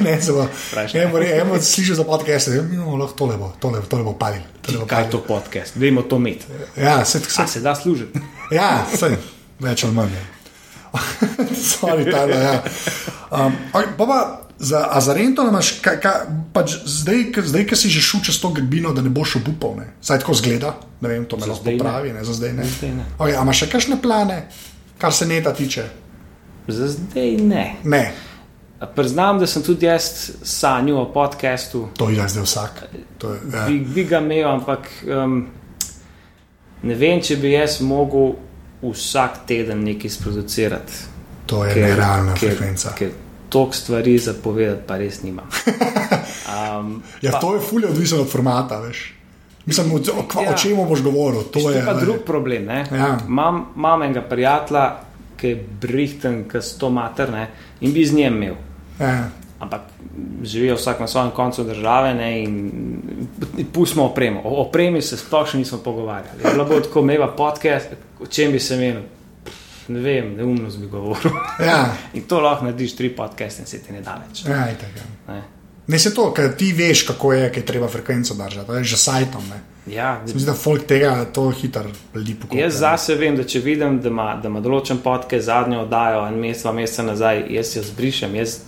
En 0.93 1.11
bo, 1.11 1.19
re- 1.19 1.39
en 1.41 1.49
bo 1.49 1.57
slišal 1.61 1.95
za 1.95 2.03
podcast, 2.03 2.49
da 2.49 2.61
no, 2.61 2.95
lahko 2.95 3.17
tole 3.17 3.37
bo, 3.37 3.53
tole, 3.59 3.81
tole 3.89 4.03
bo 4.03 4.13
palil. 4.17 4.41
Tole 4.61 4.77
bo 4.79 4.85
Kaj 4.85 5.03
je 5.03 5.09
to 5.09 5.23
podcast? 5.27 5.77
Dajmo 5.77 6.01
to 6.01 6.15
imeti. 6.15 6.45
Ja, 6.77 7.05
se, 7.05 7.17
A 7.17 7.47
se, 7.47 7.53
se 7.53 7.59
da 7.59 7.75
služiti? 7.75 8.19
ja, 8.51 8.85
se, 8.95 9.17
več 9.59 9.83
ali 9.83 9.93
manj. 9.93 10.13
ja. 10.13 10.23
Sorry, 11.73 12.11
tale, 12.11 12.37
ja. 12.37 12.63
um, 13.31 13.53
okay, 13.73 13.87
pa 13.97 14.05
pa 14.05 14.42
za, 14.63 14.87
a 14.91 15.01
za 15.01 15.13
rento 15.13 15.43
imaš, 15.47 15.71
kaj, 15.83 15.99
kaj, 15.99 16.19
pač 16.55 16.75
zdaj, 16.87 17.23
zdaj, 17.43 17.65
ki 17.67 17.75
si 17.75 17.91
že 17.91 18.01
šel 18.01 18.23
čez 18.23 18.39
to 18.39 18.53
grbino, 18.55 18.93
da 18.95 19.03
ne 19.03 19.11
boš 19.11 19.35
obupal, 19.43 19.75
ne? 19.75 19.87
saj 20.01 20.23
tako 20.23 20.33
zgleda, 20.39 20.75
ne 21.03 21.09
vem, 21.09 21.25
to 21.27 21.37
me 21.37 21.47
lahko 21.51 21.61
zdaj 21.61 21.73
ne. 21.73 21.79
popravi, 21.79 22.13
ne, 22.15 22.23
za 22.23 22.33
zdaj 22.33 22.53
ne. 22.53 22.63
Za 22.63 22.77
zdaj 22.77 22.93
ne. 22.95 23.05
Okay, 23.19 23.35
a 23.35 23.43
imaš 23.43 23.63
še 23.65 23.67
kakšne 23.75 23.97
plane, 24.01 24.37
kar 25.01 25.11
se 25.13 25.27
neta 25.27 25.51
tiče? 25.53 25.83
Za 26.67 26.87
zdaj 26.95 27.35
ne. 27.43 27.65
Ne, 27.83 28.05
Priznam, 28.95 29.39
da 29.39 29.47
sem 29.47 29.63
tudi 29.63 29.85
jaz 29.85 30.31
sanjal 30.43 30.97
o 30.97 31.05
podkastu. 31.13 31.87
to 31.95 32.09
je 32.09 32.27
zdaj 32.27 32.43
vsak. 32.43 32.83
To 33.17 33.33
je, 33.33 33.39
ja. 33.53 33.65
Bi, 33.67 33.79
bi 33.79 34.03
ga 34.03 34.19
imel, 34.19 34.47
ampak 34.47 34.89
um, 35.07 35.47
ne 36.83 36.95
vem, 36.95 37.21
če 37.23 37.37
bi 37.39 37.53
jaz 37.53 37.79
mogel 37.79 38.35
vsak 38.83 39.45
teden 39.47 39.83
nekaj 39.87 40.11
sproducirati. 40.11 40.93
To 41.47 41.63
je 41.65 41.75
nerealna 41.75 42.35
ker, 42.35 42.49
frekvenca. 42.49 42.91
ker 42.97 43.11
toliko 43.53 43.73
stvari 43.75 44.17
zapovedati, 44.19 44.81
pa 44.87 44.97
res 44.97 45.21
nimam. 45.21 45.45
Um, 46.45 47.01
Ja, 47.21 47.31
pa- 47.31 47.39
to 47.39 47.55
je 47.55 47.61
fulje 47.61 47.87
odvisno 47.87 48.19
od 48.19 48.29
formata, 48.29 48.77
veš. 48.79 49.13
Mislim, 49.65 49.91
o, 49.91 49.95
o, 49.95 49.99
kva- 50.23 50.39
o 50.39 50.43
Ja. 50.43 50.53
čem 50.53 50.75
boš 50.77 51.01
govoril. 51.01 51.43
To 51.45 51.59
je 51.61 51.77
je 51.77 51.85
pa 51.85 51.93
ne. 51.93 52.01
drug 52.01 52.21
problem. 52.25 52.65
ne. 52.65 52.85
Ja. 52.91 53.17
Imam, 53.27 53.65
imam 53.75 54.03
enega 54.03 54.21
prijatelja, 54.21 54.83
ki 55.37 55.47
je 55.47 55.55
brihten, 55.81 56.43
ki 56.45 56.61
sto 56.61 56.89
mater 56.89 57.31
ne, 57.31 57.47
in 57.81 57.93
bi 57.93 58.05
z 58.05 58.13
njim 58.13 58.35
imel. 58.35 58.55
Ja. 58.99 59.29
Ampak 59.59 59.81
živijo 60.43 60.75
vsak 60.75 60.99
na 60.99 61.07
svojem 61.07 61.31
koncu 61.31 61.63
države 61.63 62.13
ne, 62.13 62.43
in, 62.43 62.71
pustimo 63.65 64.05
opremo. 64.05 64.41
O 64.43 64.61
opremi 64.61 65.01
se 65.01 65.17
sploh 65.17 65.47
še 65.47 65.57
nismo 65.57 65.77
pogovarjali. 65.79 66.43
Je 66.43 66.51
bilo 66.53 66.81
tako, 66.81 67.01
meva 67.01 67.27
podcast, 67.29 67.87
o 68.19 68.27
čem 68.27 68.51
bi 68.51 68.59
se 68.59 68.77
menil. 68.77 69.01
Ne 69.87 69.99
vem, 69.99 70.35
neumnost 70.37 70.79
bi 70.79 70.87
govoril. 70.87 71.31
Ja. 71.59 71.95
In 72.17 72.23
to 72.27 72.39
lahko 72.39 72.65
narediš 72.65 72.95
tri 72.95 73.09
podcaste 73.15 73.61
in 73.61 73.67
se 73.67 73.81
ti 73.83 73.93
ne 73.93 74.01
da 74.01 74.15
več. 74.21 74.45
Ja, 74.45 74.67
itak, 74.71 74.95
ja. 74.97 75.33
Ne. 75.33 75.41
Ne 75.87 75.99
se 75.99 76.13
to, 76.15 76.29
ker 76.33 76.53
ti 76.55 76.71
veš, 76.73 77.03
kako 77.07 77.33
je, 77.33 77.49
ker 77.51 77.63
je 77.63 77.65
treba 77.67 77.87
frekvenco 77.91 78.33
držati, 78.39 78.71
je 78.71 78.83
že 78.83 78.97
sajtom. 78.97 79.49
Ne. 79.49 79.59
Ja, 79.87 80.21
Mislim, 80.23 80.45
da 80.45 80.53
folk 80.53 80.85
tega 80.87 81.25
to 81.33 81.49
hitro 81.49 81.89
lipo. 82.15 82.47
Jaz 82.55 82.77
zase 82.79 83.15
vem, 83.19 83.35
da 83.35 83.43
če 83.43 83.59
vidim, 83.59 83.99
da 83.99 84.07
ima, 84.07 84.29
da 84.39 84.47
ima 84.47 84.61
določen 84.63 85.01
podcast 85.03 85.45
zadnjo 85.45 85.81
oddajo 85.83 86.21
en 86.29 86.39
mesec, 86.39 86.63
dva 86.63 86.71
meseca 86.77 87.03
nazaj, 87.03 87.43
jaz 87.51 87.75
jo 87.75 87.83
zbrišem, 87.83 88.37
jaz 88.39 88.61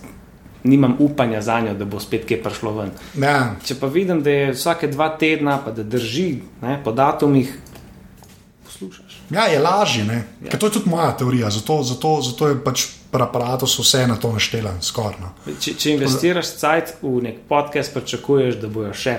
nimam 0.66 0.96
upanja 0.98 1.40
za 1.42 1.60
njo, 1.60 1.74
da 1.74 1.84
bo 1.88 2.00
spet 2.00 2.26
kaj 2.28 2.42
prišlo 2.42 2.72
ven. 2.76 2.92
Ja, 3.22 3.54
Če 3.64 3.78
pa 3.80 3.86
vidim, 3.86 4.20
da 4.22 4.30
je 4.30 4.52
vsake 4.52 4.90
dva 4.92 5.08
tedna, 5.16 5.56
pa 5.64 5.72
da 5.72 5.86
drži 5.86 6.42
ne, 6.62 6.76
po 6.84 6.92
datumih. 6.92 7.54
Ja, 9.30 9.46
je 9.46 9.58
lažje. 9.58 10.04
Ja. 10.04 10.22
Ja. 10.44 10.58
To 10.58 10.66
je 10.66 10.72
tudi 10.72 10.90
moja 10.90 11.12
teorija, 11.16 11.50
zato, 11.50 11.82
zato, 11.82 12.20
zato 12.22 12.48
je 12.48 12.64
pač 12.64 12.86
pri 13.10 13.22
aparatu 13.22 13.66
vse 13.66 14.06
na 14.06 14.16
to 14.16 14.32
naštelen, 14.32 14.82
skoraj. 14.82 15.16
No. 15.20 15.32
Če, 15.60 15.74
če 15.78 15.94
investiraš 15.96 16.52
cajt 16.60 16.94
v 17.02 17.22
nek 17.22 17.36
podcast, 17.48 17.94
pričakuješ, 17.94 18.58
da 18.60 18.68
bojo 18.68 18.92
še, 18.94 19.16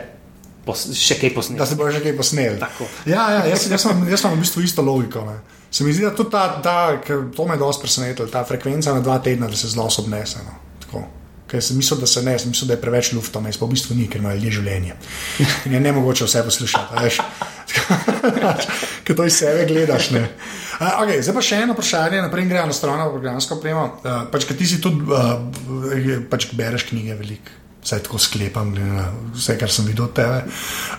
pos, 0.65 0.87
še 0.93 1.17
kaj 1.19 1.29
Da 1.29 1.35
posneli. 1.35 1.67
se 1.67 1.75
bojo 1.75 1.91
že 1.91 2.03
kaj 2.03 2.17
posneli. 2.17 2.59
Tako. 2.59 2.87
Ja, 3.05 3.29
ja 3.31 3.45
jaz, 3.51 3.67
jaz, 3.71 3.81
sem, 3.81 4.07
jaz 4.09 4.21
sem 4.21 4.35
v 4.35 4.41
bistvu 4.43 4.61
isto 4.61 4.81
logiko. 4.81 5.25
Ne. 5.25 5.39
Se 5.71 5.83
mi 5.83 5.93
zdi, 5.93 6.05
da 6.05 6.15
tudi 6.15 6.31
ta, 6.31 6.61
ta 6.63 6.77
ker 7.03 7.27
to 7.35 7.45
me 7.47 7.55
je 7.55 7.59
dosti 7.59 7.81
presenetilo, 7.81 8.27
ta 8.31 8.43
frekvenca 8.47 8.93
na 8.93 9.01
dva 9.03 9.19
tedna, 9.19 9.47
da 9.47 9.55
se 9.55 9.67
zelo 9.67 9.89
obnese. 9.97 10.39
No. 10.45 10.55
Tako. 10.85 11.03
Ker 11.47 11.63
sem 11.63 11.77
mislil, 11.79 11.99
da 11.99 12.07
se 12.07 12.21
ne, 12.23 12.39
sem 12.39 12.51
mislil, 12.51 12.67
da 12.67 12.75
je 12.75 12.81
preveč 12.81 13.13
lufta, 13.15 13.39
mes 13.39 13.57
pa 13.57 13.65
v 13.65 13.71
bistvu 13.71 13.95
ni, 13.95 14.07
ker 14.11 14.19
ima 14.19 14.33
ljudje 14.35 14.51
življenje. 14.59 14.95
In 15.65 15.73
je 15.73 15.79
ne 15.79 15.91
mogoče 15.95 16.27
vse 16.27 16.43
poslušati. 16.43 17.19
a. 18.47 18.53
Ker 19.03 19.15
to 19.15 19.25
iz 19.27 19.37
sebe 19.39 19.65
gledaš. 19.69 20.11
ne. 20.15 20.23
Uh, 20.77 21.01
okay, 21.01 21.21
zdaj 21.25 21.33
pa 21.37 21.41
še 21.41 21.61
eno 21.65 21.73
vprašanje, 21.73 22.21
naprej 22.21 22.49
gremo 22.49 22.69
na 22.69 22.75
stran 22.75 23.01
programsko 23.09 23.57
opremo. 23.57 23.85
Uh, 24.03 24.27
pač, 24.31 24.45
ti 24.51 24.67
si 24.69 24.81
tudi, 24.83 25.07
uh, 25.09 26.19
pač 26.29 26.51
bereš 26.53 26.89
knjige 26.91 27.17
veliko. 27.17 27.55
Vse 27.87 28.01
tako 28.03 28.19
sklepam, 28.19 28.73
na 28.75 29.07
vse, 29.31 29.55
kar 29.55 29.71
sem 29.71 29.87
videl 29.87 30.09
od 30.09 30.15
tebe. 30.17 30.43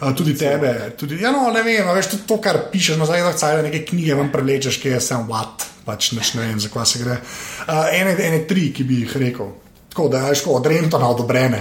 Uh, 0.01 0.11
tudi 0.17 0.35
tebe, 0.39 0.73
tudi, 0.99 1.21
ja, 1.21 1.31
no, 1.35 1.51
ne 1.53 1.63
vem, 1.67 1.87
a 1.87 1.97
tudi 2.01 2.25
to, 2.27 2.41
kar 2.43 2.63
pišeš, 2.73 2.97
no, 2.97 3.07
zdaj 3.07 3.27
da 3.27 3.35
cajt 3.37 3.67
neke 3.67 3.85
knjige 3.91 4.17
vam 4.17 4.33
prevlečeš, 4.33 4.81
ki 4.83 4.95
je 4.97 5.03
sem 5.05 5.27
what, 5.29 5.69
pač 5.85 6.15
ne 6.17 6.25
vem, 6.47 6.59
za 6.59 6.73
kva 6.73 6.87
se 6.89 7.03
gre. 7.05 7.21
Uh, 7.69 7.91
ene, 7.93 8.17
ene 8.17 8.47
tri, 8.49 8.71
ki 8.73 8.89
bi 8.89 9.03
jih 9.05 9.19
rekel. 9.21 9.53
Tako 9.93 10.09
da 10.09 10.29
je 10.31 10.41
šlo 10.41 10.57
od 10.59 10.67
Rentona 10.67 11.13
odobrene. 11.13 11.61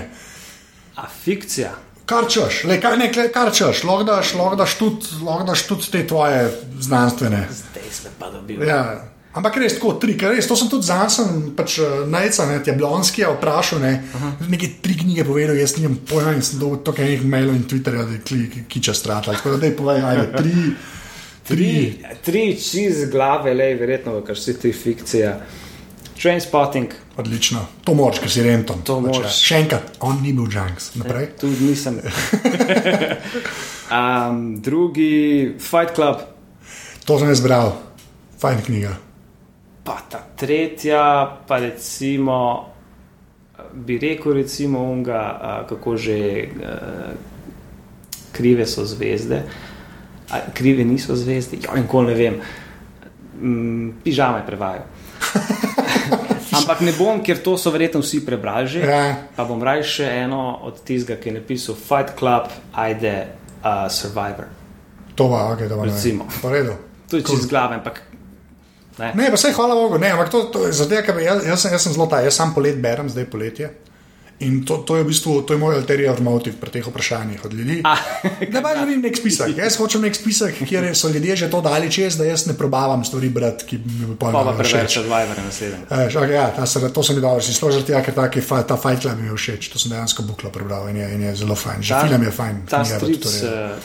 A 0.98 1.06
fikcija. 1.12 1.87
Kar 2.08 2.24
češ, 2.32 2.62
le, 2.64 2.78
kar, 2.80 2.96
ne, 2.98 3.10
kle- 3.12 3.28
kar 3.36 3.52
češ, 3.52 3.84
lahko 3.84 4.06
daš, 4.08 4.34
lahko 4.40 4.56
daš 4.56 4.78
tudi, 4.80 5.10
tudi 5.68 5.92
te 5.92 6.06
tvoje 6.08 6.46
znanstvene. 6.80 7.42
Zdaj 7.52 7.90
sem 7.92 8.14
pa 8.20 8.30
dobil. 8.32 8.64
Ja. 8.64 9.10
Ampak 9.38 9.58
res 9.62 9.76
tako, 9.76 9.92
tri, 10.02 10.16
ker 10.18 10.32
res 10.34 10.48
to 10.50 10.56
sem 10.58 10.70
tudi 10.72 10.88
zanj, 10.88 11.10
sem 11.14 11.34
pač 11.58 11.76
eh, 11.84 11.98
najca, 12.10 12.46
ne, 12.50 12.62
Jablonski 12.66 13.22
je 13.22 13.34
vprašal, 13.36 13.82
ne, 13.84 13.92
neke 14.50 14.70
tri 14.82 14.96
knjige 14.98 15.26
povedal, 15.28 15.60
jaz 15.60 15.76
nimam 15.78 16.00
pojma 16.10 16.34
in 16.34 16.42
sem 16.42 16.62
dobil 16.62 16.80
toliko 16.88 17.04
enih 17.06 17.26
mailov 17.28 17.60
in 17.60 17.68
Twitterja, 17.70 18.06
da 18.08 18.22
kli, 18.24 18.64
kiča 18.72 18.96
strata. 18.98 19.36
Tako 19.36 19.54
da 19.58 19.66
daj 19.68 19.76
povej, 19.78 20.02
ajde, 20.10 20.26
tri, 20.40 20.56
tri. 21.44 21.68
Tri, 21.68 22.16
tri 22.26 22.46
čiz 22.62 23.04
glave, 23.12 23.54
le, 23.54 23.68
verjetno, 23.78 24.16
kar 24.26 24.40
si 24.40 24.56
ti 24.58 24.72
fikcija. 24.74 25.36
Trainspotting, 26.18 26.96
Odlično. 27.18 27.66
To 27.84 27.94
moraš, 27.98 28.22
ker 28.22 28.32
si 28.32 28.44
renton. 28.46 28.82
To 28.86 29.00
Pač, 29.02 29.20
ja. 29.24 29.34
Še 29.34 29.60
enkrat, 29.64 29.94
on 30.06 30.20
ni 30.22 30.34
bil 30.38 30.46
Junks. 30.54 30.92
Naprej. 31.02 31.32
tudi 31.42 31.72
nisem. 31.72 31.98
um, 33.98 34.42
drugi, 34.62 35.56
Fight 35.58 35.96
Club, 35.98 36.22
To 37.08 37.16
sem 37.16 37.30
jaz 37.32 37.40
bral. 37.40 37.72
Fajn 38.38 38.62
knjiga. 38.66 38.98
pa 39.84 40.04
ta 40.10 40.20
tretja, 40.36 41.40
pa 41.48 41.58
recimo, 41.64 42.68
bi 43.74 43.96
rekel, 43.98 44.34
recimo, 44.34 44.84
unga, 44.84 45.64
kako 45.70 45.96
že 45.98 46.48
krive 48.32 48.66
so 48.68 48.84
zvezde. 48.86 49.44
Krive 50.54 50.84
niso 50.84 51.16
zvezde, 51.16 51.58
ja, 51.64 51.72
nikoli 51.80 52.08
ne 52.08 52.14
vem. 52.14 52.36
Mm, 53.42 53.90
pižame 54.04 54.44
prevajajo. 54.46 54.84
Ampak 56.62 56.82
ne 56.86 56.94
bom, 56.98 57.22
ker 57.24 57.42
to 57.44 57.56
so 57.58 57.72
verjetno 57.74 58.02
vsi 58.02 58.22
prebrali 58.26 58.68
že. 58.68 58.84
Ja. 58.86 59.30
Pa 59.36 59.46
bom 59.48 59.62
raje 59.64 59.86
še 59.88 60.10
eno 60.24 60.60
od 60.68 60.82
tistega, 60.84 61.20
ki 61.22 61.32
je 61.32 61.36
napisal 61.40 61.78
Fight 61.78 62.18
Club, 62.20 62.52
ajde, 62.74 63.16
uh, 63.62 63.88
Survivor. 63.94 64.52
To 65.18 65.30
va, 65.32 65.48
ok, 65.54 65.66
da 65.70 65.80
va. 65.80 65.88
Recimo. 65.90 66.28
To 67.08 67.18
je 67.18 67.24
čez 67.24 67.48
glave, 67.50 67.80
ampak 67.80 68.02
ne. 69.00 69.14
Ne, 69.16 69.30
pa 69.32 69.38
vse 69.38 69.54
hvala 69.56 69.76
Bogu, 69.78 69.98
ne, 70.02 70.12
ampak 70.12 70.30
to, 70.34 70.44
to 70.54 70.68
je 70.68 70.74
zato, 70.76 71.00
ker 71.06 71.20
jaz, 71.22 71.46
jaz, 71.46 71.66
jaz 71.72 71.84
sem 71.88 71.94
zelo 71.96 72.10
ta, 72.12 72.22
jaz 72.26 72.36
sam 72.38 72.54
polet 72.54 72.78
berem, 72.82 73.10
zdaj 73.10 73.30
poletje. 73.32 73.72
In 74.40 74.62
to, 74.62 74.78
to 74.78 74.96
je 74.96 75.02
v 75.02 75.08
bistvu 75.08 75.42
to 75.42 75.54
je 75.54 75.58
moj 75.58 75.76
alterior 75.76 76.22
motiv 76.22 76.54
pri 76.56 76.70
teh 76.70 76.86
vprašanjih 76.86 77.42
od 77.42 77.54
ljudi. 77.54 77.82
Ah, 77.84 77.98
Ne 78.54 78.62
pa 78.62 78.76
želim 78.76 79.02
nek 79.02 79.18
spisek. 79.18 79.58
Jaz 79.58 79.78
hočem 79.78 80.02
nek 80.02 80.14
spisek, 80.14 80.60
kjer 80.62 80.94
so 80.94 81.10
ljudje 81.10 81.36
že 81.36 81.50
to 81.50 81.62
dali 81.62 81.90
čez, 81.92 82.18
da 82.18 82.24
jaz 82.24 82.46
ne 82.46 82.54
probavam 82.54 83.02
stvari 83.02 83.30
brati, 83.30 83.66
ki 83.66 83.76
mi 83.80 84.06
bi 84.06 84.16
pa 84.16 84.30
pa 84.30 84.54
preveč 84.54 84.98
naslednji. 85.42 85.82
Eš, 85.90 86.14
okay, 86.16 86.30
ja, 86.32 86.54
ta, 86.54 86.66
se- 86.66 86.94
to 86.94 87.04
se 87.04 87.14
mi 87.14 87.22
dobro, 87.22 87.42
si 87.42 87.54
složil 87.54 87.82
tega, 87.82 88.02
ker 88.02 88.14
taki, 88.14 88.42
fa- 88.42 88.62
ta 88.62 88.78
Fight 88.78 89.02
Club 89.02 89.18
mi 89.18 89.28
je 89.28 89.34
všeč, 89.34 89.70
to 89.70 89.80
sem 89.80 89.92
dejansko 89.92 90.22
buklo 90.24 90.50
prebral 90.50 90.86
in 90.88 90.98
je, 90.98 91.08
in 91.10 91.22
je 91.24 91.36
zelo 91.36 91.56
fajn. 91.56 91.82
Že 91.82 91.94
film 92.04 92.24
je 92.24 92.32
fajn. 92.32 92.56
Ta 92.68 92.78
pa 92.78 92.84
v 92.84 93.10
redu. 93.10 93.30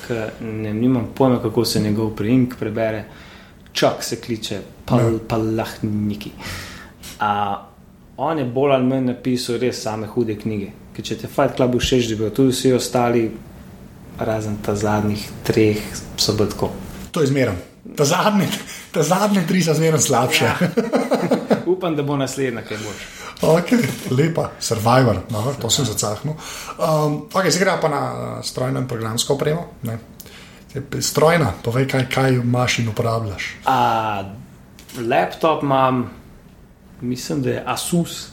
ki 0.02 0.14
ne 0.44 0.72
nimam 0.74 1.08
pojma, 1.14 1.40
kako 1.40 1.64
se 1.64 1.80
njegov 1.80 2.12
priimk 2.12 2.56
prebere, 2.56 3.04
čak 3.72 4.04
se 4.04 4.16
kliče 4.16 4.60
pal, 4.84 5.00
Ja. 5.00 5.18
Palahniki. 5.28 6.30
A, 7.20 7.56
on 8.16 8.38
je 8.38 8.44
bolj 8.44 8.74
ali 8.74 8.86
manj 8.86 9.06
napisal 9.06 9.58
res 9.58 9.82
same 9.82 10.06
hude 10.06 10.36
knjige. 10.38 10.72
Ker 10.92 11.04
če 11.04 11.16
te 11.22 11.28
Fight 11.28 11.56
Club 11.56 11.78
všeč, 11.80 12.10
da 12.12 12.18
bi 12.20 12.30
tudi 12.34 12.52
vsi 12.52 12.72
ostali, 12.76 13.24
razen 14.18 14.58
ta 14.64 14.74
zadnjih 14.76 15.24
treh, 15.46 15.80
so 16.16 16.36
bolj 16.36 16.52
tako. 16.52 16.70
To 17.12 17.24
je 17.24 17.32
zmeraj. 17.32 17.56
Ta 17.96 18.04
zadnji, 18.04 18.46
ta 18.92 19.02
zadnji 19.02 19.46
tri 19.48 19.62
so 19.62 19.74
zmeraj 19.74 20.00
slabše. 20.00 20.44
Ja. 20.44 20.56
Upam, 21.72 21.96
da 21.96 22.02
bo 22.02 22.16
naslednja 22.16 22.62
kaj 22.62 22.78
boljša. 22.84 23.10
Ok, 23.42 23.72
lepa, 24.14 24.50
survivor, 24.62 25.18
no, 25.30 25.54
to 25.58 25.70
sem 25.70 25.84
zacahnil. 25.84 26.36
Um, 26.78 27.24
ok, 27.26 27.48
zdaj 27.50 27.64
gremo 27.64 27.80
pa 27.82 27.88
na 27.90 28.02
strojno 28.42 28.78
in 28.80 28.88
programsko 28.88 29.34
opremo. 29.34 29.66
ne. 29.82 29.98
Strojna, 31.00 31.52
povej, 31.64 31.88
kaj, 31.88 32.06
kaj 32.08 32.38
imaš 32.38 32.78
in 32.78 32.88
uporabljaš. 32.88 33.50
A, 33.68 34.24
laptop 34.96 35.62
imam, 35.62 36.06
mislim, 37.02 37.42
da 37.42 37.50
je 37.50 37.62
Asus, 37.66 38.28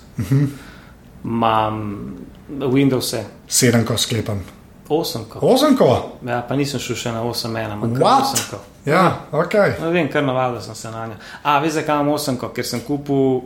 imam 1.24 2.15
Windows, 2.49 3.15
Sedem, 3.47 3.86
ko 3.86 3.97
sklepam. 3.97 4.43
Osemko. 4.89 5.39
Osemko? 5.41 6.17
Ja, 6.26 6.41
pa 6.49 6.55
nisem 6.55 6.82
šel 6.82 6.97
še 6.97 7.11
na 7.13 7.22
8-1, 7.22 7.76
ampak 7.76 7.91
kar 7.93 8.03
What? 8.03 8.24
osemko. 8.26 8.59
Ja, 8.86 9.03
ok. 9.32 9.53
Ne 9.84 9.91
vem, 9.93 10.07
kar 10.09 10.24
navadil 10.26 10.61
sem 10.65 10.76
se 10.76 10.89
na 10.91 11.05
njo. 11.07 11.17
A, 11.43 11.59
veš, 11.61 11.76
zakaj 11.78 12.01
imam 12.01 12.13
osemko? 12.15 12.49
Ker 12.55 12.65
sem 12.65 12.82
kupil 12.88 13.36
uh, 13.38 13.43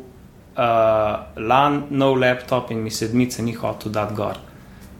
lan 1.35 1.81
nov 1.91 2.15
laptop 2.21 2.71
in 2.71 2.79
mi 2.83 2.91
sedmice 2.91 3.43
ni 3.43 3.55
hotel 3.59 3.91
dati 3.91 4.15
gor. 4.15 4.39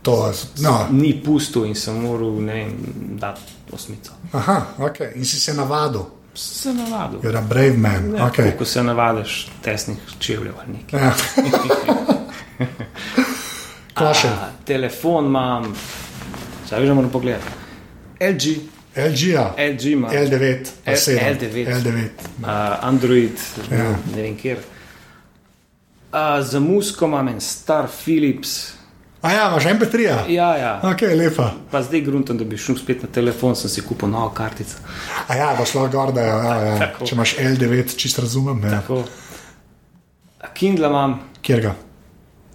To, 0.03 0.17
no. 0.65 0.73
Ni 0.91 1.13
pustil 1.23 1.69
in 1.69 1.79
sem 1.79 1.95
moral, 2.03 2.41
ne 2.43 2.59
vem, 2.59 2.75
dati 3.21 3.71
osmico. 3.71 4.19
Aha, 4.35 4.57
ok. 4.83 4.99
In 5.15 5.25
si 5.25 5.39
se 5.39 5.55
navadil. 5.55 6.03
Se 6.35 6.73
navadil. 6.73 7.19
You're 7.21 7.37
a 7.37 7.41
brave 7.41 7.77
man. 7.77 8.15
Ja, 8.15 8.27
Okay. 8.27 8.57
Ko 8.57 8.65
se 8.65 8.83
navadiš 8.83 9.47
tesnih 9.61 9.97
čevljev 10.19 10.53
ali 10.59 10.73
nekaj. 10.73 10.99
Ja. 10.99 11.13
Kaj 13.93 14.13
še? 14.13 14.27
A, 14.27 14.47
telefon 14.65 15.25
imam, 15.29 15.67
zdaj 16.67 16.85
že 16.87 16.93
moram 16.93 17.09
pogledati. 17.09 17.45
LG, 18.21 18.55
LG, 18.95 19.21
ja. 19.27 19.53
LG 19.57 19.85
ima. 19.85 20.09
L9, 20.09 20.65
pa 20.85 20.91
L- 20.91 20.97
7. 20.97 21.19
L9. 21.19 21.67
L9. 21.77 22.07
Uh, 22.41 22.49
Android, 22.81 23.37
ja. 23.71 23.91
ne 24.15 24.21
vem 24.21 24.37
kjer. 24.37 24.57
Uh, 26.13 26.41
za 26.45 26.59
musko 26.59 27.05
imam 27.05 27.27
en 27.27 27.41
star 27.41 27.87
Philips. 28.03 28.72
A 29.23 29.31
ja, 29.31 29.47
imaš 29.47 29.63
MP3. 29.65 29.95
-ja. 29.97 30.17
Ja, 30.27 30.49
ja. 30.57 30.71
Ok, 30.83 31.01
lepa. 31.01 31.51
Pa 31.71 31.79
zdaj 31.81 32.01
gruntam, 32.01 32.37
da 32.37 32.43
bi 32.43 32.57
šel 32.57 32.75
spet 32.75 33.03
na 33.03 33.09
telefon, 33.09 33.55
sem 33.55 33.69
si 33.69 33.81
kupil 33.81 34.09
novo 34.09 34.29
kartico. 34.29 34.75
A 35.27 35.35
ja, 35.35 35.55
da 35.55 35.65
šlo 35.65 35.87
gor, 35.87 36.11
da 36.11 36.21
je. 36.21 36.27
Ja, 36.27 36.55
ja. 36.65 36.77
Tako. 36.79 37.05
Če 37.05 37.15
imaš 37.15 37.35
L9, 37.37 37.95
čist 37.95 38.19
razumem. 38.19 38.63
Ja. 38.63 38.69
Tako. 38.81 39.03
Kindle 40.53 40.87
imam. 40.87 41.19
Kjer 41.41 41.61
ga? 41.61 41.73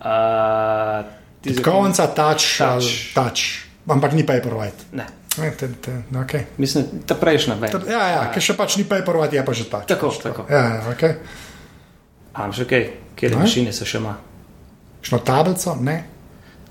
Uh, 0.00 1.62
Konca, 1.64 2.06
touch, 2.06 2.58
Touch. 2.58 3.14
touch. 3.14 3.40
Ampak 3.88 4.12
ni 4.12 4.26
paperwhite. 4.26 4.84
Ne, 4.92 5.06
Ne, 5.38 5.50
te, 5.50 5.68
te, 5.80 5.92
okay. 6.18 6.40
mislim, 6.58 6.84
ta 7.06 7.14
prejšnja 7.14 7.54
več. 7.54 7.72
Ja, 7.86 8.08
ja, 8.10 8.22
ker 8.34 8.42
še 8.42 8.56
pač 8.58 8.74
ni 8.76 8.84
paperwhite, 8.84 9.36
je 9.38 9.44
pa 9.46 9.52
že 9.54 9.64
touch. 9.70 9.86
Tako, 9.86 10.08
Pač 10.10 10.18
tako. 10.22 10.46
Ja, 10.50 10.62
ja, 10.64 10.82
ok. 10.90 11.04
Imam 12.34 12.52
še 12.52 12.64
kaj, 12.66 12.88
kjer 13.16 13.30
Ne? 13.36 13.42
mašine 13.44 13.72
se 13.72 13.86
še 13.86 13.98
ima. 14.02 14.16
Šlo 15.02 15.18
tablico? 15.18 15.76
Ne. 15.80 16.04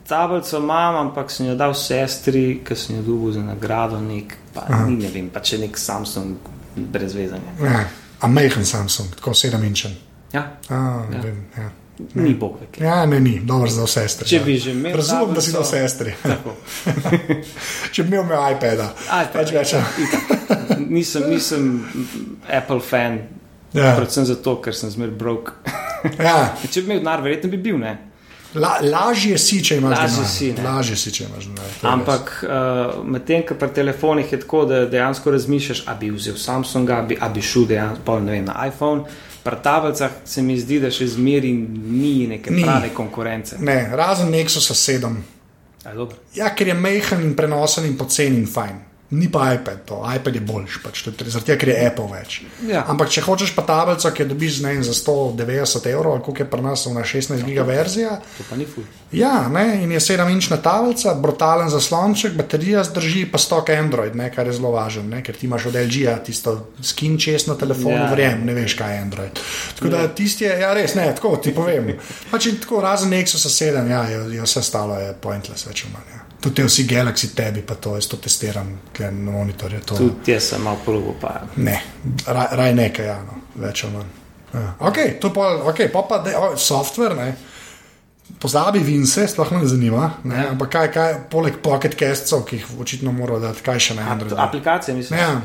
Tablico 0.08 0.58
imam, 0.58 0.96
ampak 0.96 1.32
sem 1.32 1.48
jo 1.48 1.56
dal 1.56 1.74
sestri, 1.76 2.62
ki 2.66 2.76
sem 2.76 2.96
jo 2.96 3.02
dobil 3.04 3.34
za 3.34 3.42
nagrado, 3.44 4.00
nek, 4.00 4.38
pa 4.54 4.64
ni 4.86 4.96
ne 4.96 5.10
vem, 5.12 5.28
pa 5.30 5.40
če 5.40 5.58
nek 5.60 5.78
Samsung 5.78 6.38
brez 6.78 7.14
vezanja. 7.14 7.52
Ja. 7.62 7.82
A 8.20 8.28
majhen 8.28 8.66
Samsung, 8.66 9.12
tako 9.16 9.34
7 9.36 9.60
inčen. 9.64 9.92
Ja, 10.34 10.46
A, 10.70 10.76
Ja. 10.76 11.02
ja. 11.12 11.22
Vem, 11.24 11.44
ja. 11.58 11.70
ni 12.16 12.34
bog 12.36 12.58
ve. 12.62 12.68
kaj. 12.72 12.88
ja, 12.88 13.06
ne, 13.06 13.20
ni, 13.20 13.40
dobro 13.40 13.70
za 13.70 13.84
vse 13.84 14.02
sestri. 14.02 14.28
Če 14.28 14.36
ja. 14.36 14.44
bi 14.44 14.58
že 14.58 14.72
imel 14.72 14.96
Razumem, 14.96 15.34
da 15.34 15.42
si 15.42 15.52
dal 15.52 15.64
sestri. 15.66 16.14
Tako. 16.24 16.56
Če 17.94 18.04
bi 18.04 18.16
imel 18.16 18.24
imel 18.24 18.52
iPada. 18.54 18.92
iPad, 19.06 19.34
Pač 19.34 19.52
več. 19.52 19.74
ja. 19.74 19.84
Nisem, 20.80 21.30
nisem 21.30 21.86
Apple 22.48 22.80
fan, 22.80 23.20
Ja. 23.74 23.96
predvsem 23.98 24.26
zato, 24.26 24.56
ker 24.62 24.74
sem 24.74 24.90
zmer 24.90 25.10
brok. 25.12 25.54
Ja. 26.18 26.54
Če 26.72 26.82
bi 26.82 26.94
imel 26.94 27.00
denar, 27.04 27.22
verjetno 27.22 27.50
bi 27.52 27.58
bil, 27.60 27.78
ne. 27.78 27.98
La, 28.58 28.78
lažje 28.82 29.38
si, 29.38 29.62
če 29.64 29.78
imaš 29.78 29.98
Lažje 29.98 30.16
denar. 30.18 30.30
si, 30.32 30.48
ne. 30.54 30.64
Lažje 30.66 30.96
si, 30.98 31.12
če 31.12 31.24
imaš 31.28 31.46
denar. 31.46 31.72
Ampak 31.94 32.32
uh, 32.44 33.04
medtem, 33.06 33.44
ko 33.46 33.56
pri 33.56 33.70
telefonih 33.76 34.32
je 34.34 34.40
tako, 34.42 34.66
da 34.66 34.86
dejansko 34.90 35.32
razmišljaš, 35.32 35.84
a 35.88 35.96
bi 35.96 36.10
vzel 36.12 36.38
Samsunga, 36.38 36.98
a 36.98 37.02
bi, 37.02 37.18
a 37.22 37.30
bi 37.30 37.42
šel 37.42 37.66
dejansko 37.70 38.20
vem, 38.26 38.46
na 38.46 38.68
iPhone. 38.68 39.04
Pri 39.44 39.56
tablicah 39.64 40.12
se 40.26 40.42
mi 40.42 40.58
zdi, 40.60 40.80
da 40.84 40.90
še 40.92 41.08
zmeri 41.08 41.54
ni 41.54 42.28
neke 42.28 42.52
Ni. 42.52 42.64
prave 42.66 42.90
konkurence. 42.94 43.56
Ne, 43.60 43.90
razen 43.96 44.32
Nexusa 44.34 44.76
7. 44.76 45.16
A, 45.86 45.94
dobro. 45.94 46.18
Ja, 46.36 46.50
ker 46.56 46.68
je 46.68 46.74
mehen 46.74 47.22
in 47.24 47.36
prenosen 47.36 47.86
in 47.86 47.96
poceni 47.98 48.42
in 48.42 48.48
fajn. 48.48 48.87
Ni 49.10 49.30
pa 49.32 49.54
iPad, 49.54 49.86
to. 49.86 50.02
iPad 50.16 50.36
je 50.36 50.42
boljši, 50.42 50.80
pač, 50.84 51.02
to 51.02 51.12
je 51.16 51.32
zaradi 51.32 51.48
tega, 51.48 51.60
ker 51.60 51.70
je 51.70 51.76
Apple 51.88 52.08
več. 52.12 52.34
Ja. 52.68 52.82
Ampak 52.86 53.08
če 53.08 53.22
hočeš 53.22 53.54
pa 53.56 53.64
tablico, 53.64 54.12
ki 54.12 54.22
jo 54.22 54.28
dobiš 54.28 54.58
ne, 54.60 54.74
za 54.84 54.92
190 54.92 55.88
evrov, 55.88 56.18
koliko 56.20 56.44
je 56.44 56.50
pri 56.50 56.62
nas 56.62 56.84
na 56.86 57.04
16 57.04 57.40
giga 57.42 57.64
verzija, 57.64 58.18
To 58.38 58.44
pa 58.50 58.56
ni 58.56 58.66
ful. 58.66 58.84
ja, 59.12 59.48
ne, 59.48 59.80
in 59.80 59.92
je 59.92 60.02
7-inčna 60.02 60.58
tablica, 60.58 61.14
brutalen 61.16 61.70
zaslonček, 61.70 62.34
baterija 62.34 62.84
zdrži, 62.84 63.26
pa 63.26 63.38
stok 63.38 63.70
Android, 63.70 64.12
ne, 64.14 64.28
kar 64.28 64.48
je 64.48 64.54
zelo 64.54 64.72
važno, 64.72 65.04
ne, 65.06 65.24
ker 65.24 65.36
ti 65.36 65.48
imaš 65.48 65.66
od 65.66 65.76
LG-ja 65.78 66.18
tisto 66.20 66.58
skin 66.84 67.16
čest 67.18 67.48
na 67.48 67.56
telefonu, 67.56 67.96
Ja. 67.96 68.04
ja. 68.04 68.12
verjem, 68.12 68.44
ne 68.44 68.54
veš, 68.54 68.76
kaj 68.76 68.92
je 68.92 69.02
Android. 69.02 69.40
Tako 69.76 69.90
da 69.90 70.08
tisti 70.10 70.44
je, 70.44 70.60
ja, 70.60 70.74
res, 70.74 70.96
ne, 70.96 71.08
tako 71.16 71.38
ti 71.38 71.56
povem. 71.56 71.94
Pač 72.28 72.46
in 72.46 72.60
tako 72.60 72.84
razen 72.84 73.10
Nexusa 73.10 73.48
7, 73.48 73.88
ja, 73.88 74.04
je, 74.06 74.22
je 74.36 74.42
vse 74.44 74.62
stalo 74.62 75.00
je 75.00 75.16
pointless, 75.16 75.64
več 75.66 75.86
ali 75.86 75.94
manj. 75.96 76.12
Ja. 76.12 76.17
Tudi 76.42 76.64
vsi 76.64 76.84
Galaxy 76.86 77.32
tebi, 77.36 77.62
pa 77.66 77.76
to, 77.76 77.96
jaz 77.96 78.06
to 78.08 78.18
testiram, 78.18 78.68
ker 78.94 79.10
na 79.14 79.32
monitorju 79.32 79.80
to. 79.82 79.96
Tudi 79.96 80.32
jaz 80.32 80.52
sem 80.52 80.62
malo 80.62 80.78
probo, 80.86 81.16
pa 81.22 81.42
Ne, 81.56 81.82
raj, 82.28 82.48
raj 82.52 82.74
nekaj, 82.76 83.06
ja, 83.06 83.16
no, 83.24 83.40
več 83.56 83.84
ali 83.84 83.94
manj. 83.94 84.12
Ja. 84.54 84.74
Ok, 84.80 84.98
to 85.22 85.34
pa, 85.34 85.48
okay, 85.66 85.90
pa, 85.90 86.02
pa 86.04 86.18
de, 86.20 86.36
o, 86.38 86.52
software, 86.58 87.16
ne. 87.16 87.36
Pozabi 88.40 88.80
Vince, 88.80 89.28
sploh 89.28 89.52
me 89.52 89.58
ne 89.58 89.68
zanima. 89.68 90.12
Ne, 90.24 90.36
Ja. 90.36 90.50
ampak 90.52 90.70
kaj, 90.70 90.92
kaj, 90.92 91.14
poleg 91.32 91.58
Pocket 91.58 91.96
Castov, 91.96 92.46
ki 92.46 92.56
jih 92.56 92.66
očitno 92.80 93.12
morajo 93.12 93.40
dati, 93.40 93.64
kaj 93.64 93.80
še 93.80 93.96
na 93.96 94.08
Androidu. 94.12 94.36
aplikacije 94.38 94.96
mislim. 94.96 95.20
Ja, 95.20 95.42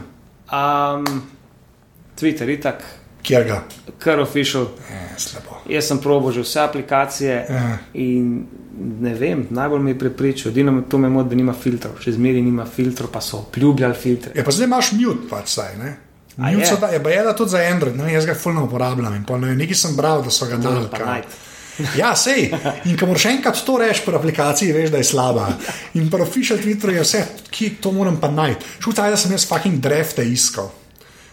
Um, 0.52 1.22
Twitter, 2.14 2.48
itak, 2.50 2.82
kjer 3.22 3.44
ga? 3.44 3.62
kar 3.98 4.20
official. 4.20 4.66
E, 4.90 5.18
slabo. 5.18 5.62
Jaz 5.70 5.86
sem 5.86 5.98
probo 5.98 6.32
že 6.32 6.42
vse 6.42 6.60
aplikacije 6.60 7.46
Ja. 7.48 7.78
in 7.94 8.46
ne 9.00 9.14
vem, 9.14 9.46
najbolj 9.50 9.80
me 9.80 9.90
je 9.90 9.98
prepričal, 9.98 10.52
edino 10.52 10.82
to 10.88 10.98
me 10.98 11.08
moti, 11.08 11.28
da 11.28 11.36
nima 11.36 11.52
filtrov, 11.52 12.00
še 12.00 12.12
zmeraj 12.16 12.42
nima 12.42 12.64
filtrov, 12.66 13.10
pa 13.12 13.20
so 13.20 13.44
obljubljali 13.46 13.94
filtre. 13.94 14.32
Ja, 14.34 14.44
pa 14.44 14.50
zdaj 14.50 14.66
imaš 14.66 14.92
mute, 14.92 15.28
pač 15.30 15.54
saj. 15.54 15.76
Ne? 15.78 15.96
Mute 16.36 16.66
je? 16.66 16.76
da, 16.80 16.88
je 16.88 17.02
pa 17.02 17.10
je 17.10 17.22
da 17.22 17.36
tudi 17.36 17.50
za 17.50 17.58
Android, 17.58 17.96
no, 17.96 18.08
jaz 18.08 18.26
ga 18.26 18.34
fulno 18.34 18.64
uporabljam 18.64 19.14
in 19.14 19.24
pol, 19.28 19.40
ne, 19.40 19.52
vem, 19.52 19.58
nekaj 19.58 19.76
sem 19.76 19.96
bral, 19.96 20.24
da 20.24 20.30
so 20.30 20.48
ga 20.50 20.56
dali. 20.56 20.88
Ja, 21.96 22.10
sej. 22.16 22.50
In 22.84 22.98
ko 23.00 23.06
moraš 23.08 23.24
enkrat 23.30 23.56
to 23.64 23.78
reči 23.80 24.02
pri 24.04 24.18
aplikaciji, 24.18 24.74
veš, 24.76 24.90
da 24.92 25.00
je 25.00 25.06
slaba. 25.08 25.46
In 25.96 26.10
pri 26.12 26.20
official 26.20 26.58
Twitterju 26.60 26.98
je 27.00 27.04
vse, 27.06 27.22
ki 27.50 27.70
to 27.80 27.94
moram 27.96 28.18
pa 28.20 28.28
najti. 28.30 28.66
Šutaj, 28.84 29.10
da 29.10 29.16
sem 29.16 29.32
jaz 29.32 29.46
fucking 29.48 29.80
drefte 29.80 30.24
iskal. 30.28 30.68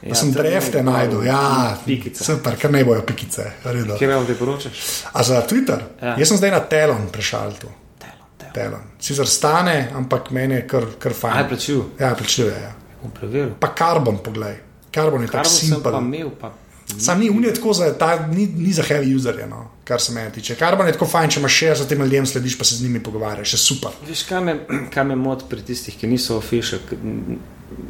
Ja, 0.01 0.15
sem 0.15 0.33
to 0.33 0.39
drefte 0.39 0.77
je 0.77 0.83
najdel, 0.83 1.23
ja, 1.23 1.77
pikice. 1.85 2.23
super, 2.23 2.55
ker 2.55 2.71
ne 2.71 2.85
bojo 2.85 3.01
pikice. 3.01 3.51
redo. 3.63 3.97
Kje 3.97 4.07
vam 4.07 4.25
priporočaš? 4.25 5.03
A 5.13 5.23
za 5.23 5.41
Twitter? 5.47 5.81
Ja. 6.01 6.15
Jaz 6.17 6.27
sem 6.27 6.37
zdaj 6.37 6.51
na 6.51 6.59
Telon 6.59 7.07
prešal 7.11 7.51
tu. 7.59 7.67
Telon, 7.99 8.29
telon. 8.37 8.53
Telon. 8.53 8.81
Sicer 8.99 9.27
stane, 9.27 9.91
ampak 9.95 10.31
meni 10.31 10.55
je 10.55 10.67
kar, 10.67 10.83
kar 10.99 11.13
fajn. 11.13 11.33
Aj, 11.37 11.47
plačil, 11.49 11.83
Ja, 11.99 12.15
plačuje. 12.15 12.55
Ja. 12.63 12.71
bom 13.03 13.11
preveril. 13.11 13.51
Pa 13.59 13.67
karbon, 13.67 14.17
poglej. 14.17 14.55
Karbon 14.91 15.21
je 15.21 15.27
tako 15.27 15.49
simpel. 15.49 15.91
pa 16.39 16.51
Sam 16.99 17.19
ni 17.19 17.29
unije 17.29 17.53
tako 17.53 17.73
za, 17.73 17.93
ta, 17.97 18.27
ni, 18.27 18.47
ni 18.47 18.73
za 18.73 18.83
heavy 18.83 19.15
userje, 19.15 19.47
no, 19.47 19.71
kar 19.89 19.99
se 19.99 20.13
meni 20.13 20.31
tiče. 20.31 20.55
Karbon 20.55 20.85
je 20.85 20.93
tako 20.93 21.07
fajn, 21.07 21.29
če 21.29 21.39
imaš 21.39 21.55
še 21.55 21.75
za 21.75 21.85
tem 21.85 22.01
ljudem 22.01 22.25
slediš, 22.27 22.55
pa 22.55 22.65
se 22.65 22.75
z 22.75 22.83
njimi 22.83 23.01
pogovarjaš, 23.01 23.53
je 23.53 23.59
super. 23.59 23.95
Veš, 24.05 24.23
kaj 24.23 24.41
me, 24.41 24.57
kaj 24.89 25.03
me 25.05 25.15
moti 25.17 25.49
pri 25.49 25.61
tistih, 25.63 25.97
ki 25.97 26.07
niso 26.07 26.37
official? 26.37 26.83
K- 26.83 26.99
n- 26.99 27.39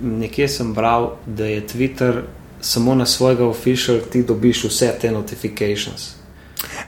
Nekje 0.02 0.48
sem 0.50 0.74
bral, 0.74 1.06
da 1.26 1.46
je 1.46 1.62
Twitter 1.64 2.22
samo 2.62 2.92
na 2.94 3.06
svojega 3.08 3.46
official 3.46 4.00
ti 4.04 4.24
dobiš 4.24 4.66
vse 4.66 4.90
te 4.98 5.12
notifications. 5.12 6.10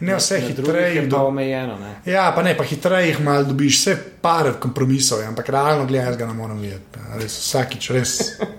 Ne 0.01 0.16
vse 0.16 0.36
Na 0.36 0.47
hitreje. 0.47 0.88
je 0.88 0.95
jih 0.95 1.03
pa 1.03 1.09
Do... 1.12 1.26
omejeno. 1.26 1.78
Ne? 1.78 1.91
Ja, 2.05 2.34
pa 2.36 2.43
ne, 2.43 2.51
pa 2.53 2.64
hitreje 2.64 3.07
jih 3.07 3.22
malo 3.22 3.43
dobiš, 3.45 3.78
vse 3.78 3.93
par 4.22 4.49
kompromisov, 4.59 5.22
je, 5.22 5.28
ampak 5.28 5.49
realno 5.49 5.86
gledaj, 5.86 6.07
jaz 6.07 6.18
ga 6.18 6.28
ne 6.28 6.34
morem 6.34 6.59
videti. 6.59 6.99
ja, 6.99 7.18
Res, 7.18 7.38
vsakič, 7.39 7.89
res. 7.91 8.12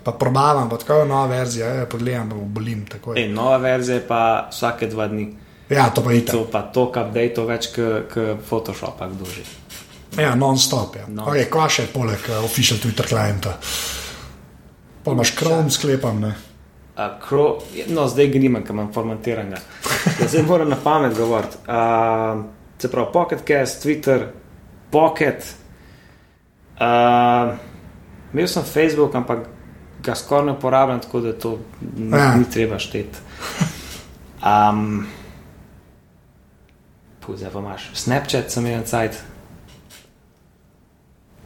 Pa 0.03 0.13
probavam, 0.15 0.69
pa 0.69 0.77
tako 0.77 1.03
je 1.03 1.07
nova 1.07 1.27
verzija, 1.29 1.69
ja, 1.75 1.87
pogledam, 1.87 2.31
pa 2.31 2.37
bolim. 2.37 2.87
tako 2.87 3.15
je. 3.15 3.23
Ej, 3.23 3.29
nova 3.31 3.57
verzija 3.59 3.97
je 3.97 4.07
pa 4.09 4.23
vsake 4.51 4.87
dva 4.89 5.09
dni. 5.09 5.29
Ja, 5.73 5.89
to 5.91 6.03
pa 6.05 6.13
je. 6.13 6.25
To 6.29 6.45
pa 6.53 6.63
toliko 6.75 7.01
update 7.01 7.45
več 7.49 7.71
kot 7.75 8.17
Photoshop, 8.49 9.01
kdo 9.15 9.25
že. 9.33 9.43
Ja, 10.21 10.35
non-stop. 10.37 10.97
Ja. 10.97 11.07
Non-stop. 11.09 11.33
Okay, 11.33 11.47
kva 11.49 11.69
še 11.73 11.87
poleg 11.93 12.21
uh, 12.29 12.43
official 12.45 12.79
Twitter 12.83 13.07
klienta? 13.09 13.55
Pa 15.05 15.15
imaš 15.17 15.33
Chrome, 15.39 15.71
sklepam, 15.73 16.21
ne. 16.21 16.35
A, 16.97 17.07
Cro, 17.19 17.47
no, 17.89 18.05
zdaj 18.07 18.29
ga 18.35 18.39
nimam, 18.43 18.63
ker 18.63 18.77
imam 18.77 18.91
formatiranega. 18.93 19.63
Ja, 20.21 20.27
zdaj 20.29 20.43
moram 20.45 20.69
na 20.69 20.77
pamet 20.77 21.15
govoriti. 21.17 21.57
Uh, 21.65 22.43
se 22.79 22.91
pravi, 22.91 23.09
Pocket 23.15 23.43
Cast, 23.49 23.83
Twitter, 23.83 24.27
Pocket. 24.91 25.47
Uh, 26.77 27.55
imel 28.35 28.49
sem 28.51 28.63
Facebook, 28.67 29.15
ampak 29.15 29.47
ga 30.03 30.15
skoraj 30.19 30.47
ne 30.47 30.53
uporabljam, 30.59 31.01
tako 31.01 31.21
da 31.21 31.33
to 31.33 31.53
Ja. 32.11 32.35
ni 32.37 32.45
treba 32.51 32.79
šteti. 32.79 33.19
Um, 34.43 35.07
Zdaj 37.29 37.51
pa 37.51 37.59
imaš 37.59 37.91
Snapchat, 37.95 38.51
sem 38.51 38.67
imel 38.67 38.83
cajt. 38.85 39.13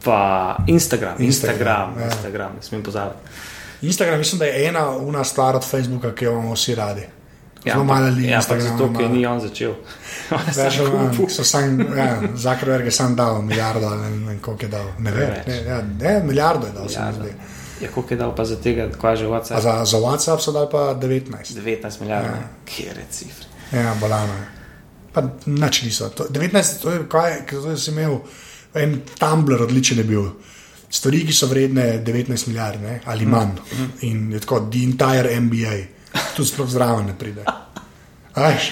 Pa 0.03 0.19
Instagram, 0.67 1.15
Instagram, 1.19 1.19
Instagram, 1.19 1.99
ja. 1.99 2.05
Instagram, 2.05 2.51
ne 2.51 2.61
smem 2.61 2.83
pozabiti. 2.83 3.19
Instagram 3.81 4.17
mislim, 4.19 4.39
da 4.39 4.45
je 4.45 4.67
ena 4.67 4.89
una 4.91 5.23
stvar 5.23 5.55
od 5.55 5.65
Facebooka, 5.65 6.15
ki 6.15 6.25
jo 6.25 6.31
imamo 6.31 6.53
vsi 6.53 6.75
radi. 6.75 7.01
Zelo 7.65 7.83
malo 7.83 8.07
ljudi 8.07 8.23
Ja, 8.23 8.41
zato, 8.41 8.55
ker 8.89 9.01
ima. 9.01 9.09
ni 9.09 9.25
on 9.25 9.39
začel. 9.39 9.73
Sam, 11.43 11.79
ja, 11.97 12.21
Zuckerberg 12.35 12.85
je 12.85 12.91
sam 12.91 13.15
dal 13.15 13.41
milijardo 13.41 13.89
ne 13.91 13.97
vem 13.97 14.39
koliko 14.39 14.63
je 14.63 14.69
dal. 14.69 14.85
Ne 14.99 15.11
vem, 15.11 15.27
Preveč. 15.27 15.47
ne, 15.47 15.63
ja, 15.63 15.81
ne, 15.99 16.23
milijardo 16.23 16.67
je 16.67 16.73
dal, 16.73 16.89
se 16.89 16.99
mi 16.99 17.05
Milijardo. 17.05 17.23
zdi. 17.23 17.33
Ja, 17.81 17.91
koliko 17.91 18.13
je 18.13 18.17
dal 18.17 18.35
pa 18.35 18.45
za 18.45 18.55
tega, 18.55 18.89
kaj 18.91 19.15
že 19.15 19.25
A 19.25 19.29
WhatsApp? 19.29 19.59
za, 19.59 19.85
za 19.85 19.97
WhatsApp 19.97 20.39
so 20.39 20.51
dali 20.51 20.67
pa 20.71 20.77
19. 20.77 21.31
19 21.45 22.01
milijard, 22.01 22.25
Ja. 22.25 22.31
ja. 22.31 22.47
kje 22.65 22.83
je 22.85 23.05
cifre. 23.11 23.45
Ja, 23.73 23.93
bolano 23.99 24.33
je. 24.33 24.56
Pa 25.13 25.23
nič 25.45 25.81
niso. 25.83 26.09
To, 26.09 26.27
19, 26.29 26.81
to 26.81 26.91
je, 26.91 27.05
kaj, 27.09 27.41
to 27.49 27.77
si 27.77 27.91
imel 27.91 28.19
en 28.77 29.01
Tumblr 29.19 29.63
odličen 29.63 29.97
je 29.97 30.03
bil. 30.03 30.27
Stvari, 30.89 31.25
ki 31.27 31.33
so 31.35 31.49
vredne 31.51 31.99
19 32.05 32.47
milijard 32.47 32.81
ne, 32.81 32.99
ali 33.05 33.25
manj. 33.25 33.57
In 34.07 34.31
je 34.31 34.39
tako, 34.39 34.59
the 34.71 34.83
entire 34.83 35.39
NBA, 35.39 35.75
tu 36.35 36.45
sploh 36.45 36.69
zraven 36.69 37.09
ne 37.11 37.17
pride. 37.17 37.43
Ajš, 38.37 38.71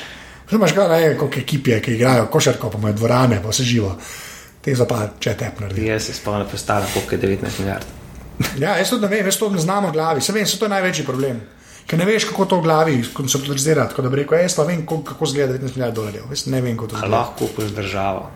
imaš 0.51 0.71
kaj, 0.71 1.09
ne 1.09 1.17
koliko 1.17 1.39
ekip 1.39 1.67
je, 1.67 1.81
ki 1.81 1.97
igrajo 1.97 2.29
košarko, 2.31 2.69
pa 2.69 2.77
imajo 2.77 2.93
dvorane, 2.93 3.41
pa 3.43 3.49
vse 3.49 3.63
živo. 3.63 3.95
Te 4.61 4.75
za 4.75 4.85
pa 4.89 5.09
če 5.19 5.35
tep 5.37 5.59
naredi. 5.59 5.85
Jaz 5.85 6.07
se 6.07 6.13
spomnim, 6.13 6.47
predstavljam, 6.49 6.89
koliko 6.93 7.15
je 7.15 7.21
19 7.21 7.59
milijard. 7.59 7.85
Ja, 8.59 8.77
jaz 8.77 8.89
to 8.89 8.99
ne 8.99 9.07
vem, 9.07 9.25
jaz 9.25 9.37
to 9.37 9.49
ne 9.49 9.59
znam 9.59 9.85
v 9.85 9.91
glavi. 9.91 10.21
Se 10.21 10.33
vem, 10.33 10.47
se 10.47 10.59
to 10.59 10.65
je 10.65 10.69
največji 10.69 11.05
problem. 11.05 11.41
Ker 11.85 11.99
ne 12.01 12.05
veš, 12.05 12.25
kako 12.31 12.45
to 12.49 12.57
v 12.59 12.65
glavi 12.65 12.95
konceptualizirati. 13.13 13.93
Tako 13.93 14.01
da 14.01 14.09
bi 14.09 14.23
rekel, 14.23 14.39
jaz 14.41 14.55
pa 14.57 14.63
vem, 14.65 14.81
kako, 14.81 15.03
kako 15.03 15.25
zgleda 15.25 15.53
19 15.53 15.77
milijard 15.77 15.95
dolarjev. 15.95 16.23
Jaz 16.33 16.45
ne 16.49 16.61
vem, 16.61 16.77
kako 16.77 16.87
to 16.87 16.97
zgleda. 16.97 17.17
lahko 17.17 17.45
kupiš 17.45 17.75
državo. 17.77 18.31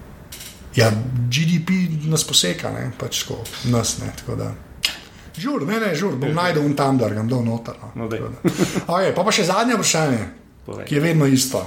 Ja, 0.75 0.91
GDP 1.29 1.69
nas 2.05 2.23
poseka, 2.23 2.69
ne, 2.71 2.91
pač 2.99 3.23
tako, 3.23 3.39
nas 3.73 3.97
ne. 3.99 4.11
tako 4.19 4.35
da. 4.35 4.51
Žur, 5.39 5.65
ne, 5.67 5.79
ne, 5.79 5.95
žur, 5.95 6.15
bom 6.19 6.33
najdel 6.35 6.65
un 6.65 6.75
tam, 6.75 6.97
da 6.99 7.09
ga 7.09 7.23
bom 7.23 7.29
dal 7.31 7.43
noter. 7.45 7.75
No. 7.95 8.05
No, 8.05 8.09
okay, 8.87 9.13
pa 9.15 9.23
pa 9.23 9.33
še 9.33 9.47
zadnje 9.47 9.77
vprašanje, 9.79 10.21
Povej. 10.65 10.85
ki 10.85 10.97
je 10.97 11.01
vedno 11.01 11.25
isto. 11.25 11.63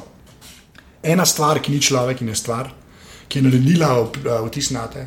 Ena 1.02 1.26
stvar, 1.26 1.58
ki 1.58 1.72
ni 1.72 1.80
človek 1.82 2.22
in 2.22 2.30
je 2.30 2.38
stvar, 2.38 2.70
ki 3.28 3.40
je 3.40 3.46
naredila 3.48 3.94
eh, 3.96 4.34
vtis 4.46 4.70
na 4.76 4.84
te, 4.92 5.06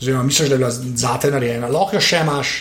oziroma 0.00 0.24
misliš, 0.26 0.48
da 0.48 0.56
je 0.56 0.62
bila 0.64 0.72
zate 0.72 1.30
narejena, 1.30 1.70
lahko 1.70 1.98
jo 1.98 2.02
še 2.02 2.22
imaš, 2.24 2.56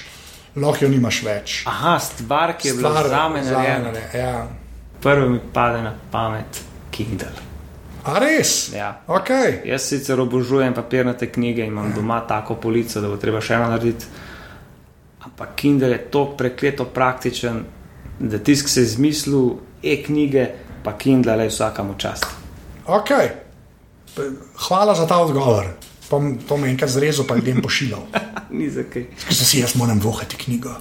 lahko 0.56 0.86
jo 0.86 0.92
nimaš 0.92 1.24
več. 1.24 1.64
Aha, 1.68 1.98
stvar, 2.00 2.56
ki 2.58 2.68
je 2.68 2.74
bila 2.74 3.08
za 3.08 3.28
me 3.30 3.42
narejena. 3.44 3.92
Ja. 4.14 4.48
Prvo 5.02 5.30
mi 5.30 5.40
pade 5.54 5.82
na 5.84 5.94
pamet 6.12 6.62
Kindle. 6.92 7.46
A 8.06 8.20
res? 8.22 8.70
Ja. 8.74 9.02
Okay. 9.08 9.64
Jaz 9.66 9.88
sicer 9.90 10.20
obožujem 10.22 10.74
papirnate 10.74 11.32
knjige 11.32 11.66
in 11.66 11.74
imam 11.74 11.92
doma 11.96 12.20
tako 12.28 12.56
polico, 12.62 13.02
da 13.02 13.10
bo 13.10 13.18
treba 13.18 13.42
še 13.42 13.58
eno 13.58 13.70
narediti. 13.72 14.06
Ampak 15.26 15.56
Kindle 15.58 15.90
je 15.90 16.04
tako 16.14 16.38
prekleto 16.38 16.86
praktičen, 16.86 17.64
da 18.20 18.38
tisk 18.38 18.70
se 18.70 18.84
je 18.84 18.92
izmislil, 18.92 19.56
e-knjige, 19.84 20.46
pa 20.86 20.94
Kindle 20.98 21.36
le 21.36 21.50
vsakamo 21.50 21.98
čast. 21.98 22.26
Okay. 22.86 23.34
Hvala 24.68 24.96
za 24.96 25.08
ta 25.10 25.18
odgovor. 25.20 25.74
To, 26.10 26.22
to 26.48 26.58
me 26.58 26.68
je 26.68 26.72
enkrat 26.72 26.90
zrezal, 26.90 27.26
pa 27.28 27.36
ljudem 27.36 27.62
pošiljal. 27.62 28.06
Ni 28.58 28.70
za 28.70 28.84
kaj. 28.84 29.08
Zdaj 29.30 29.46
si 29.46 29.60
jaz 29.60 29.76
moram 29.76 30.00
vohati 30.00 30.38
knjigo. 30.38 30.76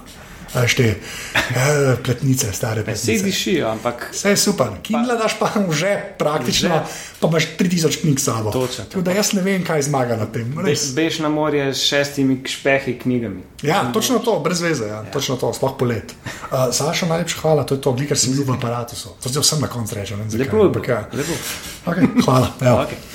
Veš 0.55 0.73
te 0.75 0.85
ja, 0.87 1.95
pletnice, 2.03 2.47
stare 2.55 2.81
Vse 2.81 2.85
pletnice. 2.85 3.23
dišijo, 3.25 3.67
ampak 3.67 4.09
Vse 4.13 4.29
je 4.29 4.37
super. 4.37 4.67
Kindle 4.83 5.17
daš 5.19 5.35
pa 5.39 5.49
v 5.55 5.73
žep, 5.75 6.15
praktično, 6.19 6.69
Žep. 6.69 6.93
pa 7.19 7.27
imaš 7.27 7.47
3000 7.59 8.01
knjig 8.01 8.19
s 8.19 8.23
sabo. 8.23 8.51
Točno. 8.51 8.85
Tako 8.85 9.01
da 9.01 9.11
jaz 9.11 9.33
ne 9.33 9.41
vem, 9.41 9.65
kaj 9.67 9.81
zmaga 9.81 10.15
na 10.15 10.25
tem. 10.31 10.53
Res. 10.65 10.93
beš 10.95 11.19
na 11.19 11.29
morje 11.29 11.73
s 11.73 11.83
šestimi 11.83 12.39
špehi 12.47 12.95
knjigami. 12.99 13.43
Ja, 13.67 13.91
točno 13.91 14.19
to, 14.19 14.39
brez 14.39 14.61
veze, 14.61 14.87
ja. 14.87 15.03
točno 15.11 15.35
to, 15.35 15.51
sploh 15.53 15.75
polet. 15.79 16.15
Uh, 16.23 16.71
Saša, 16.71 17.05
najlepša 17.05 17.41
hvala, 17.41 17.63
to 17.67 17.75
je 17.75 17.81
to, 17.81 17.91
gliker 17.91 18.17
sem 18.17 18.31
bil 18.31 18.47
v 18.47 18.55
aparatu. 18.55 18.95
To 18.95 19.29
zdaj 19.29 19.43
vsem 19.43 19.59
na 19.59 19.67
koncu 19.67 19.95
rečem. 19.95 20.23
ne 20.23 20.37
Lepo 20.39 20.57
je 20.57 20.71
ampak 20.71 20.87
ja. 20.87 21.03
Lepo. 21.11 21.35
Okay, 21.85 22.07
hvala. 22.23 22.53
Evo. 22.61 22.87
Okay. 22.87 23.14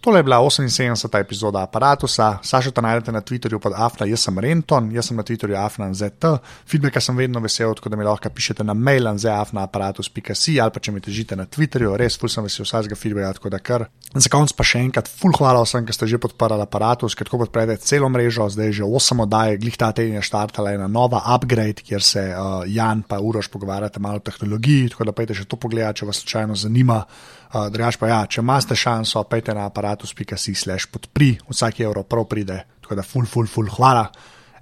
Tole 0.00 0.18
je 0.18 0.22
bila 0.22 0.38
78. 0.38 1.20
epizoda 1.20 1.62
aparata. 1.62 2.06
Saša 2.42 2.70
ta 2.70 2.80
najdete 2.80 3.12
na 3.12 3.20
Twitterju 3.20 3.58
pod 3.60 3.72
Afna, 3.76 4.06
jaz 4.06 4.22
sem 4.24 4.38
Renton, 4.38 4.88
jaz 4.92 5.10
sem 5.10 5.16
na 5.16 5.22
Twitterju 5.22 5.58
AfnaZT. 5.60 6.24
Feedbacka 6.64 7.00
sem 7.04 7.16
vedno 7.16 7.40
vesel, 7.40 7.74
tako 7.76 7.92
da 7.92 7.96
mi 7.96 8.04
lahko 8.04 8.30
pišete 8.30 8.64
na 8.64 8.72
mail 8.74 9.08
anzeafnaaparatus.si 9.10 10.56
ali 10.60 10.72
pa 10.72 10.80
če 10.80 10.92
mi 10.92 11.02
težite 11.04 11.36
na 11.36 11.44
Twitterju, 11.44 11.98
res 12.00 12.16
ful 12.16 12.32
sem 12.32 12.46
vesel 12.48 12.64
vsakega 12.64 12.96
feedbacka, 12.96 13.32
tako 13.36 13.52
da 13.52 13.58
kar. 13.58 13.84
Za 14.14 14.32
konec 14.32 14.54
pa 14.56 14.64
še 14.64 14.80
enkrat, 14.86 15.10
ful 15.20 15.36
hvala 15.36 15.66
vsem, 15.66 15.84
ki 15.84 15.92
ste 15.92 16.08
že 16.08 16.20
podprli 16.22 16.64
aparatus, 16.64 17.14
ker 17.14 17.28
tako 17.28 17.42
podprete 17.44 17.76
celo 17.84 18.08
mrežo, 18.08 18.48
zdaj 18.48 18.72
je 18.72 18.78
že 18.80 18.88
8 18.88 19.20
oddaj, 19.26 19.58
glih 19.60 19.76
ta 19.76 19.90
teden 19.92 20.16
je 20.16 20.24
štartala 20.24 20.72
ena 20.78 20.88
nova 20.88 21.20
upgrade, 21.36 21.84
kjer 21.84 22.00
se 22.00 22.24
uh, 22.32 22.64
Jan 22.64 23.04
pa 23.04 23.20
Uroš 23.20 23.52
pogovarjate 23.52 24.00
malo 24.00 24.16
o 24.16 24.24
tehnologiji, 24.24 24.94
tako 24.94 25.10
da 25.10 25.12
pejte 25.12 25.36
še 25.36 25.44
to 25.44 25.60
pogled, 25.60 25.92
če 25.92 26.08
vas 26.08 26.24
slučajno 26.24 26.56
zanima. 26.56 27.02
Uh, 27.50 27.66
Drugač 27.66 27.98
pa 27.98 28.06
ja, 28.06 28.20
če 28.30 28.44
imate 28.44 28.76
šanso, 28.78 29.24
pejte 29.26 29.54
na 29.56 29.66
aparatus.si 29.66 30.54
slash 30.54 30.86
podpri, 30.92 31.32
vsak 31.50 31.82
evro 31.82 32.04
prav 32.06 32.28
pride, 32.30 32.60
tako 32.82 32.98
da 33.00 33.06
ful, 33.06 33.26
ful, 33.26 33.50
ful, 33.50 33.66
hvala. 33.74 34.06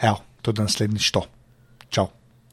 Evo, 0.00 0.22
to 0.40 0.56
je 0.56 0.64
naslednjič 0.64 1.10
to. 1.12 1.26
Čau. 1.92 2.17